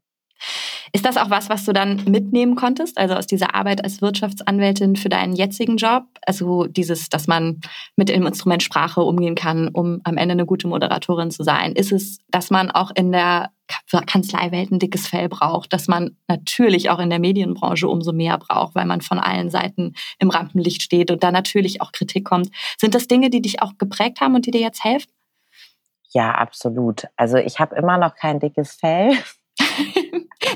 Ist 0.92 1.06
das 1.06 1.18
auch 1.18 1.30
was, 1.30 1.50
was 1.50 1.66
du 1.66 1.74
dann 1.74 2.04
mitnehmen 2.06 2.56
konntest, 2.56 2.98
also 2.98 3.14
aus 3.14 3.28
dieser 3.28 3.54
Arbeit 3.54 3.84
als 3.84 4.02
Wirtschaftsanwältin 4.02 4.96
für 4.96 5.10
deinen 5.10 5.34
jetzigen 5.34 5.78
Job? 5.78 6.06
Also 6.26 6.66
dieses, 6.66 7.10
dass 7.10 7.28
man 7.28 7.60
mit 7.96 8.10
dem 8.10 8.26
Instrument 8.26 8.64
Sprache 8.64 9.02
umgehen 9.02 9.36
kann, 9.36 9.68
um 9.68 10.02
am 10.04 10.18
Ende 10.18 10.32
eine 10.32 10.48
gute 10.48 10.68
Moderatorin 10.68 11.30
zu 11.30 11.44
sein. 11.44 11.74
Ist 11.74 11.92
es, 11.92 12.18
dass 12.30 12.50
man 12.50 12.72
auch 12.72 12.90
in 12.96 13.12
der 13.12 13.52
Kanzleiwelt 14.06 14.72
ein 14.72 14.80
dickes 14.80 15.08
Fell 15.08 15.30
braucht, 15.30 15.74
dass 15.74 15.88
man 15.88 16.18
natürlich 16.28 16.90
auch 16.90 17.00
in 17.00 17.10
der 17.10 17.20
Medienbranche 17.20 17.88
umso 17.88 18.14
mehr 18.14 18.38
braucht, 18.38 18.76
weil 18.76 18.86
man 18.86 19.02
von 19.02 19.20
allen 19.20 19.50
Seiten 19.50 19.94
im 20.20 20.30
Rampenlicht 20.30 20.82
steht 20.82 21.12
und 21.12 21.24
da 21.24 21.32
natürlich 21.32 21.82
auch 21.82 21.92
Kritik 21.92 22.26
kommt. 22.26 22.50
Sind 22.78 22.96
das 22.96 23.08
Dinge, 23.08 23.30
die 23.30 23.42
dich 23.42 23.62
auch 23.62 23.74
geprägt 23.78 24.22
haben 24.22 24.36
und 24.36 24.46
die 24.46 24.52
dir 24.52 24.62
jetzt 24.62 24.84
helfen? 24.84 25.12
Ja, 26.10 26.32
absolut. 26.32 27.06
Also 27.18 27.38
ich 27.38 27.60
habe 27.60 27.76
immer 27.76 27.98
noch 27.98 28.16
kein 28.16 28.40
dickes 28.40 28.76
Fell. 28.76 29.18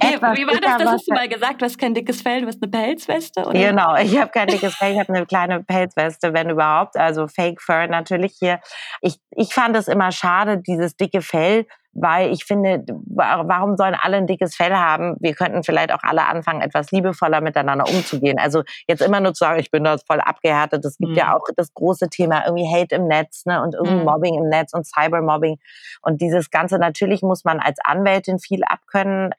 Etwas 0.01 0.37
Wie 0.37 0.45
war 0.45 0.59
das? 0.59 0.77
Das 0.77 0.91
hast 0.91 1.07
du 1.07 1.13
mal 1.13 1.27
gesagt, 1.27 1.61
du 1.61 1.65
hast 1.65 1.77
kein 1.77 1.93
dickes 1.93 2.21
Fell, 2.21 2.41
du 2.41 2.47
hast 2.47 2.61
eine 2.61 2.71
Pelzweste? 2.71 3.41
Oder? 3.41 3.53
Genau, 3.53 3.95
ich 3.95 4.17
habe 4.17 4.31
kein 4.31 4.47
dickes 4.47 4.75
Fell, 4.75 4.93
ich 4.93 4.99
habe 4.99 5.13
eine 5.13 5.25
kleine 5.25 5.63
Pelzweste, 5.63 6.33
wenn 6.33 6.49
überhaupt. 6.49 6.95
Also 6.95 7.27
Fake 7.27 7.61
Fur 7.61 7.87
natürlich 7.87 8.35
hier. 8.39 8.59
Ich, 9.01 9.19
ich 9.31 9.53
fand 9.53 9.75
es 9.75 9.87
immer 9.87 10.11
schade, 10.11 10.59
dieses 10.59 10.95
dicke 10.95 11.21
Fell, 11.21 11.65
weil 12.01 12.31
ich 12.31 12.45
finde, 12.45 12.83
warum 13.07 13.75
sollen 13.77 13.95
alle 13.99 14.17
ein 14.17 14.27
dickes 14.27 14.55
Fell 14.55 14.73
haben? 14.73 15.15
Wir 15.19 15.33
könnten 15.33 15.63
vielleicht 15.63 15.93
auch 15.93 16.03
alle 16.03 16.27
anfangen, 16.27 16.61
etwas 16.61 16.91
liebevoller 16.91 17.41
miteinander 17.41 17.85
umzugehen. 17.89 18.39
Also 18.39 18.63
jetzt 18.87 19.01
immer 19.01 19.19
nur 19.19 19.33
zu 19.33 19.43
sagen, 19.43 19.59
ich 19.59 19.71
bin 19.71 19.83
da 19.83 19.97
voll 19.97 20.21
abgehärtet. 20.21 20.85
Es 20.85 20.97
gibt 20.97 21.11
mhm. 21.11 21.17
ja 21.17 21.35
auch 21.35 21.43
das 21.55 21.73
große 21.73 22.09
Thema 22.09 22.45
irgendwie 22.45 22.67
Hate 22.71 22.95
im 22.95 23.07
Netz 23.07 23.45
ne? 23.45 23.61
und 23.61 23.75
irgendwie 23.75 23.97
mhm. 23.97 24.05
Mobbing 24.05 24.35
im 24.35 24.49
Netz 24.49 24.73
und 24.73 24.85
Cybermobbing. 24.85 25.57
Und 26.01 26.21
dieses 26.21 26.49
Ganze, 26.49 26.79
natürlich 26.79 27.21
muss 27.21 27.43
man 27.43 27.59
als 27.59 27.79
Anwältin 27.83 28.39
viel 28.39 28.63
abkönnen 28.63 29.31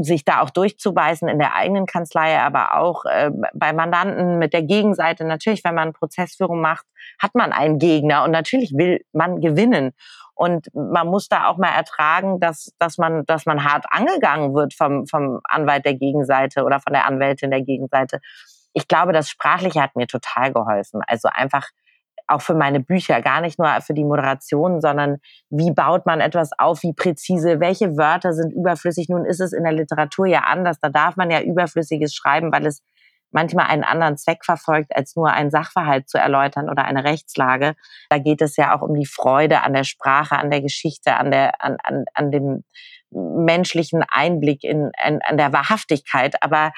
sich 0.00 0.24
da 0.24 0.40
auch 0.40 0.50
durchzubeißen 0.50 1.28
in 1.28 1.38
der 1.38 1.54
eigenen 1.54 1.86
Kanzlei, 1.86 2.38
aber 2.40 2.76
auch 2.76 3.04
äh, 3.04 3.30
bei 3.54 3.72
Mandanten 3.72 4.38
mit 4.38 4.52
der 4.52 4.62
Gegenseite. 4.62 5.24
Natürlich, 5.24 5.64
wenn 5.64 5.74
man 5.74 5.92
Prozessführung 5.92 6.60
macht, 6.60 6.86
hat 7.20 7.34
man 7.34 7.52
einen 7.52 7.78
Gegner 7.78 8.24
und 8.24 8.30
natürlich 8.30 8.72
will 8.76 9.00
man 9.12 9.40
gewinnen. 9.40 9.92
Und 10.34 10.68
man 10.72 11.08
muss 11.08 11.28
da 11.28 11.48
auch 11.48 11.56
mal 11.56 11.70
ertragen, 11.70 12.38
dass, 12.38 12.72
dass, 12.78 12.96
man, 12.96 13.24
dass 13.26 13.44
man 13.44 13.64
hart 13.64 13.86
angegangen 13.90 14.54
wird 14.54 14.72
vom, 14.72 15.06
vom 15.06 15.40
Anwalt 15.44 15.84
der 15.84 15.94
Gegenseite 15.94 16.62
oder 16.64 16.78
von 16.80 16.92
der 16.92 17.06
Anwältin 17.06 17.50
der 17.50 17.62
Gegenseite. 17.62 18.20
Ich 18.72 18.86
glaube, 18.86 19.12
das 19.12 19.28
Sprachliche 19.28 19.82
hat 19.82 19.96
mir 19.96 20.06
total 20.06 20.52
geholfen. 20.52 21.00
Also 21.08 21.28
einfach 21.32 21.66
auch 22.28 22.42
für 22.42 22.54
meine 22.54 22.80
Bücher, 22.80 23.20
gar 23.22 23.40
nicht 23.40 23.58
nur 23.58 23.68
für 23.80 23.94
die 23.94 24.04
Moderation, 24.04 24.80
sondern 24.80 25.18
wie 25.50 25.72
baut 25.72 26.06
man 26.06 26.20
etwas 26.20 26.50
auf, 26.58 26.82
wie 26.82 26.92
präzise, 26.92 27.60
welche 27.60 27.96
Wörter 27.96 28.32
sind 28.32 28.52
überflüssig. 28.52 29.08
Nun 29.08 29.24
ist 29.24 29.40
es 29.40 29.52
in 29.52 29.64
der 29.64 29.72
Literatur 29.72 30.26
ja 30.26 30.40
anders, 30.40 30.78
da 30.80 30.88
darf 30.88 31.16
man 31.16 31.30
ja 31.30 31.40
überflüssiges 31.40 32.14
schreiben, 32.14 32.52
weil 32.52 32.66
es 32.66 32.82
manchmal 33.30 33.66
einen 33.66 33.84
anderen 33.84 34.16
Zweck 34.16 34.44
verfolgt, 34.44 34.94
als 34.96 35.14
nur 35.16 35.30
einen 35.30 35.50
Sachverhalt 35.50 36.08
zu 36.08 36.18
erläutern 36.18 36.70
oder 36.70 36.84
eine 36.84 37.04
Rechtslage. 37.04 37.74
Da 38.08 38.18
geht 38.18 38.40
es 38.40 38.56
ja 38.56 38.74
auch 38.74 38.82
um 38.82 38.94
die 38.94 39.06
Freude 39.06 39.62
an 39.62 39.74
der 39.74 39.84
Sprache, 39.84 40.36
an 40.36 40.50
der 40.50 40.62
Geschichte, 40.62 41.14
an, 41.16 41.30
der, 41.30 41.62
an, 41.62 41.76
an, 41.82 42.04
an 42.14 42.30
dem 42.30 42.64
menschlichen 43.10 44.04
Einblick 44.08 44.64
in, 44.64 44.90
an, 45.02 45.20
an 45.26 45.36
der 45.36 45.52
Wahrhaftigkeit. 45.52 46.42
Aber 46.42 46.72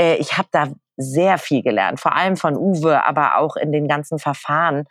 äh, 0.00 0.16
ich 0.16 0.38
habe 0.38 0.48
da 0.50 0.68
sehr 0.96 1.38
viel 1.38 1.62
gelernt, 1.62 2.00
vor 2.00 2.14
allem 2.16 2.36
von 2.36 2.56
Uwe, 2.56 3.04
aber 3.04 3.38
auch 3.38 3.56
in 3.56 3.72
den 3.72 3.88
ganzen 3.88 4.18
Verfahren, 4.18 4.84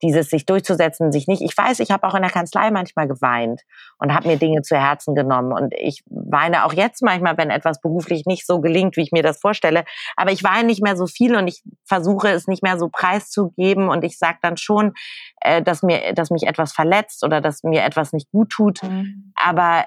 dieses 0.00 0.30
sich 0.30 0.46
durchzusetzen, 0.46 1.10
sich 1.10 1.26
nicht. 1.26 1.42
Ich 1.42 1.56
weiß, 1.56 1.80
ich 1.80 1.90
habe 1.90 2.06
auch 2.06 2.14
in 2.14 2.22
der 2.22 2.30
Kanzlei 2.30 2.70
manchmal 2.70 3.08
geweint 3.08 3.62
und 3.98 4.14
habe 4.14 4.28
mir 4.28 4.36
Dinge 4.36 4.62
zu 4.62 4.76
Herzen 4.76 5.16
genommen 5.16 5.52
und 5.52 5.74
ich 5.76 6.04
weine 6.08 6.64
auch 6.64 6.72
jetzt 6.72 7.02
manchmal, 7.02 7.36
wenn 7.36 7.50
etwas 7.50 7.80
beruflich 7.80 8.24
nicht 8.24 8.46
so 8.46 8.60
gelingt, 8.60 8.96
wie 8.96 9.02
ich 9.02 9.10
mir 9.10 9.24
das 9.24 9.40
vorstelle. 9.40 9.84
Aber 10.14 10.30
ich 10.30 10.44
weine 10.44 10.68
nicht 10.68 10.84
mehr 10.84 10.96
so 10.96 11.08
viel 11.08 11.34
und 11.34 11.48
ich 11.48 11.64
versuche 11.84 12.28
es 12.28 12.46
nicht 12.46 12.62
mehr 12.62 12.78
so 12.78 12.88
preiszugeben 12.88 13.88
und 13.88 14.04
ich 14.04 14.18
sage 14.18 14.38
dann 14.40 14.56
schon, 14.56 14.92
äh, 15.40 15.62
dass 15.62 15.82
mir, 15.82 16.12
dass 16.14 16.30
mich 16.30 16.46
etwas 16.46 16.72
verletzt 16.72 17.24
oder 17.24 17.40
dass 17.40 17.64
mir 17.64 17.82
etwas 17.82 18.12
nicht 18.12 18.30
gut 18.30 18.50
tut. 18.50 18.84
Mhm. 18.84 19.32
Aber 19.34 19.84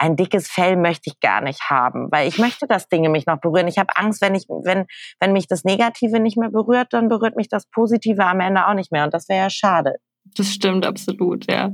ein 0.00 0.16
dickes 0.16 0.48
Fell 0.48 0.76
möchte 0.76 1.10
ich 1.10 1.20
gar 1.20 1.42
nicht 1.42 1.68
haben, 1.68 2.10
weil 2.10 2.26
ich 2.26 2.38
möchte, 2.38 2.66
dass 2.66 2.88
Dinge 2.88 3.10
mich 3.10 3.26
noch 3.26 3.38
berühren. 3.38 3.68
Ich 3.68 3.78
habe 3.78 3.94
Angst, 3.96 4.22
wenn 4.22 4.34
ich, 4.34 4.46
wenn, 4.48 4.86
wenn 5.20 5.32
mich 5.32 5.46
das 5.46 5.62
Negative 5.62 6.20
nicht 6.20 6.38
mehr 6.38 6.50
berührt, 6.50 6.94
dann 6.94 7.08
berührt 7.08 7.36
mich 7.36 7.48
das 7.48 7.66
Positive 7.66 8.24
am 8.24 8.40
Ende 8.40 8.66
auch 8.66 8.74
nicht 8.74 8.90
mehr. 8.90 9.04
Und 9.04 9.12
das 9.12 9.28
wäre 9.28 9.42
ja 9.42 9.50
schade. 9.50 9.96
Das 10.36 10.52
stimmt 10.52 10.86
absolut, 10.86 11.50
ja. 11.50 11.72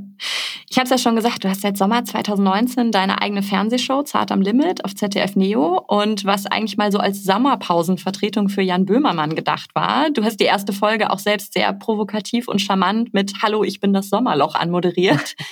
Ich 0.69 0.79
habe 0.79 0.85
es 0.85 0.91
ja 0.91 0.99
schon 0.99 1.17
gesagt, 1.17 1.45
du 1.45 1.49
hast 1.49 1.61
seit 1.61 1.77
Sommer 1.77 2.05
2019 2.05 2.91
deine 2.91 3.21
eigene 3.21 3.43
Fernsehshow 3.43 4.03
Zart 4.03 4.33
am 4.33 4.41
Limit 4.41 4.85
auf 4.85 4.95
ZDF 4.95 5.37
Neo 5.37 5.79
und 5.87 6.25
was 6.25 6.47
eigentlich 6.47 6.77
mal 6.77 6.91
so 6.91 6.99
als 6.99 7.23
Sommerpausenvertretung 7.25 8.49
für 8.49 8.63
Jan 8.63 8.87
Böhmermann 8.87 9.35
gedacht 9.35 9.75
war. 9.75 10.11
Du 10.11 10.25
hast 10.25 10.41
die 10.41 10.45
erste 10.45 10.73
Folge 10.73 11.11
auch 11.11 11.19
selbst 11.19 11.53
sehr 11.53 11.73
provokativ 11.73 12.49
und 12.49 12.61
charmant 12.61 13.13
mit 13.13 13.43
Hallo, 13.43 13.63
ich 13.63 13.81
bin 13.81 13.93
das 13.93 14.09
Sommerloch 14.09 14.55
anmoderiert. 14.55 15.35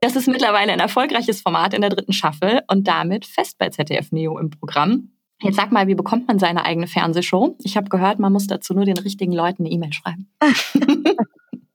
Das 0.00 0.14
ist 0.14 0.28
mittlerweile 0.28 0.72
ein 0.72 0.78
erfolgreiches 0.78 1.40
Format 1.40 1.74
in 1.74 1.80
der 1.80 1.90
dritten 1.90 2.12
Staffel 2.12 2.60
und 2.68 2.86
damit 2.86 3.26
fest 3.26 3.58
bei 3.58 3.68
ZDF 3.68 4.12
Neo 4.12 4.38
im 4.38 4.50
Programm. 4.50 5.10
Jetzt 5.42 5.56
sag 5.56 5.72
mal, 5.72 5.88
wie 5.88 5.96
bekommt 5.96 6.28
man 6.28 6.38
seine 6.38 6.64
eigene 6.64 6.86
Fernsehshow? 6.86 7.56
Ich 7.64 7.76
habe 7.76 7.88
gehört, 7.88 8.20
man 8.20 8.32
muss 8.32 8.46
dazu 8.46 8.74
nur 8.74 8.84
den 8.84 8.98
richtigen 8.98 9.32
Leuten 9.32 9.64
eine 9.64 9.74
E-Mail 9.74 9.92
schreiben. 9.92 10.30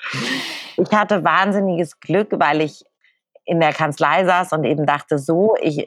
Ich 0.77 0.91
hatte 0.91 1.23
wahnsinniges 1.23 1.99
Glück, 1.99 2.29
weil 2.31 2.61
ich 2.61 2.83
in 3.45 3.59
der 3.59 3.73
Kanzlei 3.73 4.25
saß 4.25 4.53
und 4.53 4.63
eben 4.63 4.85
dachte, 4.85 5.17
so, 5.17 5.55
ich, 5.61 5.85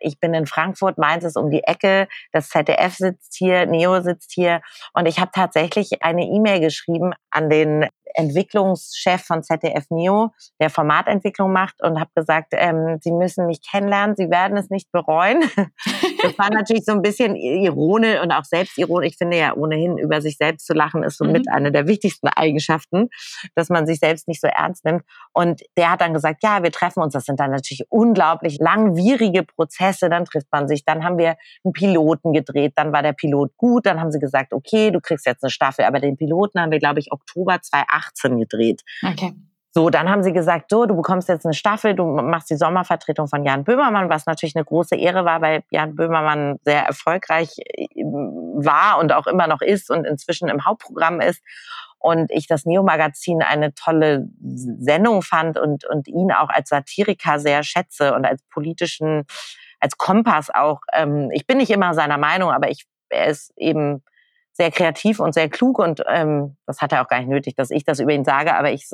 ich 0.00 0.18
bin 0.18 0.34
in 0.34 0.46
Frankfurt, 0.46 0.98
Mainz 0.98 1.24
ist 1.24 1.36
um 1.36 1.50
die 1.50 1.62
Ecke, 1.62 2.08
das 2.32 2.48
ZDF 2.48 2.96
sitzt 2.96 3.36
hier, 3.36 3.66
Neo 3.66 4.00
sitzt 4.00 4.32
hier 4.32 4.60
und 4.92 5.06
ich 5.06 5.20
habe 5.20 5.30
tatsächlich 5.32 6.02
eine 6.02 6.24
E-Mail 6.24 6.60
geschrieben 6.60 7.12
an 7.30 7.48
den 7.48 7.86
Entwicklungschef 8.14 9.22
von 9.22 9.42
ZDF 9.42 9.84
Neo, 9.90 10.32
der 10.58 10.70
Formatentwicklung 10.70 11.52
macht 11.52 11.82
und 11.82 12.00
habe 12.00 12.10
gesagt, 12.14 12.48
ähm, 12.52 12.98
Sie 13.02 13.12
müssen 13.12 13.46
mich 13.46 13.60
kennenlernen, 13.62 14.16
Sie 14.16 14.30
werden 14.30 14.56
es 14.56 14.70
nicht 14.70 14.90
bereuen. 14.90 15.42
das 16.26 16.38
war 16.38 16.50
natürlich 16.50 16.84
so 16.84 16.92
ein 16.92 17.02
bisschen 17.02 17.36
ironisch 17.36 18.20
und 18.20 18.32
auch 18.32 18.44
selbstironisch. 18.44 19.12
Ich 19.12 19.16
finde 19.16 19.38
ja 19.38 19.54
ohnehin 19.54 19.98
über 19.98 20.20
sich 20.20 20.36
selbst 20.36 20.66
zu 20.66 20.74
lachen 20.74 21.02
ist 21.02 21.18
somit 21.18 21.46
mhm. 21.46 21.52
eine 21.52 21.72
der 21.72 21.86
wichtigsten 21.86 22.28
Eigenschaften, 22.28 23.08
dass 23.54 23.68
man 23.68 23.86
sich 23.86 23.98
selbst 23.98 24.28
nicht 24.28 24.40
so 24.40 24.48
ernst 24.48 24.84
nimmt. 24.84 25.02
Und 25.32 25.62
der 25.76 25.92
hat 25.92 26.00
dann 26.00 26.14
gesagt, 26.14 26.42
ja, 26.42 26.62
wir 26.62 26.72
treffen 26.72 27.02
uns. 27.02 27.12
Das 27.12 27.24
sind 27.24 27.40
dann 27.40 27.50
natürlich 27.50 27.84
unglaublich 27.88 28.58
langwierige 28.58 29.42
Prozesse. 29.42 30.08
Dann 30.08 30.24
trifft 30.24 30.48
man 30.50 30.68
sich. 30.68 30.84
Dann 30.84 31.04
haben 31.04 31.18
wir 31.18 31.36
einen 31.64 31.72
Piloten 31.72 32.32
gedreht. 32.32 32.72
Dann 32.76 32.92
war 32.92 33.02
der 33.02 33.12
Pilot 33.12 33.56
gut. 33.56 33.86
Dann 33.86 34.00
haben 34.00 34.10
sie 34.10 34.18
gesagt, 34.18 34.52
okay, 34.52 34.90
du 34.90 35.00
kriegst 35.00 35.26
jetzt 35.26 35.42
eine 35.42 35.50
Staffel. 35.50 35.84
Aber 35.84 36.00
den 36.00 36.16
Piloten 36.16 36.60
haben 36.60 36.70
wir, 36.70 36.78
glaube 36.78 37.00
ich, 37.00 37.12
Oktober 37.12 37.60
2018 37.60 37.86
2018 37.86 38.38
gedreht. 38.38 38.82
Okay. 39.02 39.32
So, 39.76 39.90
dann 39.90 40.08
haben 40.08 40.22
sie 40.22 40.32
gesagt, 40.32 40.70
so, 40.70 40.86
du 40.86 40.96
bekommst 40.96 41.28
jetzt 41.28 41.44
eine 41.44 41.52
Staffel, 41.52 41.94
du 41.94 42.06
machst 42.06 42.48
die 42.48 42.56
Sommervertretung 42.56 43.28
von 43.28 43.44
Jan 43.44 43.62
Böhmermann, 43.62 44.08
was 44.08 44.24
natürlich 44.24 44.56
eine 44.56 44.64
große 44.64 44.96
Ehre 44.96 45.26
war, 45.26 45.42
weil 45.42 45.64
Jan 45.70 45.94
Böhmermann 45.94 46.58
sehr 46.64 46.86
erfolgreich 46.86 47.58
äh, 47.58 47.86
war 47.94 48.98
und 48.98 49.12
auch 49.12 49.26
immer 49.26 49.46
noch 49.46 49.60
ist 49.60 49.90
und 49.90 50.06
inzwischen 50.06 50.48
im 50.48 50.64
Hauptprogramm 50.64 51.20
ist. 51.20 51.42
Und 51.98 52.30
ich 52.30 52.46
das 52.46 52.64
Neo-Magazin 52.64 53.42
eine 53.42 53.74
tolle 53.74 54.30
Sendung 54.40 55.20
fand 55.20 55.58
und, 55.58 55.84
und 55.84 56.08
ihn 56.08 56.32
auch 56.32 56.48
als 56.48 56.70
Satiriker 56.70 57.38
sehr 57.38 57.62
schätze 57.62 58.14
und 58.14 58.24
als 58.24 58.42
politischen, 58.44 59.26
als 59.78 59.98
Kompass 59.98 60.48
auch. 60.48 60.80
Ähm, 60.94 61.28
ich 61.34 61.46
bin 61.46 61.58
nicht 61.58 61.70
immer 61.70 61.92
seiner 61.92 62.16
Meinung, 62.16 62.50
aber 62.50 62.70
ich, 62.70 62.86
er 63.10 63.26
ist 63.26 63.52
eben 63.58 64.02
sehr 64.56 64.70
kreativ 64.70 65.20
und 65.20 65.34
sehr 65.34 65.50
klug 65.50 65.78
und 65.78 66.02
ähm, 66.08 66.56
das 66.66 66.80
hat 66.80 66.92
er 66.92 67.02
auch 67.02 67.08
gar 67.08 67.18
nicht 67.18 67.28
nötig, 67.28 67.54
dass 67.56 67.70
ich 67.70 67.84
das 67.84 68.00
über 68.00 68.12
ihn 68.12 68.24
sage, 68.24 68.54
aber 68.54 68.70
ich 68.72 68.88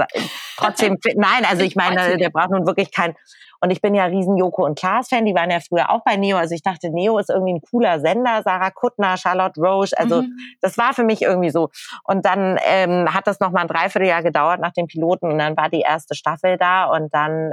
trotzdem, 0.56 0.98
nein, 1.14 1.44
also 1.48 1.62
ich 1.62 1.76
meine, 1.76 2.16
der 2.16 2.30
braucht 2.30 2.50
nun 2.50 2.66
wirklich 2.66 2.90
kein, 2.90 3.14
und 3.60 3.70
ich 3.70 3.80
bin 3.80 3.94
ja 3.94 4.06
riesen 4.06 4.36
Joko 4.36 4.64
und 4.64 4.76
Klaas 4.76 5.08
Fan, 5.08 5.24
die 5.24 5.34
waren 5.34 5.50
ja 5.50 5.60
früher 5.60 5.90
auch 5.90 6.02
bei 6.04 6.16
Neo, 6.16 6.36
also 6.36 6.54
ich 6.54 6.62
dachte, 6.62 6.90
Neo 6.90 7.16
ist 7.18 7.30
irgendwie 7.30 7.54
ein 7.54 7.60
cooler 7.60 8.00
Sender, 8.00 8.42
Sarah 8.42 8.72
Kuttner, 8.72 9.16
Charlotte 9.16 9.60
Roche, 9.60 9.96
also 9.96 10.22
mhm. 10.22 10.36
das 10.60 10.76
war 10.78 10.94
für 10.94 11.04
mich 11.04 11.22
irgendwie 11.22 11.50
so. 11.50 11.68
Und 12.02 12.26
dann 12.26 12.58
ähm, 12.64 13.14
hat 13.14 13.28
das 13.28 13.38
nochmal 13.38 13.62
ein 13.62 13.68
Dreivierteljahr 13.68 14.24
gedauert 14.24 14.60
nach 14.60 14.72
dem 14.72 14.88
Piloten 14.88 15.30
und 15.30 15.38
dann 15.38 15.56
war 15.56 15.70
die 15.70 15.80
erste 15.80 16.16
Staffel 16.16 16.58
da 16.58 16.86
und 16.86 17.14
dann 17.14 17.52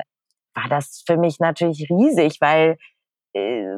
war 0.56 0.68
das 0.68 1.04
für 1.06 1.18
mich 1.18 1.40
natürlich 1.40 1.88
riesig, 1.92 2.42
weil 2.42 2.78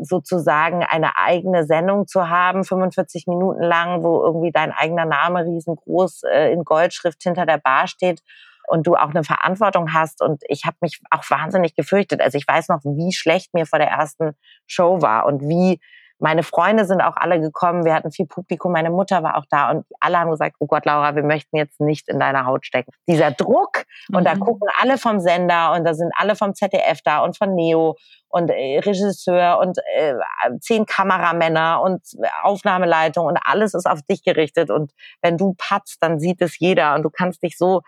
sozusagen 0.02 0.84
eine 0.84 1.18
eigene 1.18 1.66
Sendung 1.66 2.08
zu 2.08 2.30
haben, 2.30 2.64
45 2.64 3.28
Minuten 3.28 3.62
lang, 3.62 4.04
wo 4.04 4.24
irgendwie 4.24 4.52
dein 4.52 4.72
eigener 4.72 5.06
Name 5.06 5.46
riesengroß 5.46 6.24
äh, 6.24 6.54
in 6.54 6.64
Goldschrift 6.64 7.22
hinter 7.22 7.46
der 7.46 7.58
Bar 7.58 7.88
steht 7.88 8.22
und 8.68 8.88
du 8.88 8.96
auch 8.96 9.10
eine 9.10 9.24
Verantwortung 9.24 9.94
hast. 9.94 10.22
Und 10.22 10.44
ich 10.48 10.66
habe 10.66 10.78
mich 10.82 11.02
auch 11.10 11.30
wahnsinnig 11.30 11.76
gefürchtet. 11.76 12.22
Also 12.22 12.38
ich 12.38 12.48
weiß 12.48 12.70
noch, 12.70 12.80
wie 12.84 13.12
schlecht 13.12 13.54
mir 13.54 13.66
vor 13.66 13.80
der 13.80 13.90
ersten 13.90 14.32
Show 14.68 15.02
war 15.02 15.26
und 15.26 15.42
wie 15.42 15.80
meine 16.22 16.44
Freunde 16.44 16.86
sind 16.86 17.02
auch 17.02 17.18
alle 17.18 17.42
gekommen. 17.42 17.84
Wir 17.84 17.96
hatten 17.96 18.12
viel 18.12 18.28
Publikum. 18.28 18.72
Meine 18.72 18.92
Mutter 18.92 19.24
war 19.24 19.38
auch 19.38 19.46
da 19.50 19.72
und 19.72 19.86
alle 20.00 20.20
haben 20.20 20.30
gesagt, 20.30 20.56
oh 20.60 20.68
Gott, 20.68 20.86
Laura, 20.86 21.16
wir 21.16 21.24
möchten 21.24 21.58
jetzt 21.58 21.82
nicht 21.82 22.08
in 22.08 22.20
deiner 22.20 22.46
Haut 22.46 22.66
stecken. 22.66 22.92
Dieser 23.08 23.32
Druck 23.32 23.86
mhm. 24.08 24.18
und 24.18 24.26
da 24.26 24.36
mhm. 24.36 24.42
gucken 24.42 24.68
alle 24.80 25.00
vom 25.00 25.20
Sender 25.20 25.74
und 25.74 25.84
da 25.84 25.96
sind 25.96 26.12
alle 26.16 26.36
vom 26.36 26.54
ZDF 26.54 27.02
da 27.04 27.20
und 27.24 27.38
von 27.38 27.56
Neo 27.56 27.98
und 28.30 28.50
äh, 28.50 28.80
Regisseur 28.80 29.58
und 29.60 29.80
äh, 29.96 30.14
zehn 30.60 30.86
Kameramänner 30.86 31.82
und 31.82 32.02
Aufnahmeleitung 32.44 33.26
und 33.26 33.40
alles 33.44 33.74
ist 33.74 33.88
auf 33.88 34.02
dich 34.04 34.24
gerichtet 34.24 34.70
und 34.70 34.92
wenn 35.24 35.38
du 35.38 35.56
patzt, 35.58 35.98
dann 36.02 36.20
sieht 36.20 36.42
es 36.42 36.60
jeder 36.60 36.94
und 36.94 37.02
du 37.02 37.10
kannst 37.10 37.42
dich 37.42 37.58
so 37.58 37.82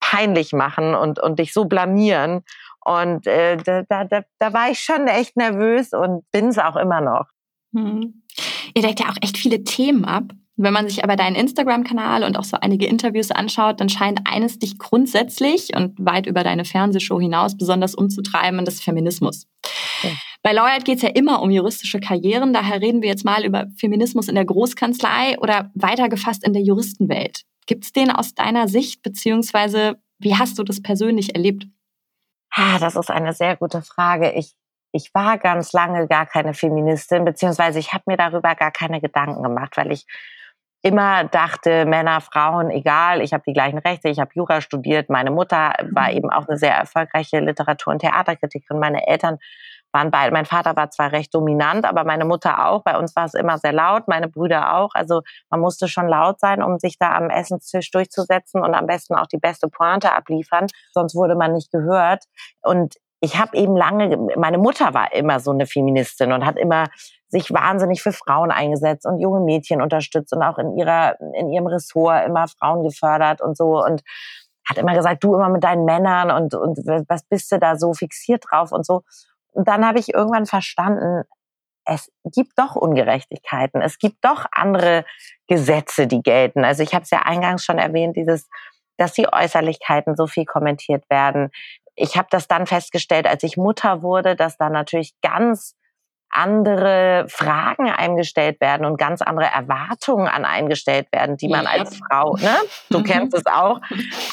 peinlich 0.00 0.52
machen 0.52 0.94
und, 0.94 1.18
und 1.18 1.38
dich 1.38 1.52
so 1.52 1.64
blamieren. 1.64 2.44
Und 2.84 3.26
äh, 3.26 3.56
da, 3.56 3.82
da, 3.82 4.22
da 4.38 4.52
war 4.52 4.70
ich 4.70 4.80
schon 4.80 5.08
echt 5.08 5.36
nervös 5.36 5.92
und 5.92 6.30
bin 6.30 6.48
es 6.48 6.58
auch 6.58 6.76
immer 6.76 7.00
noch. 7.00 7.26
Hm. 7.74 8.22
Ihr 8.74 8.82
deckt 8.82 9.00
ja 9.00 9.10
auch 9.10 9.16
echt 9.20 9.38
viele 9.38 9.64
Themen 9.64 10.04
ab. 10.04 10.32
Wenn 10.60 10.72
man 10.72 10.88
sich 10.88 11.04
aber 11.04 11.14
deinen 11.14 11.36
Instagram-Kanal 11.36 12.24
und 12.24 12.36
auch 12.36 12.44
so 12.44 12.56
einige 12.60 12.86
Interviews 12.86 13.30
anschaut, 13.30 13.80
dann 13.80 13.88
scheint 13.88 14.22
eines 14.24 14.58
dich 14.58 14.76
grundsätzlich 14.76 15.76
und 15.76 15.94
weit 16.04 16.26
über 16.26 16.42
deine 16.42 16.64
Fernsehshow 16.64 17.20
hinaus 17.20 17.56
besonders 17.56 17.94
umzutreiben, 17.94 18.64
das 18.64 18.80
Feminismus. 18.80 19.46
Okay. 20.02 20.16
Bei 20.42 20.52
Lawyer 20.52 20.80
geht 20.80 20.96
es 20.96 21.02
ja 21.02 21.10
immer 21.10 21.42
um 21.42 21.50
juristische 21.50 22.00
Karrieren, 22.00 22.52
daher 22.52 22.80
reden 22.80 23.02
wir 23.02 23.08
jetzt 23.08 23.24
mal 23.24 23.44
über 23.44 23.66
Feminismus 23.76 24.28
in 24.28 24.34
der 24.34 24.44
Großkanzlei 24.44 25.38
oder 25.38 25.70
weiter 25.74 26.08
gefasst 26.08 26.44
in 26.44 26.52
der 26.52 26.62
Juristenwelt. 26.62 27.42
Gibt 27.66 27.84
es 27.84 27.92
den 27.92 28.10
aus 28.10 28.34
deiner 28.34 28.66
Sicht, 28.66 29.02
beziehungsweise 29.02 30.00
wie 30.18 30.34
hast 30.34 30.58
du 30.58 30.64
das 30.64 30.82
persönlich 30.82 31.34
erlebt? 31.36 31.66
Ah, 32.50 32.78
das 32.78 32.96
ist 32.96 33.10
eine 33.10 33.32
sehr 33.32 33.56
gute 33.56 33.82
Frage. 33.82 34.32
Ich, 34.32 34.54
ich 34.92 35.10
war 35.14 35.38
ganz 35.38 35.72
lange 35.72 36.06
gar 36.06 36.26
keine 36.26 36.54
Feministin, 36.54 37.24
beziehungsweise 37.24 37.78
ich 37.78 37.92
habe 37.92 38.04
mir 38.06 38.16
darüber 38.16 38.54
gar 38.54 38.70
keine 38.70 39.00
Gedanken 39.00 39.42
gemacht, 39.42 39.76
weil 39.76 39.92
ich 39.92 40.06
immer 40.82 41.24
dachte, 41.24 41.86
Männer, 41.86 42.20
Frauen, 42.20 42.70
egal, 42.70 43.20
ich 43.20 43.32
habe 43.32 43.42
die 43.46 43.52
gleichen 43.52 43.78
Rechte, 43.78 44.08
ich 44.08 44.20
habe 44.20 44.30
Jura 44.34 44.60
studiert, 44.60 45.10
meine 45.10 45.30
Mutter 45.30 45.72
war 45.90 46.10
mhm. 46.10 46.16
eben 46.16 46.30
auch 46.30 46.46
eine 46.46 46.56
sehr 46.56 46.74
erfolgreiche 46.74 47.40
Literatur- 47.40 47.92
und 47.92 47.98
Theaterkritikerin, 48.00 48.78
meine 48.78 49.06
Eltern 49.06 49.38
waren 49.90 50.10
beide, 50.10 50.32
mein 50.32 50.44
Vater 50.44 50.76
war 50.76 50.90
zwar 50.90 51.12
recht 51.12 51.34
dominant, 51.34 51.86
aber 51.86 52.04
meine 52.04 52.26
Mutter 52.26 52.66
auch, 52.66 52.84
bei 52.84 52.96
uns 52.98 53.16
war 53.16 53.24
es 53.24 53.34
immer 53.34 53.58
sehr 53.58 53.72
laut, 53.72 54.06
meine 54.06 54.28
Brüder 54.28 54.76
auch, 54.76 54.90
also 54.94 55.22
man 55.50 55.60
musste 55.60 55.88
schon 55.88 56.06
laut 56.06 56.38
sein, 56.40 56.62
um 56.62 56.78
sich 56.78 56.98
da 56.98 57.16
am 57.16 57.30
Essenstisch 57.30 57.90
durchzusetzen 57.90 58.62
und 58.62 58.74
am 58.74 58.86
besten 58.86 59.14
auch 59.14 59.26
die 59.26 59.38
beste 59.38 59.68
Pointe 59.68 60.12
abliefern, 60.12 60.66
sonst 60.92 61.14
wurde 61.14 61.34
man 61.34 61.54
nicht 61.54 61.72
gehört 61.72 62.24
und 62.62 62.96
ich 63.20 63.38
habe 63.38 63.56
eben 63.56 63.76
lange, 63.76 64.16
meine 64.36 64.58
Mutter 64.58 64.94
war 64.94 65.12
immer 65.12 65.40
so 65.40 65.50
eine 65.50 65.66
Feministin 65.66 66.32
und 66.32 66.46
hat 66.46 66.56
immer 66.56 66.86
sich 67.28 67.52
wahnsinnig 67.52 68.02
für 68.02 68.12
Frauen 68.12 68.50
eingesetzt 68.50 69.06
und 69.06 69.20
junge 69.20 69.40
Mädchen 69.40 69.82
unterstützt 69.82 70.32
und 70.32 70.42
auch 70.42 70.58
in 70.58 70.76
ihrer, 70.76 71.20
in 71.34 71.50
ihrem 71.50 71.66
Ressort 71.66 72.26
immer 72.26 72.46
Frauen 72.48 72.84
gefördert 72.84 73.40
und 73.40 73.56
so 73.56 73.84
und 73.84 74.02
hat 74.66 74.78
immer 74.78 74.94
gesagt, 74.94 75.24
du 75.24 75.34
immer 75.34 75.48
mit 75.48 75.64
deinen 75.64 75.84
Männern 75.84 76.30
und, 76.30 76.54
und 76.54 76.78
was 77.08 77.24
bist 77.24 77.50
du 77.50 77.58
da 77.58 77.76
so 77.76 77.92
fixiert 77.92 78.44
drauf 78.48 78.70
und 78.70 78.84
so. 78.86 79.02
Und 79.52 79.66
dann 79.66 79.86
habe 79.86 79.98
ich 79.98 80.14
irgendwann 80.14 80.46
verstanden, 80.46 81.24
es 81.84 82.12
gibt 82.24 82.52
doch 82.56 82.76
Ungerechtigkeiten, 82.76 83.80
es 83.80 83.98
gibt 83.98 84.18
doch 84.22 84.44
andere 84.52 85.04
Gesetze, 85.46 86.06
die 86.06 86.22
gelten. 86.22 86.64
Also 86.64 86.82
ich 86.82 86.94
habe 86.94 87.04
es 87.04 87.10
ja 87.10 87.22
eingangs 87.22 87.64
schon 87.64 87.78
erwähnt, 87.78 88.16
dieses, 88.16 88.48
dass 88.98 89.14
die 89.14 89.26
Äußerlichkeiten 89.32 90.14
so 90.14 90.26
viel 90.26 90.44
kommentiert 90.44 91.08
werden. 91.08 91.50
Ich 92.00 92.16
habe 92.16 92.28
das 92.30 92.46
dann 92.46 92.66
festgestellt, 92.66 93.26
als 93.26 93.42
ich 93.42 93.56
Mutter 93.56 94.02
wurde, 94.02 94.36
dass 94.36 94.56
da 94.56 94.70
natürlich 94.70 95.14
ganz 95.20 95.74
andere 96.30 97.24
Fragen 97.28 97.90
eingestellt 97.90 98.60
werden 98.60 98.84
und 98.84 98.98
ganz 98.98 99.22
andere 99.22 99.46
Erwartungen 99.46 100.28
an 100.28 100.44
eingestellt 100.44 101.08
werden, 101.10 101.36
die 101.36 101.48
man 101.48 101.66
als 101.66 101.96
Frau, 101.96 102.36
ne? 102.36 102.54
Du 102.90 103.02
kennst 103.02 103.34
es 103.34 103.46
auch. 103.46 103.80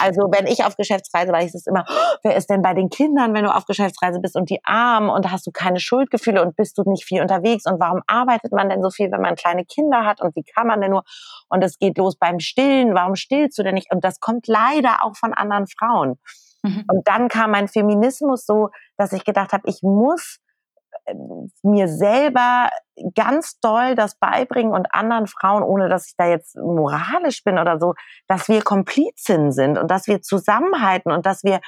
Also 0.02 0.28
wenn 0.32 0.46
ich 0.46 0.66
auf 0.66 0.76
Geschäftsreise 0.76 1.32
war, 1.32 1.42
hieß 1.42 1.56
es 1.56 1.68
immer, 1.68 1.86
oh, 1.88 2.18
wer 2.24 2.36
ist 2.36 2.50
denn 2.50 2.62
bei 2.62 2.74
den 2.74 2.90
Kindern, 2.90 3.34
wenn 3.34 3.46
du 3.46 3.56
auf 3.56 3.66
Geschäftsreise 3.66 4.20
bist 4.20 4.36
und 4.36 4.50
die 4.50 4.60
Armen 4.66 5.10
und 5.10 5.32
hast 5.32 5.48
du 5.48 5.52
keine 5.52 5.80
Schuldgefühle 5.80 6.42
und 6.42 6.56
bist 6.56 6.78
du 6.78 6.84
nicht 6.86 7.06
viel 7.06 7.22
unterwegs 7.22 7.66
und 7.66 7.80
warum 7.80 8.02
arbeitet 8.08 8.52
man 8.52 8.70
denn 8.70 8.84
so 8.84 8.90
viel, 8.90 9.12
wenn 9.12 9.22
man 9.22 9.36
kleine 9.36 9.66
Kinder 9.66 10.06
hat 10.06 10.22
und 10.22 10.36
wie 10.36 10.44
kann 10.44 10.68
man 10.68 10.82
denn 10.82 10.92
nur 10.92 11.04
und 11.48 11.64
es 11.64 11.80
geht 11.80 11.98
los 11.98 12.18
beim 12.18 12.40
Stillen, 12.40 12.94
warum 12.94 13.16
stillst 13.16 13.58
du 13.58 13.64
denn 13.64 13.76
nicht? 13.76 13.92
Und 13.92 14.04
das 14.04 14.20
kommt 14.20 14.48
leider 14.48 15.04
auch 15.04 15.16
von 15.16 15.34
anderen 15.34 15.68
Frauen. 15.68 16.20
Mhm. 16.66 16.84
Und 16.92 17.08
dann 17.08 17.28
kam 17.28 17.52
mein 17.52 17.68
Feminismus 17.68 18.46
so, 18.46 18.70
dass 18.98 19.14
ich 19.14 19.24
gedacht 19.24 19.54
habe, 19.54 19.64
ich 19.68 19.82
muss 19.82 20.40
mir 21.62 21.88
selber 21.88 22.70
ganz 23.14 23.60
doll 23.60 23.96
das 23.96 24.16
beibringen 24.16 24.74
und 24.74 24.94
anderen 24.94 25.28
Frauen, 25.28 25.64
ohne 25.64 25.90
dass 25.90 26.08
ich 26.08 26.16
da 26.18 26.28
jetzt 26.28 26.56
moralisch 26.56 27.44
bin 27.44 27.60
oder 27.60 27.80
so, 27.80 27.94
dass 28.28 28.48
wir 28.48 28.64
Komplizen 28.64 29.52
sind 29.52 29.78
und 29.78 29.92
dass 29.92 30.08
wir 30.08 30.22
zusammenhalten 30.22 31.12
und 31.12 31.26
dass 31.26 31.44
wir 31.44 31.60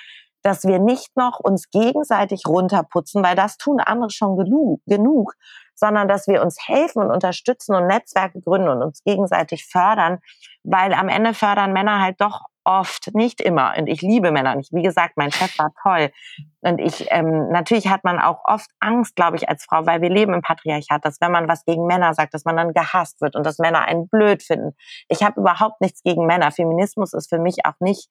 dass 0.44 0.64
wir 0.64 0.80
nicht 0.80 1.18
noch 1.18 1.40
uns 1.40 1.70
gegenseitig 1.72 2.44
runterputzen, 2.48 3.24
weil 3.24 3.36
das 3.36 3.58
tun 3.58 3.82
andere 3.82 4.12
schon 4.12 4.38
genug, 4.38 4.82
genug, 4.86 5.34
sondern 5.76 6.08
dass 6.08 6.28
wir 6.28 6.42
uns 6.42 6.58
helfen 6.66 7.02
und 7.02 7.12
unterstützen 7.12 7.76
und 7.76 7.88
Netzwerke 7.88 8.40
gründen 8.40 8.70
und 8.70 8.82
uns 8.82 9.04
gegenseitig 9.04 9.66
fördern, 9.66 10.20
weil 10.64 10.94
am 10.94 11.10
Ende 11.10 11.34
fördern 11.34 11.74
Männer 11.74 12.02
halt 12.02 12.22
doch 12.22 12.42
oft, 12.68 13.16
nicht 13.16 13.40
immer. 13.40 13.74
Und 13.78 13.88
ich 13.88 14.02
liebe 14.02 14.32
Männer 14.32 14.54
nicht. 14.56 14.74
Wie 14.74 14.84
gesagt, 14.84 15.14
mein 15.16 15.32
Chef 15.32 15.58
war 15.58 15.72
toll. 15.82 16.12
Und 16.60 16.80
ich, 16.80 17.08
ähm, 17.12 17.50
natürlich 17.50 17.88
hat 17.88 18.04
man 18.04 18.20
auch 18.20 18.42
oft 18.44 18.70
Angst, 18.82 19.16
glaube 19.16 19.38
ich, 19.38 19.48
als 19.48 19.64
Frau, 19.64 19.86
weil 19.86 20.02
wir 20.02 20.10
leben 20.10 20.34
im 20.34 20.42
Patriarchat, 20.42 21.06
dass 21.06 21.22
wenn 21.22 21.32
man 21.32 21.48
was 21.48 21.64
gegen 21.64 21.86
Männer 21.86 22.14
sagt, 22.14 22.34
dass 22.34 22.44
man 22.44 22.58
dann 22.58 22.74
gehasst 22.74 23.22
wird 23.22 23.38
und 23.38 23.46
dass 23.46 23.58
Männer 23.58 23.86
einen 23.86 24.10
blöd 24.10 24.44
finden. 24.44 24.76
Ich 25.08 25.24
habe 25.24 25.40
überhaupt 25.40 25.80
nichts 25.80 26.04
gegen 26.04 26.26
Männer. 26.26 26.52
Feminismus 26.52 27.14
ist 27.14 27.30
für 27.30 27.40
mich 27.40 27.66
auch 27.66 27.80
nicht 27.80 28.10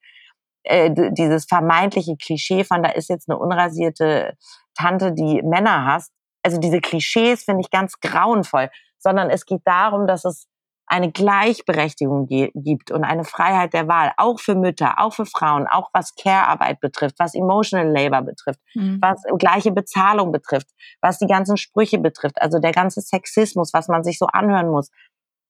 äh, 0.62 0.90
dieses 1.12 1.44
vermeintliche 1.44 2.16
Klischee 2.16 2.64
von, 2.64 2.82
da 2.82 2.88
ist 2.88 3.10
jetzt 3.10 3.28
eine 3.28 3.38
unrasierte 3.38 4.36
Tante, 4.74 5.12
die 5.12 5.42
Männer 5.42 5.84
hasst. 5.84 6.12
Also 6.42 6.58
diese 6.58 6.80
Klischees 6.80 7.44
finde 7.44 7.60
ich 7.60 7.70
ganz 7.70 8.00
grauenvoll, 8.00 8.70
sondern 8.96 9.28
es 9.28 9.44
geht 9.44 9.62
darum, 9.66 10.06
dass 10.06 10.24
es 10.24 10.46
eine 10.86 11.10
Gleichberechtigung 11.10 12.28
gibt 12.28 12.90
und 12.90 13.02
eine 13.04 13.24
Freiheit 13.24 13.74
der 13.74 13.88
Wahl, 13.88 14.12
auch 14.16 14.38
für 14.38 14.54
Mütter, 14.54 14.94
auch 14.98 15.12
für 15.12 15.26
Frauen, 15.26 15.66
auch 15.66 15.90
was 15.92 16.14
Care-Arbeit 16.14 16.80
betrifft, 16.80 17.18
was 17.18 17.34
Emotional 17.34 17.90
Labor 17.90 18.22
betrifft, 18.22 18.60
mhm. 18.74 18.98
was 19.00 19.22
gleiche 19.38 19.72
Bezahlung 19.72 20.30
betrifft, 20.30 20.68
was 21.00 21.18
die 21.18 21.26
ganzen 21.26 21.56
Sprüche 21.56 21.98
betrifft, 21.98 22.40
also 22.40 22.60
der 22.60 22.72
ganze 22.72 23.00
Sexismus, 23.00 23.72
was 23.72 23.88
man 23.88 24.04
sich 24.04 24.18
so 24.18 24.26
anhören 24.26 24.70
muss. 24.70 24.90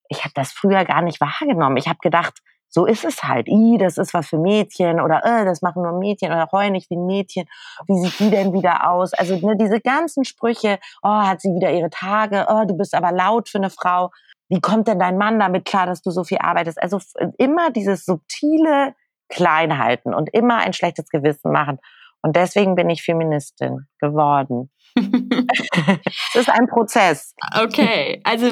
Ich 0.09 0.23
habe 0.23 0.33
das 0.33 0.51
früher 0.51 0.85
gar 0.85 1.01
nicht 1.01 1.21
wahrgenommen. 1.21 1.77
Ich 1.77 1.87
habe 1.87 1.99
gedacht, 2.01 2.39
so 2.69 2.85
ist 2.85 3.05
es 3.05 3.23
halt. 3.23 3.47
I, 3.47 3.77
das 3.77 3.97
ist 3.97 4.13
was 4.13 4.27
für 4.27 4.37
Mädchen 4.37 4.99
oder 4.99 5.23
äh, 5.23 5.45
das 5.45 5.61
machen 5.61 5.83
nur 5.83 5.97
Mädchen 5.97 6.31
oder 6.31 6.49
heul 6.51 6.71
nicht 6.71 6.89
wie 6.89 6.95
ein 6.95 7.05
Mädchen. 7.05 7.47
Wie 7.87 7.97
sieht 7.99 8.19
die 8.19 8.29
denn 8.29 8.53
wieder 8.53 8.89
aus? 8.89 9.13
Also 9.13 9.35
ne, 9.35 9.55
diese 9.57 9.79
ganzen 9.79 10.25
Sprüche, 10.25 10.79
oh, 11.01 11.09
hat 11.09 11.41
sie 11.41 11.53
wieder 11.53 11.71
ihre 11.71 11.89
Tage, 11.89 12.45
oh, 12.49 12.65
du 12.65 12.75
bist 12.75 12.93
aber 12.93 13.11
laut 13.11 13.49
für 13.49 13.59
eine 13.59 13.69
Frau 13.69 14.11
wie 14.49 14.61
kommt 14.61 14.87
denn 14.87 14.99
dein 14.99 15.17
Mann 15.17 15.39
damit 15.39 15.65
klar, 15.65 15.85
dass 15.85 16.01
du 16.01 16.11
so 16.11 16.23
viel 16.23 16.37
arbeitest? 16.39 16.81
Also 16.81 16.99
immer 17.37 17.71
dieses 17.71 18.05
subtile 18.05 18.95
Kleinhalten 19.29 20.13
und 20.13 20.33
immer 20.33 20.57
ein 20.57 20.73
schlechtes 20.73 21.09
Gewissen 21.09 21.51
machen. 21.51 21.79
Und 22.21 22.35
deswegen 22.35 22.75
bin 22.75 22.89
ich 22.89 23.03
Feministin 23.03 23.87
geworden. 23.99 24.71
es 24.95 26.35
ist 26.35 26.49
ein 26.49 26.67
Prozess. 26.67 27.35
Okay, 27.61 28.21
also 28.23 28.51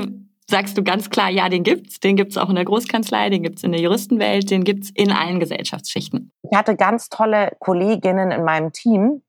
sagst 0.50 0.78
du 0.78 0.84
ganz 0.84 1.10
klar, 1.10 1.30
ja, 1.30 1.50
den 1.50 1.64
gibt's. 1.64 2.00
Den 2.00 2.16
gibt's 2.16 2.38
auch 2.38 2.50
in 2.50 2.56
der 2.56 2.66
Großkanzlei, 2.66 3.30
den 3.30 3.44
gibt's 3.44 3.64
in 3.64 3.72
der 3.72 3.82
Juristenwelt, 3.82 4.50
den 4.50 4.64
gibt's 4.64 4.92
in 4.94 5.12
allen 5.12 5.40
Gesellschaftsschichten. 5.40 6.32
Ich 6.44 6.58
hatte 6.58 6.76
ganz 6.76 7.10
tolle 7.10 7.52
Kolleginnen 7.60 8.32
in 8.32 8.44
meinem 8.44 8.72
Team, 8.72 9.22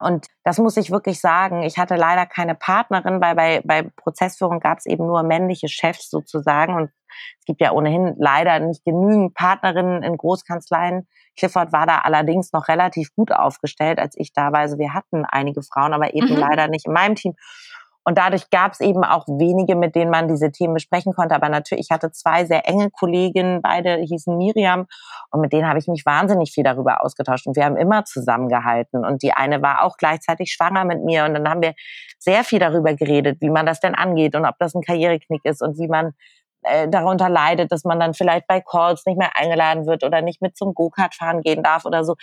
und 0.00 0.26
das 0.44 0.58
muss 0.58 0.76
ich 0.76 0.90
wirklich 0.90 1.20
sagen. 1.20 1.62
Ich 1.62 1.76
hatte 1.76 1.96
leider 1.96 2.24
keine 2.26 2.54
Partnerin, 2.54 3.20
weil 3.20 3.34
bei, 3.34 3.60
bei 3.64 3.82
Prozessführung 3.96 4.60
gab 4.60 4.78
es 4.78 4.86
eben 4.86 5.06
nur 5.06 5.22
männliche 5.24 5.68
Chefs 5.68 6.08
sozusagen. 6.08 6.74
Und 6.74 6.90
es 7.40 7.44
gibt 7.46 7.60
ja 7.60 7.72
ohnehin 7.72 8.14
leider 8.16 8.60
nicht 8.60 8.84
genügend 8.84 9.34
Partnerinnen 9.34 10.04
in 10.04 10.16
Großkanzleien. 10.16 11.08
Clifford 11.36 11.72
war 11.72 11.86
da 11.86 11.98
allerdings 11.98 12.52
noch 12.52 12.68
relativ 12.68 13.12
gut 13.14 13.32
aufgestellt, 13.32 13.98
als 13.98 14.14
ich 14.16 14.32
da 14.32 14.52
war. 14.52 14.60
Also 14.60 14.78
wir 14.78 14.94
hatten 14.94 15.24
einige 15.24 15.62
Frauen, 15.62 15.92
aber 15.92 16.14
eben 16.14 16.30
mhm. 16.30 16.36
leider 16.36 16.68
nicht 16.68 16.86
in 16.86 16.92
meinem 16.92 17.16
Team. 17.16 17.34
Und 18.08 18.16
dadurch 18.16 18.48
gab 18.48 18.72
es 18.72 18.80
eben 18.80 19.04
auch 19.04 19.26
wenige, 19.28 19.76
mit 19.76 19.94
denen 19.94 20.10
man 20.10 20.28
diese 20.28 20.50
Themen 20.50 20.72
besprechen 20.72 21.12
konnte. 21.12 21.34
Aber 21.34 21.50
natürlich, 21.50 21.84
ich 21.84 21.90
hatte 21.94 22.10
zwei 22.10 22.46
sehr 22.46 22.66
enge 22.66 22.88
Kolleginnen, 22.90 23.60
beide 23.60 23.96
hießen 23.96 24.34
Miriam. 24.34 24.86
Und 25.30 25.42
mit 25.42 25.52
denen 25.52 25.68
habe 25.68 25.78
ich 25.78 25.88
mich 25.88 26.06
wahnsinnig 26.06 26.52
viel 26.52 26.64
darüber 26.64 27.04
ausgetauscht. 27.04 27.46
Und 27.46 27.54
wir 27.54 27.66
haben 27.66 27.76
immer 27.76 28.06
zusammengehalten. 28.06 29.04
Und 29.04 29.22
die 29.22 29.34
eine 29.34 29.60
war 29.60 29.84
auch 29.84 29.98
gleichzeitig 29.98 30.54
schwanger 30.54 30.86
mit 30.86 31.04
mir. 31.04 31.26
Und 31.26 31.34
dann 31.34 31.46
haben 31.50 31.60
wir 31.60 31.74
sehr 32.18 32.44
viel 32.44 32.60
darüber 32.60 32.94
geredet, 32.94 33.42
wie 33.42 33.50
man 33.50 33.66
das 33.66 33.80
denn 33.80 33.94
angeht 33.94 34.34
und 34.34 34.46
ob 34.46 34.54
das 34.58 34.74
ein 34.74 34.80
Karriereknick 34.80 35.44
ist 35.44 35.60
und 35.60 35.76
wie 35.76 35.88
man 35.88 36.14
äh, 36.62 36.88
darunter 36.88 37.28
leidet, 37.28 37.70
dass 37.70 37.84
man 37.84 38.00
dann 38.00 38.14
vielleicht 38.14 38.46
bei 38.46 38.62
Calls 38.62 39.04
nicht 39.04 39.18
mehr 39.18 39.36
eingeladen 39.36 39.86
wird 39.86 40.02
oder 40.02 40.22
nicht 40.22 40.40
mit 40.40 40.56
zum 40.56 40.72
Go-Kart 40.72 41.14
fahren 41.14 41.42
gehen 41.42 41.62
darf 41.62 41.84
oder 41.84 42.04
so. 42.04 42.14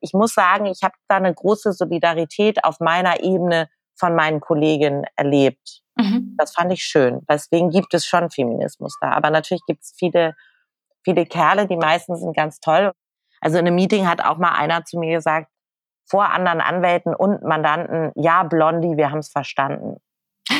Ich 0.00 0.14
muss 0.14 0.32
sagen, 0.32 0.64
ich 0.64 0.82
habe 0.82 0.94
da 1.08 1.16
eine 1.16 1.34
große 1.34 1.72
Solidarität 1.72 2.64
auf 2.64 2.80
meiner 2.80 3.20
Ebene 3.20 3.68
von 3.98 4.14
meinen 4.14 4.40
Kolleginnen 4.40 5.04
erlebt. 5.16 5.82
Mhm. 5.96 6.34
Das 6.38 6.52
fand 6.52 6.72
ich 6.72 6.82
schön. 6.82 7.22
Deswegen 7.28 7.70
gibt 7.70 7.94
es 7.94 8.06
schon 8.06 8.30
Feminismus 8.30 8.96
da. 9.00 9.10
Aber 9.10 9.30
natürlich 9.30 9.62
gibt 9.66 9.82
es 9.82 9.94
viele, 9.98 10.34
viele 11.04 11.26
Kerle, 11.26 11.66
die 11.66 11.76
meisten 11.76 12.16
sind 12.16 12.36
ganz 12.36 12.60
toll. 12.60 12.92
Also 13.40 13.58
in 13.58 13.66
einem 13.66 13.76
Meeting 13.76 14.08
hat 14.08 14.22
auch 14.22 14.38
mal 14.38 14.52
einer 14.52 14.84
zu 14.84 14.98
mir 14.98 15.16
gesagt, 15.16 15.50
vor 16.08 16.30
anderen 16.30 16.60
Anwälten 16.60 17.14
und 17.14 17.42
Mandanten, 17.42 18.12
ja, 18.14 18.44
Blondie, 18.44 18.96
wir 18.96 19.10
haben 19.10 19.18
es 19.18 19.28
verstanden. 19.28 19.96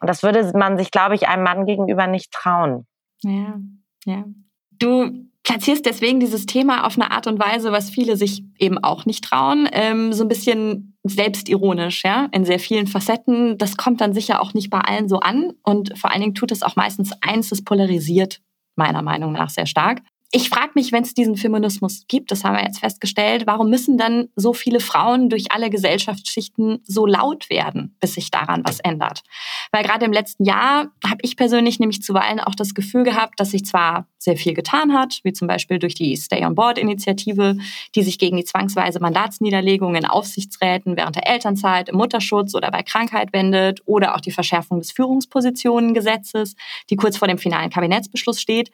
Und 0.00 0.08
das 0.08 0.22
würde 0.22 0.56
man 0.56 0.78
sich, 0.78 0.90
glaube 0.90 1.14
ich, 1.14 1.28
einem 1.28 1.42
Mann 1.42 1.66
gegenüber 1.66 2.06
nicht 2.06 2.30
trauen. 2.32 2.86
Ja, 3.22 3.58
ja. 4.04 4.24
Du 4.70 5.26
platzierst 5.44 5.86
deswegen 5.86 6.20
dieses 6.20 6.46
Thema 6.46 6.86
auf 6.86 6.98
eine 6.98 7.10
Art 7.10 7.26
und 7.26 7.38
Weise, 7.38 7.70
was 7.70 7.90
viele 7.90 8.16
sich 8.16 8.42
eben 8.58 8.78
auch 8.78 9.06
nicht 9.06 9.24
trauen, 9.24 9.68
ähm, 9.72 10.12
so 10.12 10.24
ein 10.24 10.28
bisschen 10.28 10.96
selbstironisch, 11.04 12.02
ja, 12.02 12.28
in 12.32 12.44
sehr 12.44 12.58
vielen 12.58 12.86
Facetten. 12.86 13.58
Das 13.58 13.76
kommt 13.76 14.00
dann 14.00 14.14
sicher 14.14 14.40
auch 14.40 14.54
nicht 14.54 14.70
bei 14.70 14.80
allen 14.80 15.08
so 15.08 15.20
an 15.20 15.52
und 15.62 15.96
vor 15.98 16.10
allen 16.10 16.22
Dingen 16.22 16.34
tut 16.34 16.50
es 16.50 16.62
auch 16.62 16.76
meistens 16.76 17.12
eins, 17.20 17.52
es 17.52 17.62
polarisiert 17.62 18.40
meiner 18.76 19.02
Meinung 19.02 19.32
nach 19.32 19.50
sehr 19.50 19.66
stark 19.66 20.00
ich 20.34 20.48
frage 20.48 20.72
mich, 20.74 20.90
wenn 20.90 21.04
es 21.04 21.14
diesen 21.14 21.36
Feminismus 21.36 22.06
gibt, 22.08 22.32
das 22.32 22.42
haben 22.42 22.56
wir 22.56 22.64
jetzt 22.64 22.80
festgestellt, 22.80 23.46
warum 23.46 23.70
müssen 23.70 23.96
dann 23.96 24.30
so 24.34 24.52
viele 24.52 24.80
Frauen 24.80 25.28
durch 25.28 25.52
alle 25.52 25.70
Gesellschaftsschichten 25.70 26.80
so 26.84 27.06
laut 27.06 27.48
werden, 27.50 27.96
bis 28.00 28.14
sich 28.14 28.32
daran 28.32 28.62
was 28.64 28.80
ändert? 28.80 29.22
Weil 29.70 29.84
gerade 29.84 30.04
im 30.04 30.12
letzten 30.12 30.44
Jahr 30.44 30.88
habe 31.06 31.20
ich 31.22 31.36
persönlich 31.36 31.78
nämlich 31.78 32.02
zuweilen 32.02 32.40
auch 32.40 32.56
das 32.56 32.74
Gefühl 32.74 33.04
gehabt, 33.04 33.38
dass 33.38 33.52
sich 33.52 33.64
zwar 33.64 34.08
sehr 34.18 34.36
viel 34.36 34.54
getan 34.54 34.92
hat, 34.92 35.20
wie 35.22 35.32
zum 35.32 35.46
Beispiel 35.46 35.78
durch 35.78 35.94
die 35.94 36.16
Stay 36.16 36.44
on 36.44 36.56
Board 36.56 36.78
Initiative, 36.78 37.56
die 37.94 38.02
sich 38.02 38.18
gegen 38.18 38.36
die 38.36 38.44
zwangsweise 38.44 38.98
Mandatsniederlegung 38.98 39.94
in 39.94 40.06
Aufsichtsräten 40.06 40.96
während 40.96 41.14
der 41.14 41.28
Elternzeit, 41.28 41.90
im 41.90 41.96
Mutterschutz 41.96 42.56
oder 42.56 42.72
bei 42.72 42.82
Krankheit 42.82 43.32
wendet 43.32 43.82
oder 43.84 44.16
auch 44.16 44.20
die 44.20 44.32
Verschärfung 44.32 44.80
des 44.80 44.90
Führungspositionengesetzes, 44.90 46.56
die 46.90 46.96
kurz 46.96 47.18
vor 47.18 47.28
dem 47.28 47.38
finalen 47.38 47.70
Kabinettsbeschluss 47.70 48.40
steht. 48.40 48.72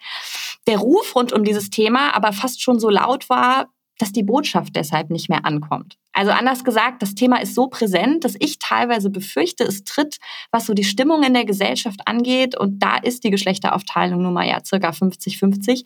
Der 0.66 0.78
Ruf 0.78 1.14
rund 1.14 1.32
um 1.32 1.44
dieses 1.50 1.68
Thema 1.70 2.14
aber 2.14 2.32
fast 2.32 2.62
schon 2.62 2.78
so 2.78 2.88
laut 2.88 3.28
war, 3.28 3.66
dass 3.98 4.12
die 4.12 4.22
Botschaft 4.22 4.76
deshalb 4.76 5.10
nicht 5.10 5.28
mehr 5.28 5.44
ankommt. 5.44 5.96
Also 6.12 6.30
anders 6.30 6.64
gesagt, 6.64 7.02
das 7.02 7.14
Thema 7.14 7.40
ist 7.40 7.54
so 7.54 7.66
präsent, 7.66 8.24
dass 8.24 8.34
ich 8.38 8.58
teilweise 8.58 9.10
befürchte, 9.10 9.64
es 9.64 9.84
tritt, 9.84 10.18
was 10.50 10.66
so 10.66 10.74
die 10.74 10.84
Stimmung 10.84 11.22
in 11.22 11.34
der 11.34 11.44
Gesellschaft 11.44 12.00
angeht, 12.06 12.58
und 12.58 12.78
da 12.82 12.96
ist 12.96 13.24
die 13.24 13.30
Geschlechteraufteilung 13.30 14.22
nun 14.22 14.32
mal 14.32 14.48
ja 14.48 14.64
circa 14.64 14.90
50-50, 14.90 15.84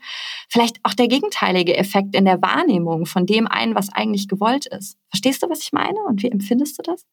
vielleicht 0.49 0.79
auch 0.83 0.95
der 0.95 1.09
gegenteilige 1.09 1.77
Effekt 1.77 2.15
in 2.15 2.25
der 2.25 2.41
Wahrnehmung 2.41 3.07
von 3.07 3.27
dem 3.27 3.49
ein, 3.49 3.75
was 3.75 3.93
eigentlich 3.93 4.29
gewollt 4.29 4.67
ist. 4.67 4.97
Verstehst 5.09 5.43
du, 5.43 5.51
was 5.51 5.63
ich 5.63 5.73
meine 5.73 5.99
und 6.07 6.23
wie 6.23 6.31
empfindest 6.31 6.79
du 6.79 6.83
das? 6.83 7.05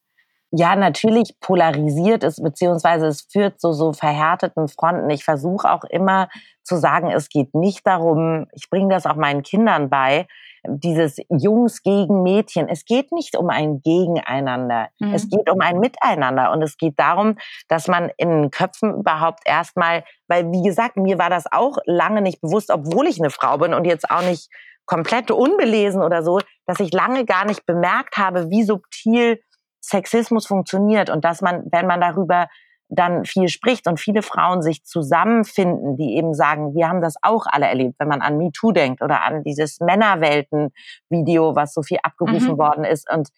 Ja, 0.54 0.76
natürlich 0.76 1.34
polarisiert 1.40 2.22
es, 2.22 2.40
beziehungsweise 2.42 3.06
es 3.06 3.22
führt 3.22 3.58
zu 3.58 3.72
so 3.72 3.94
verhärteten 3.94 4.68
Fronten. 4.68 5.08
Ich 5.08 5.24
versuche 5.24 5.72
auch 5.72 5.84
immer 5.84 6.28
zu 6.62 6.76
sagen, 6.76 7.10
es 7.10 7.30
geht 7.30 7.54
nicht 7.54 7.86
darum, 7.86 8.46
ich 8.52 8.68
bringe 8.68 8.94
das 8.94 9.06
auch 9.06 9.16
meinen 9.16 9.42
Kindern 9.42 9.88
bei, 9.88 10.26
dieses 10.64 11.16
Jungs 11.30 11.82
gegen 11.82 12.22
Mädchen. 12.22 12.68
Es 12.68 12.84
geht 12.84 13.12
nicht 13.12 13.36
um 13.36 13.48
ein 13.48 13.80
Gegeneinander. 13.80 14.90
Mhm. 15.00 15.14
Es 15.14 15.28
geht 15.28 15.50
um 15.50 15.60
ein 15.60 15.78
Miteinander. 15.78 16.52
Und 16.52 16.62
es 16.62 16.76
geht 16.76 16.98
darum, 16.98 17.38
dass 17.68 17.88
man 17.88 18.10
in 18.18 18.28
den 18.28 18.50
Köpfen 18.50 18.94
überhaupt 19.00 19.40
erstmal, 19.46 20.04
weil 20.28 20.52
wie 20.52 20.62
gesagt, 20.62 20.98
mir 20.98 21.18
war 21.18 21.30
das 21.30 21.50
auch 21.50 21.78
lange 21.86 22.20
nicht 22.20 22.42
bewusst, 22.42 22.70
obwohl 22.70 23.06
ich 23.06 23.18
eine 23.18 23.30
Frau 23.30 23.58
bin 23.58 23.74
und 23.74 23.86
jetzt 23.86 24.10
auch 24.10 24.22
nicht 24.22 24.50
komplett 24.84 25.30
unbelesen 25.30 26.02
oder 26.02 26.22
so, 26.22 26.40
dass 26.66 26.78
ich 26.78 26.92
lange 26.92 27.24
gar 27.24 27.46
nicht 27.46 27.64
bemerkt 27.64 28.18
habe, 28.18 28.50
wie 28.50 28.62
subtil 28.62 29.40
Sexismus 29.82 30.46
funktioniert 30.46 31.10
und 31.10 31.24
dass 31.24 31.42
man, 31.42 31.64
wenn 31.70 31.86
man 31.86 32.00
darüber 32.00 32.48
dann 32.94 33.24
viel 33.24 33.48
spricht 33.48 33.86
und 33.86 33.98
viele 33.98 34.20
Frauen 34.20 34.60
sich 34.60 34.84
zusammenfinden, 34.84 35.96
die 35.96 36.16
eben 36.16 36.34
sagen, 36.34 36.74
wir 36.74 36.88
haben 36.88 37.00
das 37.00 37.14
auch 37.22 37.46
alle 37.46 37.66
erlebt, 37.66 37.94
wenn 37.98 38.08
man 38.08 38.20
an 38.20 38.36
MeToo 38.36 38.70
denkt 38.72 39.02
oder 39.02 39.24
an 39.24 39.42
dieses 39.42 39.80
Männerwelten-Video, 39.80 41.56
was 41.56 41.72
so 41.72 41.82
viel 41.82 41.98
abgerufen 42.02 42.52
mhm. 42.52 42.58
worden 42.58 42.84
ist. 42.84 43.10
Und 43.10 43.30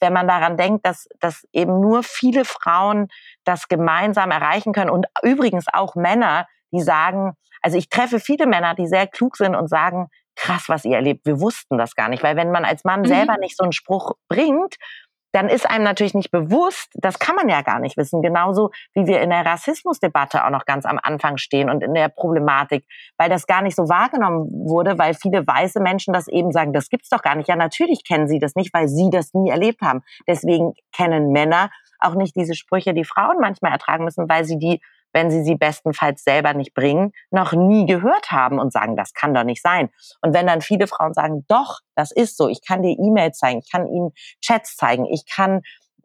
wenn 0.00 0.14
man 0.14 0.26
daran 0.26 0.56
denkt, 0.56 0.86
dass, 0.86 1.08
dass 1.20 1.46
eben 1.52 1.78
nur 1.78 2.02
viele 2.02 2.46
Frauen 2.46 3.08
das 3.44 3.68
gemeinsam 3.68 4.30
erreichen 4.30 4.72
können 4.72 4.90
und 4.90 5.06
übrigens 5.22 5.66
auch 5.70 5.94
Männer, 5.94 6.46
die 6.72 6.80
sagen, 6.80 7.34
also 7.60 7.76
ich 7.76 7.90
treffe 7.90 8.18
viele 8.18 8.46
Männer, 8.46 8.74
die 8.74 8.86
sehr 8.86 9.06
klug 9.06 9.36
sind 9.36 9.54
und 9.54 9.68
sagen, 9.68 10.08
krass, 10.36 10.68
was 10.68 10.86
ihr 10.86 10.96
erlebt, 10.96 11.26
wir 11.26 11.38
wussten 11.40 11.76
das 11.76 11.94
gar 11.94 12.08
nicht, 12.08 12.22
weil 12.22 12.36
wenn 12.36 12.50
man 12.50 12.64
als 12.64 12.84
Mann 12.84 13.00
mhm. 13.00 13.06
selber 13.06 13.36
nicht 13.38 13.58
so 13.58 13.64
einen 13.64 13.72
Spruch 13.72 14.12
bringt 14.28 14.76
dann 15.32 15.48
ist 15.48 15.68
einem 15.68 15.84
natürlich 15.84 16.14
nicht 16.14 16.30
bewusst, 16.30 16.90
das 16.94 17.18
kann 17.18 17.34
man 17.34 17.48
ja 17.48 17.62
gar 17.62 17.80
nicht 17.80 17.96
wissen, 17.96 18.22
genauso 18.22 18.70
wie 18.94 19.06
wir 19.06 19.20
in 19.20 19.30
der 19.30 19.44
Rassismusdebatte 19.44 20.44
auch 20.44 20.50
noch 20.50 20.66
ganz 20.66 20.84
am 20.84 20.98
Anfang 21.02 21.38
stehen 21.38 21.70
und 21.70 21.82
in 21.82 21.94
der 21.94 22.08
Problematik, 22.08 22.84
weil 23.16 23.28
das 23.28 23.46
gar 23.46 23.62
nicht 23.62 23.74
so 23.74 23.88
wahrgenommen 23.88 24.48
wurde, 24.50 24.98
weil 24.98 25.14
viele 25.14 25.46
weiße 25.46 25.80
Menschen 25.80 26.12
das 26.12 26.28
eben 26.28 26.52
sagen, 26.52 26.72
das 26.72 26.90
gibt's 26.90 27.08
doch 27.08 27.22
gar 27.22 27.34
nicht. 27.34 27.48
Ja, 27.48 27.56
natürlich 27.56 28.04
kennen 28.06 28.28
sie 28.28 28.38
das 28.38 28.54
nicht, 28.54 28.72
weil 28.74 28.88
sie 28.88 29.10
das 29.10 29.32
nie 29.34 29.50
erlebt 29.50 29.80
haben. 29.80 30.02
Deswegen 30.26 30.74
kennen 30.94 31.32
Männer 31.32 31.70
auch 31.98 32.14
nicht 32.14 32.36
diese 32.36 32.54
Sprüche, 32.54 32.94
die 32.94 33.04
Frauen 33.04 33.38
manchmal 33.40 33.72
ertragen 33.72 34.04
müssen, 34.04 34.28
weil 34.28 34.44
sie 34.44 34.58
die 34.58 34.80
wenn 35.12 35.30
sie 35.30 35.42
sie 35.44 35.56
bestenfalls 35.56 36.24
selber 36.24 36.54
nicht 36.54 36.74
bringen, 36.74 37.12
noch 37.30 37.52
nie 37.52 37.86
gehört 37.86 38.30
haben 38.30 38.58
und 38.58 38.72
sagen, 38.72 38.96
das 38.96 39.12
kann 39.14 39.34
doch 39.34 39.44
nicht 39.44 39.62
sein. 39.62 39.90
Und 40.20 40.34
wenn 40.34 40.46
dann 40.46 40.60
viele 40.60 40.86
Frauen 40.86 41.14
sagen, 41.14 41.44
doch, 41.48 41.80
das 41.94 42.12
ist 42.12 42.36
so, 42.36 42.48
ich 42.48 42.66
kann 42.66 42.82
dir 42.82 42.96
E-Mails 42.98 43.38
zeigen, 43.38 43.60
ich 43.64 43.70
kann 43.70 43.86
ihnen 43.86 44.12
Chats 44.40 44.76
zeigen, 44.76 45.06
ich 45.06 45.24
kann 45.26 45.62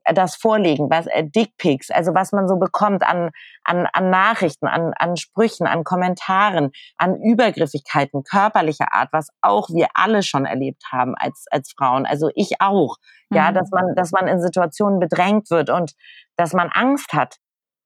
äh, 0.07 0.13
das 0.13 0.35
vorlegen, 0.35 0.89
was 0.89 1.07
äh, 1.07 1.23
Dickpics, 1.23 1.91
also 1.91 2.13
was 2.13 2.31
man 2.31 2.47
so 2.47 2.57
bekommt 2.57 3.03
an, 3.03 3.31
an, 3.63 3.87
an 3.93 4.09
Nachrichten, 4.09 4.67
an, 4.67 4.93
an 4.97 5.17
Sprüchen, 5.17 5.67
an 5.67 5.83
Kommentaren, 5.83 6.71
an 6.97 7.15
Übergriffigkeiten 7.15 8.23
körperlicher 8.23 8.93
Art, 8.93 9.09
was 9.11 9.29
auch 9.41 9.69
wir 9.69 9.87
alle 9.93 10.23
schon 10.23 10.45
erlebt 10.45 10.83
haben 10.91 11.15
als, 11.15 11.45
als 11.51 11.73
Frauen, 11.77 12.05
also 12.05 12.29
ich 12.35 12.59
auch, 12.59 12.97
mhm. 13.29 13.37
ja, 13.37 13.51
dass 13.51 13.69
man, 13.71 13.95
dass 13.95 14.11
man 14.11 14.27
in 14.27 14.41
Situationen 14.41 14.99
bedrängt 14.99 15.49
wird 15.49 15.69
und 15.69 15.93
dass 16.35 16.53
man 16.53 16.69
Angst 16.69 17.13
hat, 17.13 17.37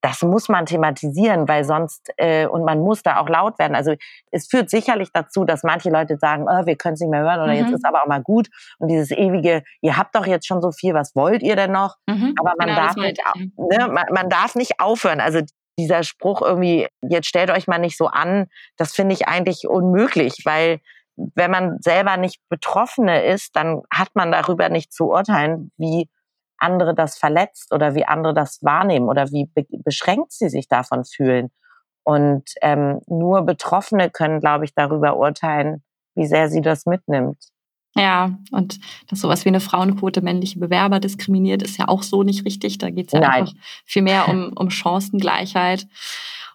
das 0.02 0.20
muss 0.22 0.48
man 0.48 0.66
thematisieren, 0.66 1.48
weil 1.48 1.64
sonst, 1.64 2.12
äh, 2.16 2.46
und 2.46 2.64
man 2.64 2.80
muss 2.80 3.02
da 3.02 3.18
auch 3.18 3.28
laut 3.28 3.58
werden. 3.60 3.76
Also 3.76 3.94
es 4.32 4.48
führt 4.48 4.68
sicherlich 4.68 5.10
dazu, 5.12 5.44
dass 5.44 5.62
manche 5.62 5.90
Leute 5.90 6.18
sagen, 6.18 6.46
oh, 6.48 6.66
wir 6.66 6.76
können 6.76 6.94
es 6.94 7.00
nicht 7.00 7.10
mehr 7.10 7.22
hören 7.22 7.40
oder 7.40 7.52
mhm. 7.52 7.58
jetzt 7.58 7.72
ist 7.72 7.86
aber 7.86 8.02
auch 8.02 8.08
mal 8.08 8.22
gut. 8.22 8.48
Und 8.78 8.88
dieses 8.88 9.12
ewige, 9.12 9.62
ihr 9.80 9.96
habt 9.96 10.14
doch 10.16 10.26
jetzt 10.26 10.46
schon 10.46 10.60
so 10.60 10.72
viel, 10.72 10.92
was 10.92 11.14
wollt 11.14 11.42
ihr 11.42 11.54
denn 11.54 11.70
noch? 11.70 11.96
Mhm. 12.06 12.34
Aber 12.38 12.52
man, 12.58 12.68
genau, 12.68 12.80
darf 12.80 12.96
nicht, 12.96 13.22
ne, 13.36 13.88
man, 13.88 14.04
man 14.10 14.28
darf 14.28 14.56
nicht 14.56 14.80
aufhören. 14.80 15.20
Also 15.20 15.40
dieser 15.78 16.02
Spruch 16.02 16.42
irgendwie, 16.42 16.88
jetzt 17.00 17.28
stellt 17.28 17.50
euch 17.50 17.68
mal 17.68 17.78
nicht 17.78 17.96
so 17.96 18.08
an, 18.08 18.46
das 18.76 18.92
finde 18.92 19.14
ich 19.14 19.28
eigentlich 19.28 19.68
unmöglich, 19.68 20.42
weil 20.44 20.80
wenn 21.16 21.50
man 21.50 21.78
selber 21.80 22.16
nicht 22.16 22.40
Betroffene 22.48 23.24
ist, 23.24 23.54
dann 23.54 23.82
hat 23.92 24.08
man 24.14 24.32
darüber 24.32 24.68
nicht 24.68 24.92
zu 24.92 25.10
urteilen, 25.10 25.70
wie 25.76 26.08
andere 26.62 26.94
das 26.94 27.18
verletzt 27.18 27.72
oder 27.72 27.94
wie 27.94 28.04
andere 28.04 28.34
das 28.34 28.62
wahrnehmen 28.62 29.08
oder 29.08 29.30
wie 29.30 29.46
be 29.54 29.66
beschränkt 29.84 30.32
sie 30.32 30.48
sich 30.48 30.68
davon 30.68 31.04
fühlen. 31.04 31.50
Und 32.04 32.44
ähm, 32.62 33.00
nur 33.06 33.42
Betroffene 33.42 34.10
können, 34.10 34.40
glaube 34.40 34.64
ich, 34.64 34.74
darüber 34.74 35.16
urteilen, 35.16 35.82
wie 36.14 36.26
sehr 36.26 36.48
sie 36.48 36.60
das 36.60 36.86
mitnimmt. 36.86 37.38
Ja, 37.94 38.38
und 38.52 38.80
dass 39.08 39.20
sowas 39.20 39.44
wie 39.44 39.50
eine 39.50 39.60
Frauenquote 39.60 40.22
männliche 40.22 40.58
Bewerber 40.58 40.98
diskriminiert, 40.98 41.62
ist 41.62 41.78
ja 41.78 41.88
auch 41.88 42.02
so 42.02 42.22
nicht 42.22 42.46
richtig. 42.46 42.78
Da 42.78 42.90
geht 42.90 43.08
es 43.08 43.12
ja 43.12 43.20
Nein. 43.20 43.30
einfach 43.30 43.52
viel 43.84 44.02
mehr 44.02 44.28
um, 44.28 44.52
um 44.54 44.70
Chancengleichheit. 44.70 45.86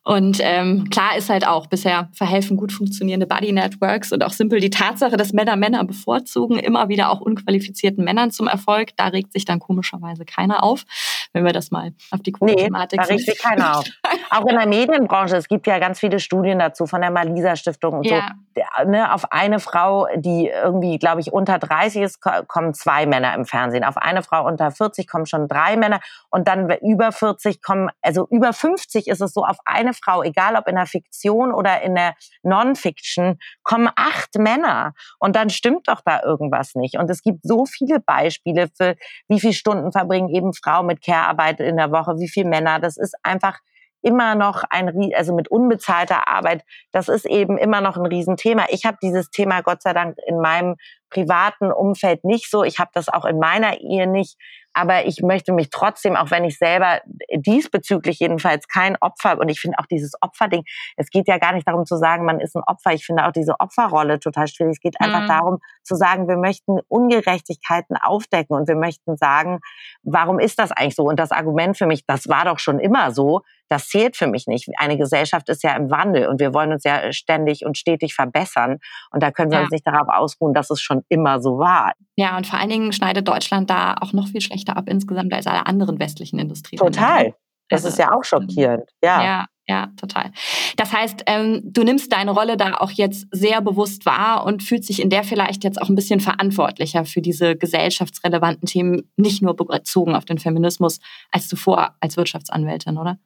Und 0.08 0.40
ähm, 0.42 0.90
klar 0.90 1.18
ist 1.18 1.30
halt 1.30 1.46
auch, 1.46 1.68
bisher 1.68 2.08
verhelfen 2.14 2.56
gut 2.56 2.72
funktionierende 2.72 3.28
Body 3.28 3.52
Networks 3.52 4.14
und 4.14 4.24
auch 4.24 4.32
simpel 4.32 4.62
die 4.62 4.70
Tatsache, 4.70 5.18
dass 5.18 5.34
Männer 5.34 5.58
Männer 5.58 5.84
bevorzugen, 5.84 6.58
immer 6.60 6.88
wieder 6.88 7.10
auch 7.10 7.20
unqualifizierten 7.20 8.06
Männern 8.06 8.32
zum 8.32 8.48
Erfolg. 8.48 8.96
Da 8.96 9.08
regt 9.08 9.34
sich 9.34 9.44
dann 9.44 9.60
komischerweise 9.60 10.24
keiner 10.24 10.64
auf, 10.64 10.86
wenn 11.34 11.44
wir 11.44 11.52
das 11.52 11.72
mal 11.72 11.92
auf 12.12 12.22
die 12.22 12.32
Quotenthematik 12.32 13.02
nee, 13.02 13.06
da 13.06 13.14
regt 13.14 13.26
sich 13.26 13.38
keiner 13.38 13.80
auf. 13.80 13.86
auch 14.30 14.46
in 14.46 14.58
der 14.58 14.66
Medienbranche, 14.66 15.36
es 15.36 15.50
gibt 15.50 15.68
ja 15.68 15.78
ganz 15.78 16.00
viele 16.00 16.22
Studien 16.22 16.60
dazu 16.60 16.86
von 16.86 17.02
der 17.02 17.12
Malisa 17.12 17.58
Stiftung 17.58 17.98
und 17.98 18.06
ja. 18.06 18.30
so. 18.56 18.86
Ne, 18.86 19.14
auf 19.14 19.32
eine 19.34 19.60
Frau, 19.60 20.08
die 20.16 20.48
irgendwie, 20.48 20.98
glaube 20.98 21.20
ich, 21.22 21.34
unter 21.34 21.60
30 21.60 22.02
ist, 22.02 22.22
kommen 22.48 22.74
zwei 22.74 23.06
Männer 23.06 23.36
im 23.36 23.46
Fernsehen. 23.46 23.84
Auf 23.84 23.98
eine 23.98 24.24
Frau 24.24 24.48
unter 24.48 24.72
40 24.72 25.06
kommen 25.06 25.26
schon 25.26 25.48
drei 25.48 25.76
Männer 25.76 26.00
und 26.30 26.48
dann 26.48 26.72
über 26.82 27.12
40 27.12 27.62
kommen, 27.62 27.90
also 28.02 28.26
über 28.32 28.54
50 28.54 29.08
ist 29.08 29.22
es 29.22 29.34
so, 29.34 29.44
auf 29.44 29.58
eine 29.66 29.94
Frau, 30.04 30.24
egal 30.24 30.56
ob 30.56 30.68
in 30.68 30.76
der 30.76 30.86
Fiktion 30.86 31.54
oder 31.54 31.82
in 31.82 31.96
der 31.96 32.16
Non-Fiction, 32.44 33.38
kommen 33.64 33.90
acht 33.96 34.36
Männer. 34.38 34.94
Und 35.20 35.36
dann 35.36 35.50
stimmt 35.50 35.88
doch 35.88 36.02
da 36.06 36.22
irgendwas 36.24 36.76
nicht. 36.76 36.98
Und 36.98 37.10
es 37.10 37.22
gibt 37.22 37.40
so 37.44 37.66
viele 37.66 38.00
Beispiele 38.00 38.68
für, 38.76 38.96
wie 39.28 39.40
viele 39.40 39.54
Stunden 39.54 39.92
verbringen 39.92 40.30
eben 40.30 40.54
Frauen 40.54 40.88
mit 40.88 41.04
Care-Arbeit 41.04 41.60
in 41.60 41.78
der 41.78 41.92
Woche, 41.92 42.16
wie 42.18 42.30
viele 42.30 42.50
Männer. 42.50 42.80
Das 42.80 42.98
ist 42.98 43.16
einfach 43.24 43.60
immer 44.02 44.36
noch 44.36 44.64
ein, 44.70 45.12
also 45.16 45.36
mit 45.36 45.50
unbezahlter 45.50 46.28
Arbeit, 46.28 46.64
das 46.92 47.10
ist 47.10 47.26
eben 47.26 47.58
immer 47.58 47.82
noch 47.82 47.98
ein 47.98 48.06
Riesenthema. 48.06 48.66
Ich 48.70 48.86
habe 48.86 48.98
dieses 49.02 49.30
Thema 49.30 49.62
Gott 49.62 49.82
sei 49.82 49.94
Dank 49.94 50.16
in 50.26 50.40
meinem 50.40 50.76
privaten 51.10 51.72
Umfeld 51.72 52.24
nicht 52.24 52.50
so. 52.50 52.64
Ich 52.64 52.80
habe 52.80 52.92
das 52.94 53.10
auch 53.10 53.26
in 53.26 53.40
meiner 53.40 53.80
Ehe 53.80 54.08
nicht. 54.08 54.38
Aber 54.78 55.08
ich 55.08 55.24
möchte 55.24 55.54
mich 55.54 55.72
trotzdem, 55.72 56.16
auch 56.16 56.30
wenn 56.30 56.44
ich 56.44 56.60
selber 56.60 57.02
diesbezüglich 57.36 58.20
jedenfalls 58.20 58.68
kein 58.68 58.96
Opfer, 59.02 59.40
und 59.40 59.50
ich 59.50 59.60
finde 59.60 59.80
auch 59.80 59.88
dieses 59.88 60.14
Opferding, 60.22 60.66
es 60.98 61.10
geht 61.10 61.28
ja 61.28 61.40
gar 61.40 61.54
nicht 61.54 61.68
darum 61.68 61.88
zu 61.88 61.98
sagen, 61.98 62.26
man 62.26 62.40
ist 62.40 62.56
ein 62.56 62.62
Opfer. 62.64 62.94
Ich 62.94 63.04
finde 63.04 63.26
auch 63.26 63.32
diese 63.32 63.60
Opferrolle 63.60 64.20
total 64.20 64.48
schwierig. 64.48 64.74
Es 64.74 64.80
geht 64.80 65.02
einfach 65.02 65.24
mhm. 65.24 65.28
darum 65.30 65.58
zu 65.82 65.96
sagen, 65.96 66.28
wir 66.28 66.38
möchten 66.38 66.80
Ungerechtigkeiten 66.90 67.98
aufdecken 67.98 68.56
und 68.56 68.68
wir 68.68 68.76
möchten 68.76 69.18
sagen, 69.18 69.62
warum 70.04 70.38
ist 70.38 70.60
das 70.60 70.72
eigentlich 70.72 70.96
so? 70.96 71.06
Und 71.06 71.20
das 71.20 71.32
Argument 71.32 71.76
für 71.76 71.88
mich, 71.88 72.06
das 72.06 72.28
war 72.28 72.46
doch 72.46 72.60
schon 72.60 72.78
immer 72.78 73.10
so, 73.10 73.42
das 73.70 73.90
zählt 73.90 74.16
für 74.16 74.28
mich 74.28 74.48
nicht. 74.48 74.68
Eine 74.78 74.98
Gesellschaft 74.98 75.50
ist 75.50 75.64
ja 75.64 75.76
im 75.76 75.90
Wandel 75.90 76.28
und 76.28 76.40
wir 76.40 76.54
wollen 76.54 76.72
uns 76.72 76.84
ja 76.84 77.12
ständig 77.12 77.66
und 77.66 77.78
stetig 77.78 78.14
verbessern. 78.14 78.78
Und 79.12 79.24
da 79.24 79.32
können 79.32 79.52
wir 79.52 79.58
ja. 79.58 79.64
uns 79.64 79.72
nicht 79.72 79.86
darauf 79.86 80.08
ausruhen, 80.08 80.54
dass 80.54 80.70
es 80.70 80.82
schon 80.82 81.04
immer 81.10 81.42
so 81.42 81.58
war. 81.58 81.94
Ja, 82.16 82.38
und 82.38 82.48
vor 82.48 82.60
allen 82.60 82.70
Dingen 82.70 82.94
schneidet 82.94 83.28
Deutschland 83.28 83.70
da 83.70 83.96
auch 84.00 84.14
noch 84.14 84.28
viel 84.28 84.42
schlechter 84.42 84.78
ab 84.78 84.86
insgesamt 84.88 85.34
als 85.34 85.48
alle 85.48 85.66
anderen 85.66 86.00
westlichen 86.00 86.40
Industrien. 86.40 86.80
Total. 86.80 87.34
Das 87.70 87.84
also, 87.84 87.90
ist 87.90 88.00
ja 88.00 88.14
auch 88.14 88.24
schockierend. 88.24 88.90
Ja. 89.02 89.24
ja 89.24 89.46
ja, 89.70 89.92
total. 89.98 90.32
Das 90.78 90.94
heißt, 90.94 91.24
ähm, 91.26 91.62
du 91.66 91.84
nimmst 91.84 92.14
deine 92.14 92.32
Rolle 92.32 92.56
da 92.56 92.78
auch 92.78 92.92
jetzt 92.92 93.28
sehr 93.32 93.62
bewusst 93.62 94.06
wahr 94.06 94.46
und 94.46 94.64
fühlst 94.64 94.88
dich 94.88 95.02
in 95.02 95.10
der 95.10 95.26
vielleicht 95.26 95.66
jetzt 95.66 95.82
auch 95.82 95.90
ein 95.90 95.96
bisschen 95.96 96.22
verantwortlicher 96.22 97.04
für 97.04 97.22
diese 97.22 97.58
gesellschaftsrelevanten 97.58 98.66
Themen, 98.66 99.12
nicht 99.18 99.42
nur 99.42 99.58
bezogen 99.58 100.16
auf 100.16 100.24
den 100.24 100.38
Feminismus, 100.38 101.00
als 101.32 101.50
zuvor 101.50 101.96
als 102.00 102.16
Wirtschaftsanwältin, 102.16 102.98
oder? 102.98 103.20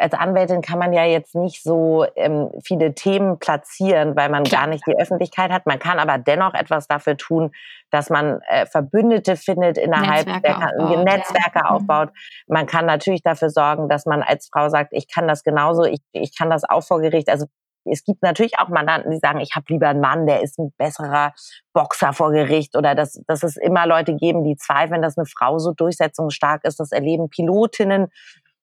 Als 0.00 0.14
Anwältin 0.14 0.62
kann 0.62 0.78
man 0.78 0.92
ja 0.92 1.04
jetzt 1.04 1.34
nicht 1.34 1.62
so 1.62 2.06
ähm, 2.16 2.50
viele 2.64 2.94
Themen 2.94 3.38
platzieren, 3.38 4.16
weil 4.16 4.28
man 4.28 4.44
Klar. 4.44 4.62
gar 4.62 4.68
nicht 4.68 4.84
die 4.86 4.96
Öffentlichkeit 4.98 5.50
hat. 5.50 5.66
Man 5.66 5.78
kann 5.78 5.98
aber 5.98 6.18
dennoch 6.18 6.54
etwas 6.54 6.88
dafür 6.88 7.16
tun, 7.16 7.52
dass 7.90 8.10
man 8.10 8.40
äh, 8.48 8.66
Verbündete 8.66 9.36
findet 9.36 9.78
innerhalb 9.78 10.26
Netzwerke 10.26 10.42
der 10.42 10.56
aufbaut, 10.56 11.04
Netzwerke 11.04 11.58
ja. 11.58 11.70
Mhm. 11.70 11.76
aufbaut. 11.76 12.08
Man 12.46 12.66
kann 12.66 12.86
natürlich 12.86 13.22
dafür 13.22 13.50
sorgen, 13.50 13.88
dass 13.88 14.06
man 14.06 14.22
als 14.22 14.48
Frau 14.52 14.68
sagt, 14.68 14.92
ich 14.92 15.12
kann 15.12 15.28
das 15.28 15.44
genauso, 15.44 15.84
ich, 15.84 16.00
ich 16.12 16.36
kann 16.36 16.50
das 16.50 16.64
auch 16.64 16.82
vor 16.82 17.00
Gericht. 17.00 17.28
Also 17.28 17.46
es 17.84 18.04
gibt 18.04 18.22
natürlich 18.22 18.58
auch 18.58 18.68
Mandanten, 18.68 19.10
die 19.10 19.18
sagen, 19.18 19.40
ich 19.40 19.54
habe 19.54 19.66
lieber 19.68 19.88
einen 19.88 20.00
Mann, 20.00 20.26
der 20.26 20.42
ist 20.42 20.58
ein 20.58 20.72
besserer 20.76 21.32
Boxer 21.72 22.12
vor 22.12 22.30
Gericht 22.30 22.76
oder 22.76 22.94
dass, 22.94 23.20
dass 23.26 23.42
es 23.42 23.56
immer 23.56 23.86
Leute 23.86 24.14
geben, 24.14 24.44
die 24.44 24.56
zweifeln, 24.56 25.02
dass 25.02 25.16
eine 25.16 25.26
Frau 25.26 25.58
so 25.58 25.72
durchsetzungsstark 25.72 26.64
ist. 26.64 26.78
Das 26.78 26.92
erleben 26.92 27.30
Pilotinnen, 27.30 28.08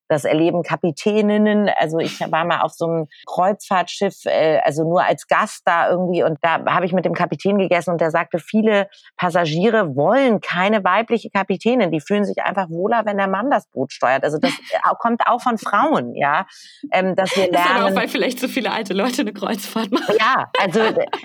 das 0.08 0.24
erleben 0.24 0.62
Kapitäninnen. 0.62 1.70
Also 1.78 1.98
ich 1.98 2.20
war 2.20 2.44
mal 2.44 2.60
auf 2.60 2.72
so 2.72 2.86
einem 2.86 3.06
Kreuzfahrtschiff, 3.26 4.24
äh, 4.24 4.58
also 4.64 4.84
nur 4.84 5.04
als 5.04 5.26
Gast 5.26 5.62
da 5.64 5.90
irgendwie 5.90 6.22
und 6.22 6.38
da 6.42 6.64
habe 6.66 6.86
ich 6.86 6.92
mit 6.92 7.04
dem 7.04 7.14
Kapitän 7.14 7.58
gegessen 7.58 7.90
und 7.90 8.00
der 8.00 8.10
sagte, 8.10 8.38
viele 8.38 8.88
Passagiere 9.16 9.96
wollen 9.96 10.40
keine 10.40 10.84
weibliche 10.84 11.30
Kapitänin. 11.30 11.90
Die 11.90 12.00
fühlen 12.00 12.24
sich 12.24 12.42
einfach 12.42 12.68
wohler, 12.68 13.02
wenn 13.04 13.18
der 13.18 13.28
Mann 13.28 13.50
das 13.50 13.66
Boot 13.68 13.92
steuert. 13.92 14.24
Also 14.24 14.38
das 14.38 14.52
kommt 14.98 15.22
auch 15.26 15.40
von 15.40 15.58
Frauen, 15.58 16.14
ja, 16.14 16.46
ähm, 16.92 17.14
dass 17.16 17.36
wir 17.36 17.44
lernen. 17.50 17.68
Das 17.68 17.90
ist 17.90 17.92
auch, 17.92 18.00
weil 18.00 18.08
vielleicht 18.08 18.40
so 18.40 18.48
viele 18.48 18.72
alte 18.72 18.94
Leute 18.94 19.22
eine 19.22 19.32
Kreuzfahrt 19.32 19.90
machen. 19.90 20.14
Ja, 20.18 20.50
also 20.60 20.80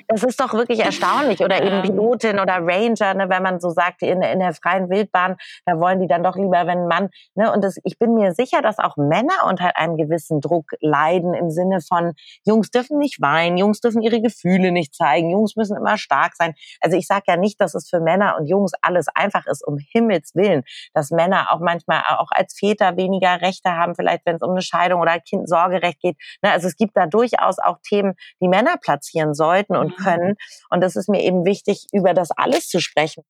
das 0.07 0.23
ist 0.23 0.39
doch 0.39 0.53
wirklich 0.53 0.79
erstaunlich. 0.79 1.41
Oder 1.41 1.63
eben 1.63 1.81
Pilotin 1.81 2.39
oder 2.39 2.57
Ranger, 2.61 3.13
ne, 3.13 3.29
wenn 3.29 3.43
man 3.43 3.59
so 3.59 3.69
sagt, 3.69 4.01
in, 4.01 4.21
in 4.21 4.39
der 4.39 4.53
freien 4.53 4.89
Wildbahn, 4.89 5.37
da 5.65 5.79
wollen 5.79 5.99
die 5.99 6.07
dann 6.07 6.23
doch 6.23 6.35
lieber, 6.35 6.67
wenn 6.67 6.79
ein 6.79 6.87
Mann, 6.87 7.09
ne, 7.35 7.51
und 7.51 7.63
das, 7.63 7.77
ich 7.83 7.97
bin 7.97 8.13
mir 8.13 8.33
sicher, 8.33 8.61
dass 8.61 8.72
dass 8.73 8.83
auch 8.83 8.97
Männer 8.97 9.45
unter 9.47 9.77
einem 9.77 9.97
gewissen 9.97 10.41
Druck 10.41 10.71
leiden 10.79 11.33
im 11.33 11.49
Sinne 11.49 11.79
von, 11.81 12.13
Jungs 12.45 12.71
dürfen 12.71 12.97
nicht 12.97 13.21
weinen, 13.21 13.57
Jungs 13.57 13.81
dürfen 13.81 14.01
ihre 14.01 14.21
Gefühle 14.21 14.71
nicht 14.71 14.95
zeigen, 14.95 15.29
Jungs 15.29 15.55
müssen 15.55 15.77
immer 15.77 15.97
stark 15.97 16.35
sein. 16.35 16.53
Also 16.81 16.97
ich 16.97 17.07
sage 17.07 17.23
ja 17.27 17.37
nicht, 17.37 17.59
dass 17.61 17.75
es 17.75 17.89
für 17.89 17.99
Männer 17.99 18.35
und 18.37 18.47
Jungs 18.47 18.71
alles 18.81 19.07
einfach 19.13 19.45
ist, 19.45 19.65
um 19.65 19.77
Himmels 19.77 20.35
Willen, 20.35 20.63
dass 20.93 21.11
Männer 21.11 21.51
auch 21.51 21.59
manchmal 21.59 22.03
auch 22.17 22.29
als 22.31 22.57
Väter 22.57 22.97
weniger 22.97 23.41
Rechte 23.41 23.71
haben, 23.71 23.95
vielleicht 23.95 24.25
wenn 24.25 24.37
es 24.37 24.41
um 24.41 24.51
eine 24.51 24.61
Scheidung 24.61 25.01
oder 25.01 25.19
Kindsorgerecht 25.19 25.99
geht. 25.99 26.17
Ne, 26.41 26.51
also 26.51 26.67
es 26.67 26.75
gibt 26.75 26.97
da 26.97 27.05
durchaus 27.05 27.59
auch 27.59 27.77
Themen, 27.83 28.13
die 28.41 28.47
Männer 28.47 28.77
platzieren 28.77 29.33
sollten 29.33 29.75
und 29.75 29.99
mhm. 29.99 30.03
können. 30.03 30.35
Und 30.69 30.81
das 30.81 30.95
ist 30.95 31.09
mir 31.09 31.21
eben 31.21 31.45
wichtig, 31.45 31.87
über 31.91 32.13
das 32.13 32.31
alles 32.31 32.67
zu 32.67 32.79
sprechen. 32.79 33.23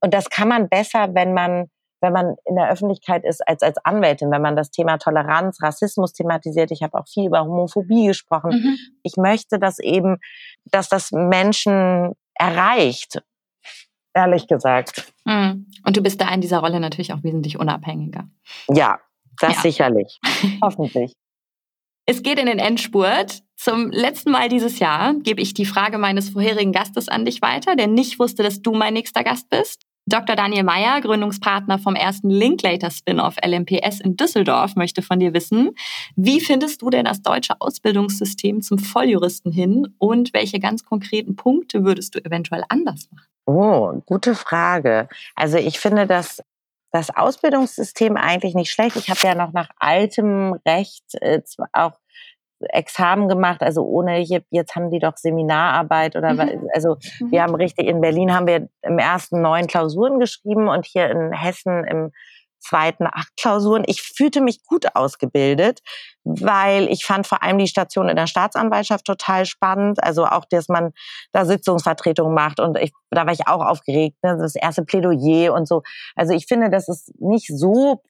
Und 0.00 0.12
das 0.14 0.30
kann 0.30 0.48
man 0.48 0.68
besser, 0.68 1.14
wenn 1.14 1.32
man 1.32 1.70
wenn 2.02 2.12
man 2.12 2.34
in 2.44 2.56
der 2.56 2.70
Öffentlichkeit 2.70 3.24
ist 3.24 3.46
als 3.46 3.62
als 3.62 3.78
Anwältin, 3.84 4.30
wenn 4.30 4.42
man 4.42 4.56
das 4.56 4.70
Thema 4.70 4.98
Toleranz, 4.98 5.62
Rassismus 5.62 6.12
thematisiert. 6.12 6.70
Ich 6.70 6.82
habe 6.82 6.98
auch 6.98 7.06
viel 7.08 7.26
über 7.26 7.40
Homophobie 7.40 8.08
gesprochen. 8.08 8.50
Mhm. 8.50 8.78
Ich 9.02 9.16
möchte, 9.16 9.58
dass 9.58 9.78
eben, 9.78 10.18
dass 10.64 10.88
das 10.88 11.12
Menschen 11.12 12.12
erreicht. 12.34 13.22
Ehrlich 14.14 14.46
gesagt. 14.46 15.12
Mhm. 15.24 15.66
Und 15.86 15.96
du 15.96 16.02
bist 16.02 16.20
da 16.20 16.28
in 16.34 16.40
dieser 16.40 16.58
Rolle 16.58 16.80
natürlich 16.80 17.12
auch 17.12 17.22
wesentlich 17.22 17.58
unabhängiger. 17.58 18.28
Ja, 18.68 18.98
das 19.40 19.56
ja. 19.56 19.60
sicherlich. 19.62 20.18
Hoffentlich. 20.62 21.14
Es 22.04 22.22
geht 22.22 22.38
in 22.38 22.46
den 22.46 22.58
Endspurt. 22.58 23.42
Zum 23.56 23.90
letzten 23.92 24.32
Mal 24.32 24.48
dieses 24.48 24.80
Jahr 24.80 25.14
gebe 25.14 25.40
ich 25.40 25.54
die 25.54 25.66
Frage 25.66 25.96
meines 25.96 26.30
vorherigen 26.30 26.72
Gastes 26.72 27.08
an 27.08 27.24
dich 27.24 27.40
weiter, 27.42 27.76
der 27.76 27.86
nicht 27.86 28.18
wusste, 28.18 28.42
dass 28.42 28.60
du 28.60 28.72
mein 28.72 28.94
nächster 28.94 29.22
Gast 29.22 29.48
bist. 29.50 29.84
Dr. 30.06 30.34
Daniel 30.34 30.64
Meyer, 30.64 31.00
Gründungspartner 31.00 31.78
vom 31.78 31.94
ersten 31.94 32.28
Linklater-Spin-off 32.28 33.36
LMPS 33.44 34.00
in 34.00 34.16
Düsseldorf, 34.16 34.74
möchte 34.74 35.00
von 35.00 35.20
dir 35.20 35.32
wissen, 35.32 35.70
wie 36.16 36.40
findest 36.40 36.82
du 36.82 36.90
denn 36.90 37.04
das 37.04 37.22
deutsche 37.22 37.60
Ausbildungssystem 37.60 38.62
zum 38.62 38.78
Volljuristen 38.78 39.52
hin 39.52 39.94
und 39.98 40.34
welche 40.34 40.58
ganz 40.58 40.84
konkreten 40.84 41.36
Punkte 41.36 41.84
würdest 41.84 42.14
du 42.14 42.24
eventuell 42.24 42.64
anders 42.68 43.08
machen? 43.12 43.26
Oh, 43.46 44.02
gute 44.06 44.34
Frage. 44.34 45.08
Also 45.36 45.58
ich 45.58 45.78
finde 45.78 46.06
das 46.06 46.42
das 46.92 47.08
Ausbildungssystem 47.08 48.16
eigentlich 48.16 48.54
nicht 48.54 48.70
schlecht. 48.70 48.96
Ich 48.96 49.08
habe 49.08 49.20
ja 49.22 49.34
noch 49.34 49.52
nach 49.52 49.70
altem 49.78 50.58
Recht 50.66 51.14
äh, 51.22 51.40
auch 51.72 51.92
Examen 52.68 53.28
gemacht, 53.28 53.62
also 53.62 53.82
ohne 53.82 54.20
jetzt 54.20 54.76
haben 54.76 54.90
die 54.90 54.98
doch 54.98 55.16
Seminararbeit 55.16 56.16
oder 56.16 56.32
mhm. 56.32 56.68
also 56.74 56.96
mhm. 57.20 57.30
wir 57.30 57.42
haben 57.42 57.54
richtig 57.54 57.86
in 57.86 58.00
Berlin 58.00 58.34
haben 58.34 58.46
wir 58.46 58.68
im 58.82 58.98
ersten 58.98 59.40
neun 59.40 59.66
Klausuren 59.66 60.20
geschrieben 60.20 60.68
und 60.68 60.86
hier 60.86 61.10
in 61.10 61.32
Hessen 61.32 61.84
im 61.84 62.12
zweiten 62.62 63.06
acht 63.06 63.36
Klausuren. 63.36 63.82
Ich 63.86 64.02
fühlte 64.02 64.40
mich 64.40 64.64
gut 64.64 64.94
ausgebildet, 64.94 65.80
weil 66.24 66.88
ich 66.88 67.04
fand 67.04 67.26
vor 67.26 67.42
allem 67.42 67.58
die 67.58 67.66
Station 67.66 68.08
in 68.08 68.16
der 68.16 68.26
Staatsanwaltschaft 68.26 69.04
total 69.04 69.44
spannend. 69.46 70.02
Also 70.02 70.24
auch, 70.24 70.44
dass 70.48 70.68
man 70.68 70.92
da 71.32 71.44
Sitzungsvertretung 71.44 72.32
macht 72.32 72.60
und 72.60 72.78
ich, 72.78 72.92
da 73.10 73.26
war 73.26 73.32
ich 73.32 73.46
auch 73.48 73.64
aufgeregt, 73.64 74.16
ne? 74.22 74.38
das 74.38 74.54
erste 74.54 74.84
Plädoyer 74.84 75.52
und 75.52 75.66
so. 75.66 75.82
Also 76.14 76.32
ich 76.32 76.46
finde, 76.46 76.70
das 76.70 76.88
ist 76.88 77.12
nicht 77.20 77.48
so 77.48 78.02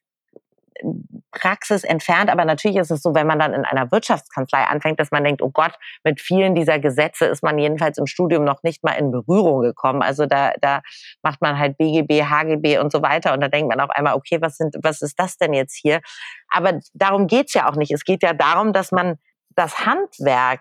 Praxis 1.31 1.85
entfernt. 1.85 2.31
Aber 2.31 2.45
natürlich 2.45 2.77
ist 2.77 2.91
es 2.91 3.03
so, 3.03 3.14
wenn 3.14 3.27
man 3.27 3.39
dann 3.39 3.55
in 3.55 3.64
einer 3.64 3.91
Wirtschaftskanzlei 3.91 4.64
anfängt, 4.64 5.01
dass 5.01 5.11
man 5.11 5.25
denkt, 5.25 5.43
oh 5.43 5.51
Gott, 5.51 5.73
mit 6.05 6.20
vielen 6.20 6.55
dieser 6.55 6.79
Gesetze 6.79 7.27
ist 7.27 7.43
man 7.43 7.59
jedenfalls 7.59 7.99
im 7.99 8.07
Studium 8.07 8.45
noch 8.45 8.62
nicht 8.62 8.83
mal 8.85 8.93
in 8.93 9.11
Berührung 9.11 9.61
gekommen. 9.61 10.03
Also 10.03 10.27
da, 10.27 10.53
da 10.61 10.83
macht 11.23 11.41
man 11.41 11.59
halt 11.59 11.79
BGB, 11.79 12.25
HGB 12.25 12.79
und 12.79 12.93
so 12.93 13.03
weiter. 13.03 13.33
Und 13.33 13.41
da 13.41 13.49
denkt 13.49 13.68
man 13.68 13.81
auf 13.81 13.91
einmal, 13.91 14.14
okay, 14.14 14.41
was 14.41 14.57
sind, 14.57 14.77
was 14.83 15.03
ist 15.03 15.18
das 15.18 15.37
denn 15.37 15.53
jetzt 15.53 15.75
hier? 15.75 16.01
Aber 16.49 16.81
darum 16.95 17.27
geht's 17.27 17.55
ja 17.55 17.68
auch 17.68 17.77
nicht. 17.77 17.93
Es 17.93 18.05
geht 18.05 18.23
ja 18.23 18.33
darum, 18.33 18.73
dass 18.73 18.93
man 18.93 19.18
das 19.55 19.87
Handwerk 19.87 20.61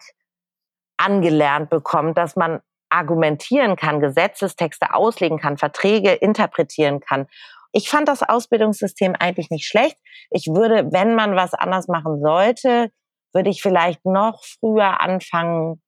angelernt 0.98 1.70
bekommt, 1.70 2.18
dass 2.18 2.36
man 2.36 2.62
argumentieren 2.90 3.76
kann, 3.76 4.02
Gesetzestexte 4.02 4.94
auslegen 4.94 5.40
kann, 5.40 5.58
Verträge 5.58 6.12
interpretieren 6.12 7.00
kann. 7.00 7.28
Ich 7.72 7.90
fand 7.90 8.08
das 8.08 8.24
Ausbildungssystem 8.24 9.16
eigentlich 9.18 9.50
nicht 9.50 9.66
schlecht. 9.66 9.98
Ich 10.30 10.48
würde, 10.48 10.92
wenn 10.92 11.16
man 11.16 11.36
was 11.36 11.54
anders 11.54 11.88
machen 11.88 12.22
sollte, 12.22 12.92
würde 13.34 13.50
ich 13.50 13.62
vielleicht 13.62 14.06
noch 14.06 14.44
früher 14.44 15.00
anfangen 15.02 15.82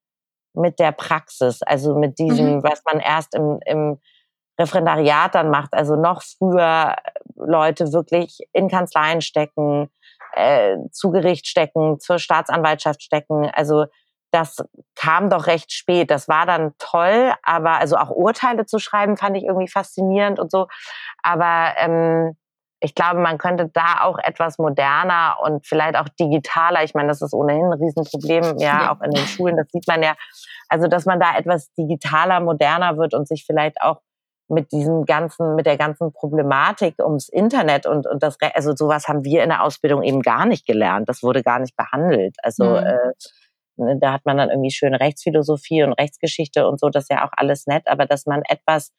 mit 0.54 0.80
der 0.80 0.92
Praxis, 0.92 1.62
also 1.62 1.98
mit 1.98 2.20
diesem, 2.20 2.58
mhm. 2.58 2.64
was 2.64 2.82
man 2.86 3.00
erst 3.00 3.36
im, 3.36 3.60
im 3.66 4.00
Referendariat 4.60 5.34
dann 5.34 5.50
macht, 5.50 5.74
also 5.74 5.96
noch 5.96 6.22
früher 6.22 6.96
Leute 7.36 7.92
wirklich 7.92 8.38
in 8.54 8.70
Kanzleien 8.70 9.22
stecken, 9.22 9.90
äh, 10.34 10.78
zu 10.92 11.12
Gericht 11.12 11.48
stecken, 11.48 12.00
zur 12.00 12.20
Staatsanwaltschaft 12.20 13.02
stecken. 13.02 13.50
Also 13.54 13.86
das 14.34 14.58
kam 14.96 15.30
doch 15.30 15.46
recht 15.46 15.72
spät. 15.72 16.10
Das 16.10 16.28
war 16.28 16.46
dann 16.46 16.74
toll, 16.80 17.34
aber 17.44 17.80
also 17.80 17.98
auch 17.98 18.10
Urteile 18.10 18.66
zu 18.66 18.80
schreiben, 18.80 19.16
fand 19.16 19.38
ich 19.38 19.44
irgendwie 19.44 19.68
faszinierend 19.68 20.40
und 20.40 20.50
so. 20.50 20.68
Aber 21.22 21.74
ähm, 21.78 22.36
ich 22.80 22.96
glaube, 22.96 23.20
man 23.20 23.38
könnte 23.38 23.70
da 23.72 24.02
auch 24.02 24.18
etwas 24.18 24.58
moderner 24.58 25.38
und 25.42 25.66
vielleicht 25.66 25.96
auch 25.96 26.10
digitaler. 26.20 26.84
Ich 26.84 26.96
meine, 26.96 27.10
das 27.10 27.22
ist 27.22 27.34
ohnehin 27.34 27.66
ein 27.66 27.74
Riesenproblem, 27.74 28.58
ja, 28.58 28.84
ja, 28.84 28.92
auch 28.92 29.02
in 29.02 29.12
den 29.12 29.26
Schulen. 29.26 29.56
Das 29.56 29.68
sieht 29.72 29.88
man 29.88 30.02
ja. 30.02 30.16
Also, 30.68 30.88
dass 30.88 31.06
man 31.06 31.20
da 31.20 31.38
etwas 31.38 31.72
digitaler, 31.76 32.40
moderner 32.40 32.98
wird 32.98 33.14
und 33.14 33.28
sich 33.28 33.46
vielleicht 33.46 33.82
auch 33.82 34.02
mit 34.50 34.72
diesem 34.72 35.06
ganzen, 35.06 35.56
mit 35.56 35.66
der 35.66 35.78
ganzen 35.78 36.12
Problematik 36.12 36.96
ums 37.00 37.30
Internet 37.30 37.86
und, 37.86 38.06
und 38.06 38.22
das, 38.22 38.38
also 38.54 38.76
sowas 38.76 39.08
haben 39.08 39.24
wir 39.24 39.44
in 39.44 39.50
der 39.50 39.64
Ausbildung 39.64 40.04
eben 40.04 40.22
gar 40.22 40.46
nicht 40.46 40.66
gelernt. 40.66 41.08
Das 41.08 41.24
wurde 41.24 41.44
gar 41.44 41.60
nicht 41.60 41.78
behandelt. 41.78 42.36
Also, 42.42 42.66
mhm. 42.66 42.78
äh, 42.78 43.14
da 43.76 44.14
hat 44.14 44.26
man 44.26 44.38
dann 44.38 44.50
irgendwie 44.50 44.72
schöne 44.72 45.00
Rechtsphilosophie 45.00 45.84
und 45.84 45.94
Rechtsgeschichte 45.94 46.68
und 46.68 46.80
so, 46.80 46.90
das 46.90 47.04
ist 47.06 47.12
ja 47.12 47.26
auch 47.26 47.32
alles 47.36 47.68
nett, 47.68 47.88
aber 47.88 48.06
dass 48.06 48.26
man 48.26 48.42
etwas 48.48 48.92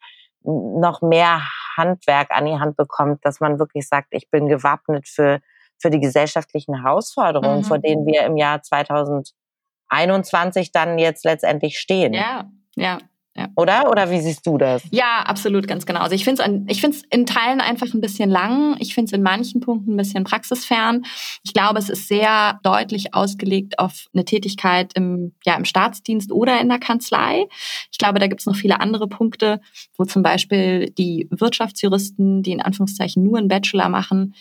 noch 0.42 1.02
mehr 1.02 1.42
Handwerk 1.76 2.30
an 2.30 2.46
die 2.46 2.58
Hand 2.58 2.76
bekommt, 2.76 3.24
dass 3.24 3.40
man 3.40 3.58
wirklich 3.58 3.88
sagt, 3.88 4.08
ich 4.10 4.30
bin 4.30 4.48
gewappnet 4.48 5.08
für, 5.08 5.40
für 5.78 5.90
die 5.90 6.00
gesellschaftlichen 6.00 6.82
Herausforderungen, 6.82 7.58
mhm. 7.58 7.64
vor 7.64 7.78
denen 7.78 8.06
wir 8.06 8.24
im 8.24 8.36
Jahr 8.36 8.62
2021 8.62 10.72
dann 10.72 10.98
jetzt 10.98 11.24
letztendlich 11.24 11.78
stehen. 11.78 12.12
Ja, 12.12 12.50
ja. 12.76 12.98
Ja. 13.36 13.48
Oder? 13.56 13.90
Oder 13.90 14.10
wie 14.10 14.20
siehst 14.20 14.46
du 14.46 14.58
das? 14.58 14.84
Ja, 14.92 15.24
absolut, 15.26 15.66
ganz 15.66 15.86
genau. 15.86 16.00
Also 16.00 16.14
ich 16.14 16.24
finde 16.24 16.42
es 16.42 17.02
in 17.10 17.26
Teilen 17.26 17.60
einfach 17.60 17.92
ein 17.92 18.00
bisschen 18.00 18.30
lang. 18.30 18.76
Ich 18.78 18.94
finde 18.94 19.08
es 19.08 19.12
in 19.12 19.22
manchen 19.22 19.60
Punkten 19.60 19.94
ein 19.94 19.96
bisschen 19.96 20.22
praxisfern. 20.22 21.04
Ich 21.42 21.52
glaube, 21.52 21.80
es 21.80 21.90
ist 21.90 22.06
sehr 22.06 22.60
deutlich 22.62 23.12
ausgelegt 23.12 23.80
auf 23.80 24.06
eine 24.14 24.24
Tätigkeit 24.24 24.92
im, 24.94 25.32
ja, 25.44 25.56
im 25.56 25.64
Staatsdienst 25.64 26.30
oder 26.30 26.60
in 26.60 26.68
der 26.68 26.78
Kanzlei. 26.78 27.46
Ich 27.90 27.98
glaube, 27.98 28.20
da 28.20 28.28
gibt 28.28 28.40
es 28.40 28.46
noch 28.46 28.56
viele 28.56 28.80
andere 28.80 29.08
Punkte, 29.08 29.60
wo 29.96 30.04
zum 30.04 30.22
Beispiel 30.22 30.90
die 30.90 31.26
Wirtschaftsjuristen, 31.30 32.44
die 32.44 32.52
in 32.52 32.62
Anführungszeichen 32.62 33.24
nur 33.24 33.38
einen 33.38 33.48
Bachelor 33.48 33.88
machen, 33.88 34.34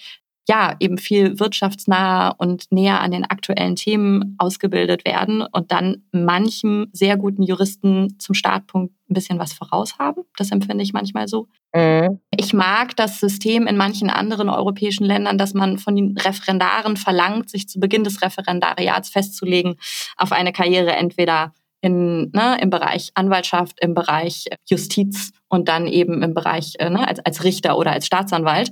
ja, 0.47 0.75
eben 0.79 0.97
viel 0.97 1.39
wirtschaftsnah 1.39 2.29
und 2.29 2.71
näher 2.71 2.99
an 2.99 3.11
den 3.11 3.23
aktuellen 3.23 3.75
Themen 3.75 4.35
ausgebildet 4.39 5.05
werden 5.05 5.41
und 5.41 5.71
dann 5.71 6.03
manchem 6.11 6.87
sehr 6.91 7.15
guten 7.15 7.43
Juristen 7.43 8.19
zum 8.19 8.35
Startpunkt 8.35 8.93
ein 9.09 9.13
bisschen 9.13 9.39
was 9.39 9.53
voraus 9.53 9.97
haben. 9.99 10.23
Das 10.37 10.51
empfinde 10.51 10.83
ich 10.83 10.91
manchmal 10.91 11.27
so. 11.29 11.47
Mhm. 11.73 12.19
Ich 12.35 12.53
mag 12.53 12.95
das 12.97 13.19
System 13.19 13.67
in 13.67 13.77
manchen 13.77 14.09
anderen 14.09 14.49
europäischen 14.49 15.05
Ländern, 15.05 15.37
dass 15.37 15.53
man 15.53 15.77
von 15.77 15.95
den 15.95 16.17
Referendaren 16.17 16.97
verlangt, 16.97 17.49
sich 17.49 17.69
zu 17.69 17.79
Beginn 17.79 18.03
des 18.03 18.21
Referendariats 18.21 19.09
festzulegen 19.09 19.75
auf 20.17 20.33
eine 20.33 20.51
Karriere 20.51 20.91
entweder 20.91 21.53
in, 21.83 22.31
ne, 22.31 22.57
im 22.61 22.69
Bereich 22.69 23.11
Anwaltschaft, 23.13 23.77
im 23.81 23.93
Bereich 23.93 24.45
Justiz 24.69 25.31
und 25.49 25.67
dann 25.67 25.85
eben 25.85 26.23
im 26.23 26.33
Bereich 26.33 26.75
äh, 26.79 26.89
ne, 26.89 27.05
als, 27.05 27.19
als 27.19 27.43
Richter 27.43 27.77
oder 27.77 27.91
als 27.91 28.05
Staatsanwalt. 28.05 28.71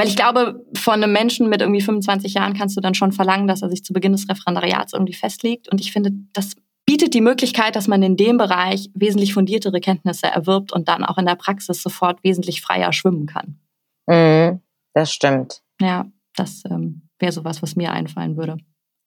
Weil 0.00 0.08
ich 0.08 0.16
glaube, 0.16 0.64
von 0.74 0.94
einem 0.94 1.12
Menschen 1.12 1.50
mit 1.50 1.60
irgendwie 1.60 1.82
25 1.82 2.32
Jahren 2.32 2.54
kannst 2.54 2.74
du 2.74 2.80
dann 2.80 2.94
schon 2.94 3.12
verlangen, 3.12 3.46
dass 3.46 3.60
er 3.60 3.68
sich 3.68 3.84
zu 3.84 3.92
Beginn 3.92 4.12
des 4.12 4.30
Referendariats 4.30 4.94
irgendwie 4.94 5.12
festlegt. 5.12 5.70
Und 5.70 5.78
ich 5.78 5.92
finde, 5.92 6.12
das 6.32 6.56
bietet 6.86 7.12
die 7.12 7.20
Möglichkeit, 7.20 7.76
dass 7.76 7.86
man 7.86 8.02
in 8.02 8.16
dem 8.16 8.38
Bereich 8.38 8.88
wesentlich 8.94 9.34
fundiertere 9.34 9.78
Kenntnisse 9.78 10.26
erwirbt 10.26 10.72
und 10.72 10.88
dann 10.88 11.04
auch 11.04 11.18
in 11.18 11.26
der 11.26 11.34
Praxis 11.34 11.82
sofort 11.82 12.24
wesentlich 12.24 12.62
freier 12.62 12.94
schwimmen 12.94 13.26
kann. 13.26 13.60
Mhm, 14.06 14.62
das 14.94 15.12
stimmt. 15.12 15.60
Ja, 15.82 16.06
das 16.34 16.62
ähm, 16.64 17.02
wäre 17.18 17.32
sowas, 17.32 17.60
was 17.60 17.76
mir 17.76 17.92
einfallen 17.92 18.38
würde. 18.38 18.56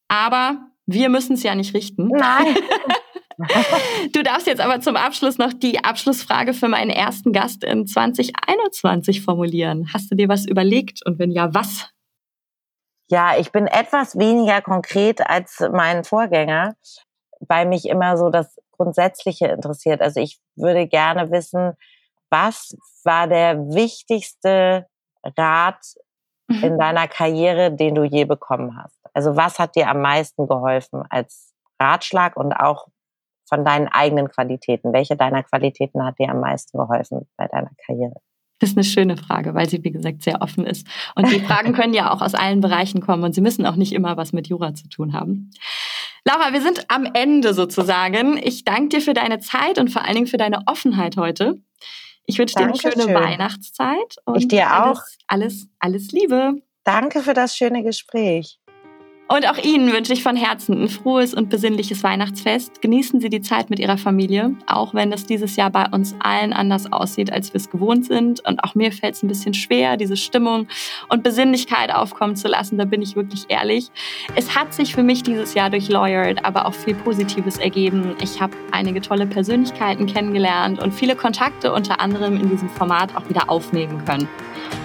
Aber 0.10 0.60
wir 0.86 1.10
müssen 1.10 1.34
es 1.34 1.42
ja 1.42 1.56
nicht 1.56 1.74
richten. 1.74 2.10
Nein. 2.10 2.56
Du 4.14 4.24
darfst 4.24 4.48
jetzt 4.48 4.62
aber 4.62 4.80
zum 4.82 4.96
Abschluss 4.96 5.38
noch 5.38 5.54
die 5.54 5.84
Abschlussfrage 5.84 6.54
für 6.54 6.68
meinen 6.68 6.90
ersten 6.90 7.32
Gast 7.32 7.64
in 7.64 7.88
2021 7.88 9.22
formulieren. 9.22 9.90
Hast 9.94 10.12
du 10.12 10.16
dir 10.16 10.30
was 10.30 10.46
überlegt 10.46 11.06
und 11.06 11.20
wenn 11.20 11.32
ja, 11.32 11.54
was? 11.54 11.90
Ja, 13.10 13.38
ich 13.38 13.52
bin 13.52 13.68
etwas 13.68 14.18
weniger 14.18 14.62
konkret 14.62 15.26
als 15.28 15.60
mein 15.72 16.04
Vorgänger, 16.04 16.76
weil 17.42 17.66
mich 17.66 17.88
immer 17.88 18.18
so 18.18 18.30
das 18.30 18.60
Grundsätzliche 18.72 19.48
interessiert. 19.48 20.02
Also 20.02 20.20
ich 20.20 20.40
würde 20.56 20.88
gerne 20.88 21.32
wissen, 21.32 21.74
was 22.30 22.76
war 23.04 23.28
der 23.28 23.58
wichtigste 23.70 24.88
Rat 25.38 25.86
mhm. 26.48 26.64
in 26.64 26.78
deiner 26.80 27.08
Karriere, 27.08 27.72
den 27.72 27.96
du 27.96 28.04
je 28.04 28.26
bekommen 28.26 28.78
hast? 28.82 28.98
Also 29.14 29.36
was 29.36 29.60
hat 29.60 29.76
dir 29.76 29.90
am 29.90 30.02
meisten 30.02 30.48
geholfen 30.48 31.04
als 31.10 31.54
Ratschlag 31.80 32.36
und 32.38 32.54
auch 32.54 32.88
von 33.54 33.64
deinen 33.64 33.88
eigenen 33.88 34.30
Qualitäten? 34.30 34.94
Welche 34.94 35.16
deiner 35.16 35.44
Qualitäten 35.44 36.04
hat 36.04 36.18
dir 36.18 36.30
am 36.30 36.40
meisten 36.40 36.78
geholfen 36.78 37.28
bei 37.38 37.48
deiner 37.48 37.70
Karriere? 37.86 38.16
Das 38.60 38.72
ist 38.72 38.78
eine 38.78 38.84
schöne 38.84 39.18
Frage, 39.18 39.54
weil 39.54 39.70
sie, 39.70 39.84
wie 39.84 39.92
gesagt, 39.92 40.24
sehr 40.24 40.42
offen 40.42 40.66
ist. 40.66 40.88
Und 41.16 41.30
die 41.30 41.40
Fragen 41.40 41.74
können 41.76 41.94
ja 41.94 42.12
auch 42.12 42.22
aus 42.22 42.34
allen 42.34 42.62
Bereichen 42.62 43.02
kommen 43.02 43.24
und 43.24 43.36
sie 43.36 43.42
müssen 43.42 43.66
auch 43.66 43.76
nicht 43.76 43.94
immer 43.94 44.18
was 44.18 44.34
mit 44.34 44.48
Jura 44.48 44.74
zu 44.74 44.88
tun 44.90 45.14
haben. 45.14 45.52
Laura, 46.26 46.54
wir 46.54 46.62
sind 46.62 46.86
am 46.88 47.06
Ende 47.14 47.54
sozusagen. 47.54 48.38
Ich 48.38 48.64
danke 48.64 48.98
dir 48.98 49.02
für 49.02 49.14
deine 49.14 49.40
Zeit 49.40 49.78
und 49.78 49.90
vor 49.90 50.04
allen 50.04 50.16
Dingen 50.16 50.28
für 50.28 50.38
deine 50.38 50.62
Offenheit 50.66 51.18
heute. 51.18 51.62
Ich 52.26 52.40
wünsche 52.40 52.56
dir 52.56 52.64
eine 52.64 52.78
schöne 52.78 53.14
Weihnachtszeit. 53.14 54.16
Und 54.26 54.38
ich 54.38 54.48
dir 54.48 54.86
auch. 54.86 55.02
Alles, 55.28 55.68
alles 55.80 56.12
Liebe. 56.12 56.54
Danke 56.86 57.20
für 57.22 57.34
das 57.34 57.56
schöne 57.56 57.84
Gespräch. 57.84 58.60
Und 59.34 59.50
auch 59.50 59.58
Ihnen 59.58 59.92
wünsche 59.92 60.14
ich 60.14 60.22
von 60.22 60.36
Herzen 60.36 60.84
ein 60.84 60.90
frohes 60.90 61.34
und 61.34 61.50
besinnliches 61.50 62.04
Weihnachtsfest. 62.04 62.84
Genießen 62.84 63.20
Sie 63.20 63.30
die 63.30 63.42
Zeit 63.42 63.72
mit 63.72 63.80
Ihrer 63.80 63.98
Familie, 63.98 64.54
auch 64.68 64.94
wenn 64.94 65.10
das 65.10 65.26
dieses 65.26 65.56
Jahr 65.56 65.72
bei 65.72 65.88
uns 65.90 66.14
allen 66.20 66.54
anders 66.54 66.94
aussieht, 66.94 67.34
als 67.34 67.52
wir 67.52 67.58
es 67.58 67.72
gewohnt 67.72 68.06
sind. 68.06 68.46
Und 68.46 68.64
auch 68.64 68.76
mir 68.76 68.92
fällt 68.92 69.16
es 69.16 69.24
ein 69.24 69.28
bisschen 69.28 69.56
schwer, 69.56 69.98
diese 69.98 70.18
Stimmung 70.18 70.68
und 71.10 71.24
Besinnlichkeit 71.24 71.92
aufkommen 71.92 72.36
zu 72.36 72.48
lassen. 72.48 72.78
Da 72.78 72.86
bin 72.86 73.02
ich 73.02 73.16
wirklich 73.16 73.46
ehrlich. 73.48 73.90
Es 74.36 74.56
hat 74.56 74.72
sich 74.72 74.94
für 74.94 75.02
mich 75.02 75.24
dieses 75.24 75.56
Jahr 75.56 75.72
durch 75.72 75.90
Lawyered 75.90 76.46
aber 76.46 76.68
auch 76.68 76.76
viel 76.76 76.94
Positives 76.94 77.58
ergeben. 77.58 78.16
Ich 78.22 78.40
habe 78.40 78.56
einige 78.72 79.02
tolle 79.02 79.26
Persönlichkeiten 79.26 80.06
kennengelernt 80.06 80.80
und 80.80 80.94
viele 80.94 81.16
Kontakte 81.16 81.74
unter 81.74 82.00
anderem 82.00 82.40
in 82.40 82.52
diesem 82.52 82.70
Format 82.70 83.16
auch 83.16 83.28
wieder 83.30 83.50
aufnehmen 83.50 84.06
können. 84.06 84.28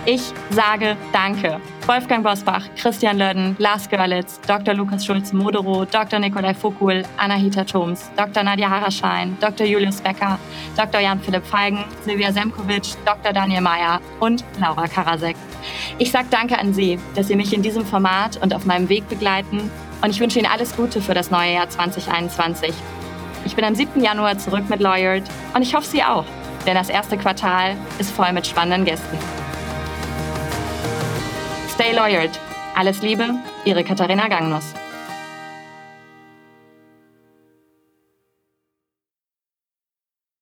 Ich 0.04 0.22
sage 0.50 0.96
Danke. 1.12 1.60
Wolfgang 1.86 2.22
Bosbach, 2.22 2.64
Christian 2.76 3.18
Löden, 3.18 3.56
Lars 3.58 3.88
Görlitz, 3.88 4.40
Dr. 4.46 4.74
Lukas 4.74 5.04
Schulz-Modero, 5.04 5.84
Dr. 5.84 6.18
Nikolai 6.18 6.54
Fokul, 6.54 7.02
Anahita 7.16 7.64
Thoms, 7.64 8.10
Dr. 8.16 8.42
Nadja 8.42 8.68
Haraschein, 8.68 9.36
Dr. 9.40 9.66
Julius 9.66 10.00
Becker, 10.00 10.38
Dr. 10.76 11.00
Jan-Philipp 11.00 11.46
Feigen, 11.46 11.84
Silvia 12.04 12.32
Semkovic, 12.32 12.94
Dr. 13.04 13.32
Daniel 13.32 13.62
Mayer 13.62 14.00
und 14.20 14.44
Laura 14.60 14.86
Karasek. 14.86 15.36
Ich 15.98 16.10
sage 16.10 16.28
Danke 16.30 16.58
an 16.58 16.74
Sie, 16.74 16.98
dass 17.14 17.28
Sie 17.28 17.36
mich 17.36 17.52
in 17.54 17.62
diesem 17.62 17.84
Format 17.84 18.36
und 18.42 18.54
auf 18.54 18.66
meinem 18.66 18.88
Weg 18.88 19.08
begleiten 19.08 19.70
und 20.02 20.10
ich 20.10 20.20
wünsche 20.20 20.38
Ihnen 20.38 20.50
alles 20.50 20.76
Gute 20.76 21.00
für 21.00 21.14
das 21.14 21.30
neue 21.30 21.54
Jahr 21.54 21.68
2021. 21.68 22.72
Ich 23.44 23.56
bin 23.56 23.64
am 23.64 23.74
7. 23.74 24.02
Januar 24.02 24.38
zurück 24.38 24.68
mit 24.68 24.80
Lawyered 24.80 25.24
und 25.54 25.62
ich 25.62 25.74
hoffe 25.74 25.86
Sie 25.86 26.02
auch, 26.02 26.24
denn 26.66 26.74
das 26.74 26.90
erste 26.90 27.16
Quartal 27.16 27.76
ist 27.98 28.10
voll 28.10 28.32
mit 28.32 28.46
spannenden 28.46 28.84
Gästen. 28.84 29.16
Stay 31.78 31.92
lawyered. 31.92 32.36
Alles 32.74 33.02
Liebe, 33.02 33.36
Ihre 33.64 33.84
Katharina 33.84 34.26
Gangnuss. 34.26 34.74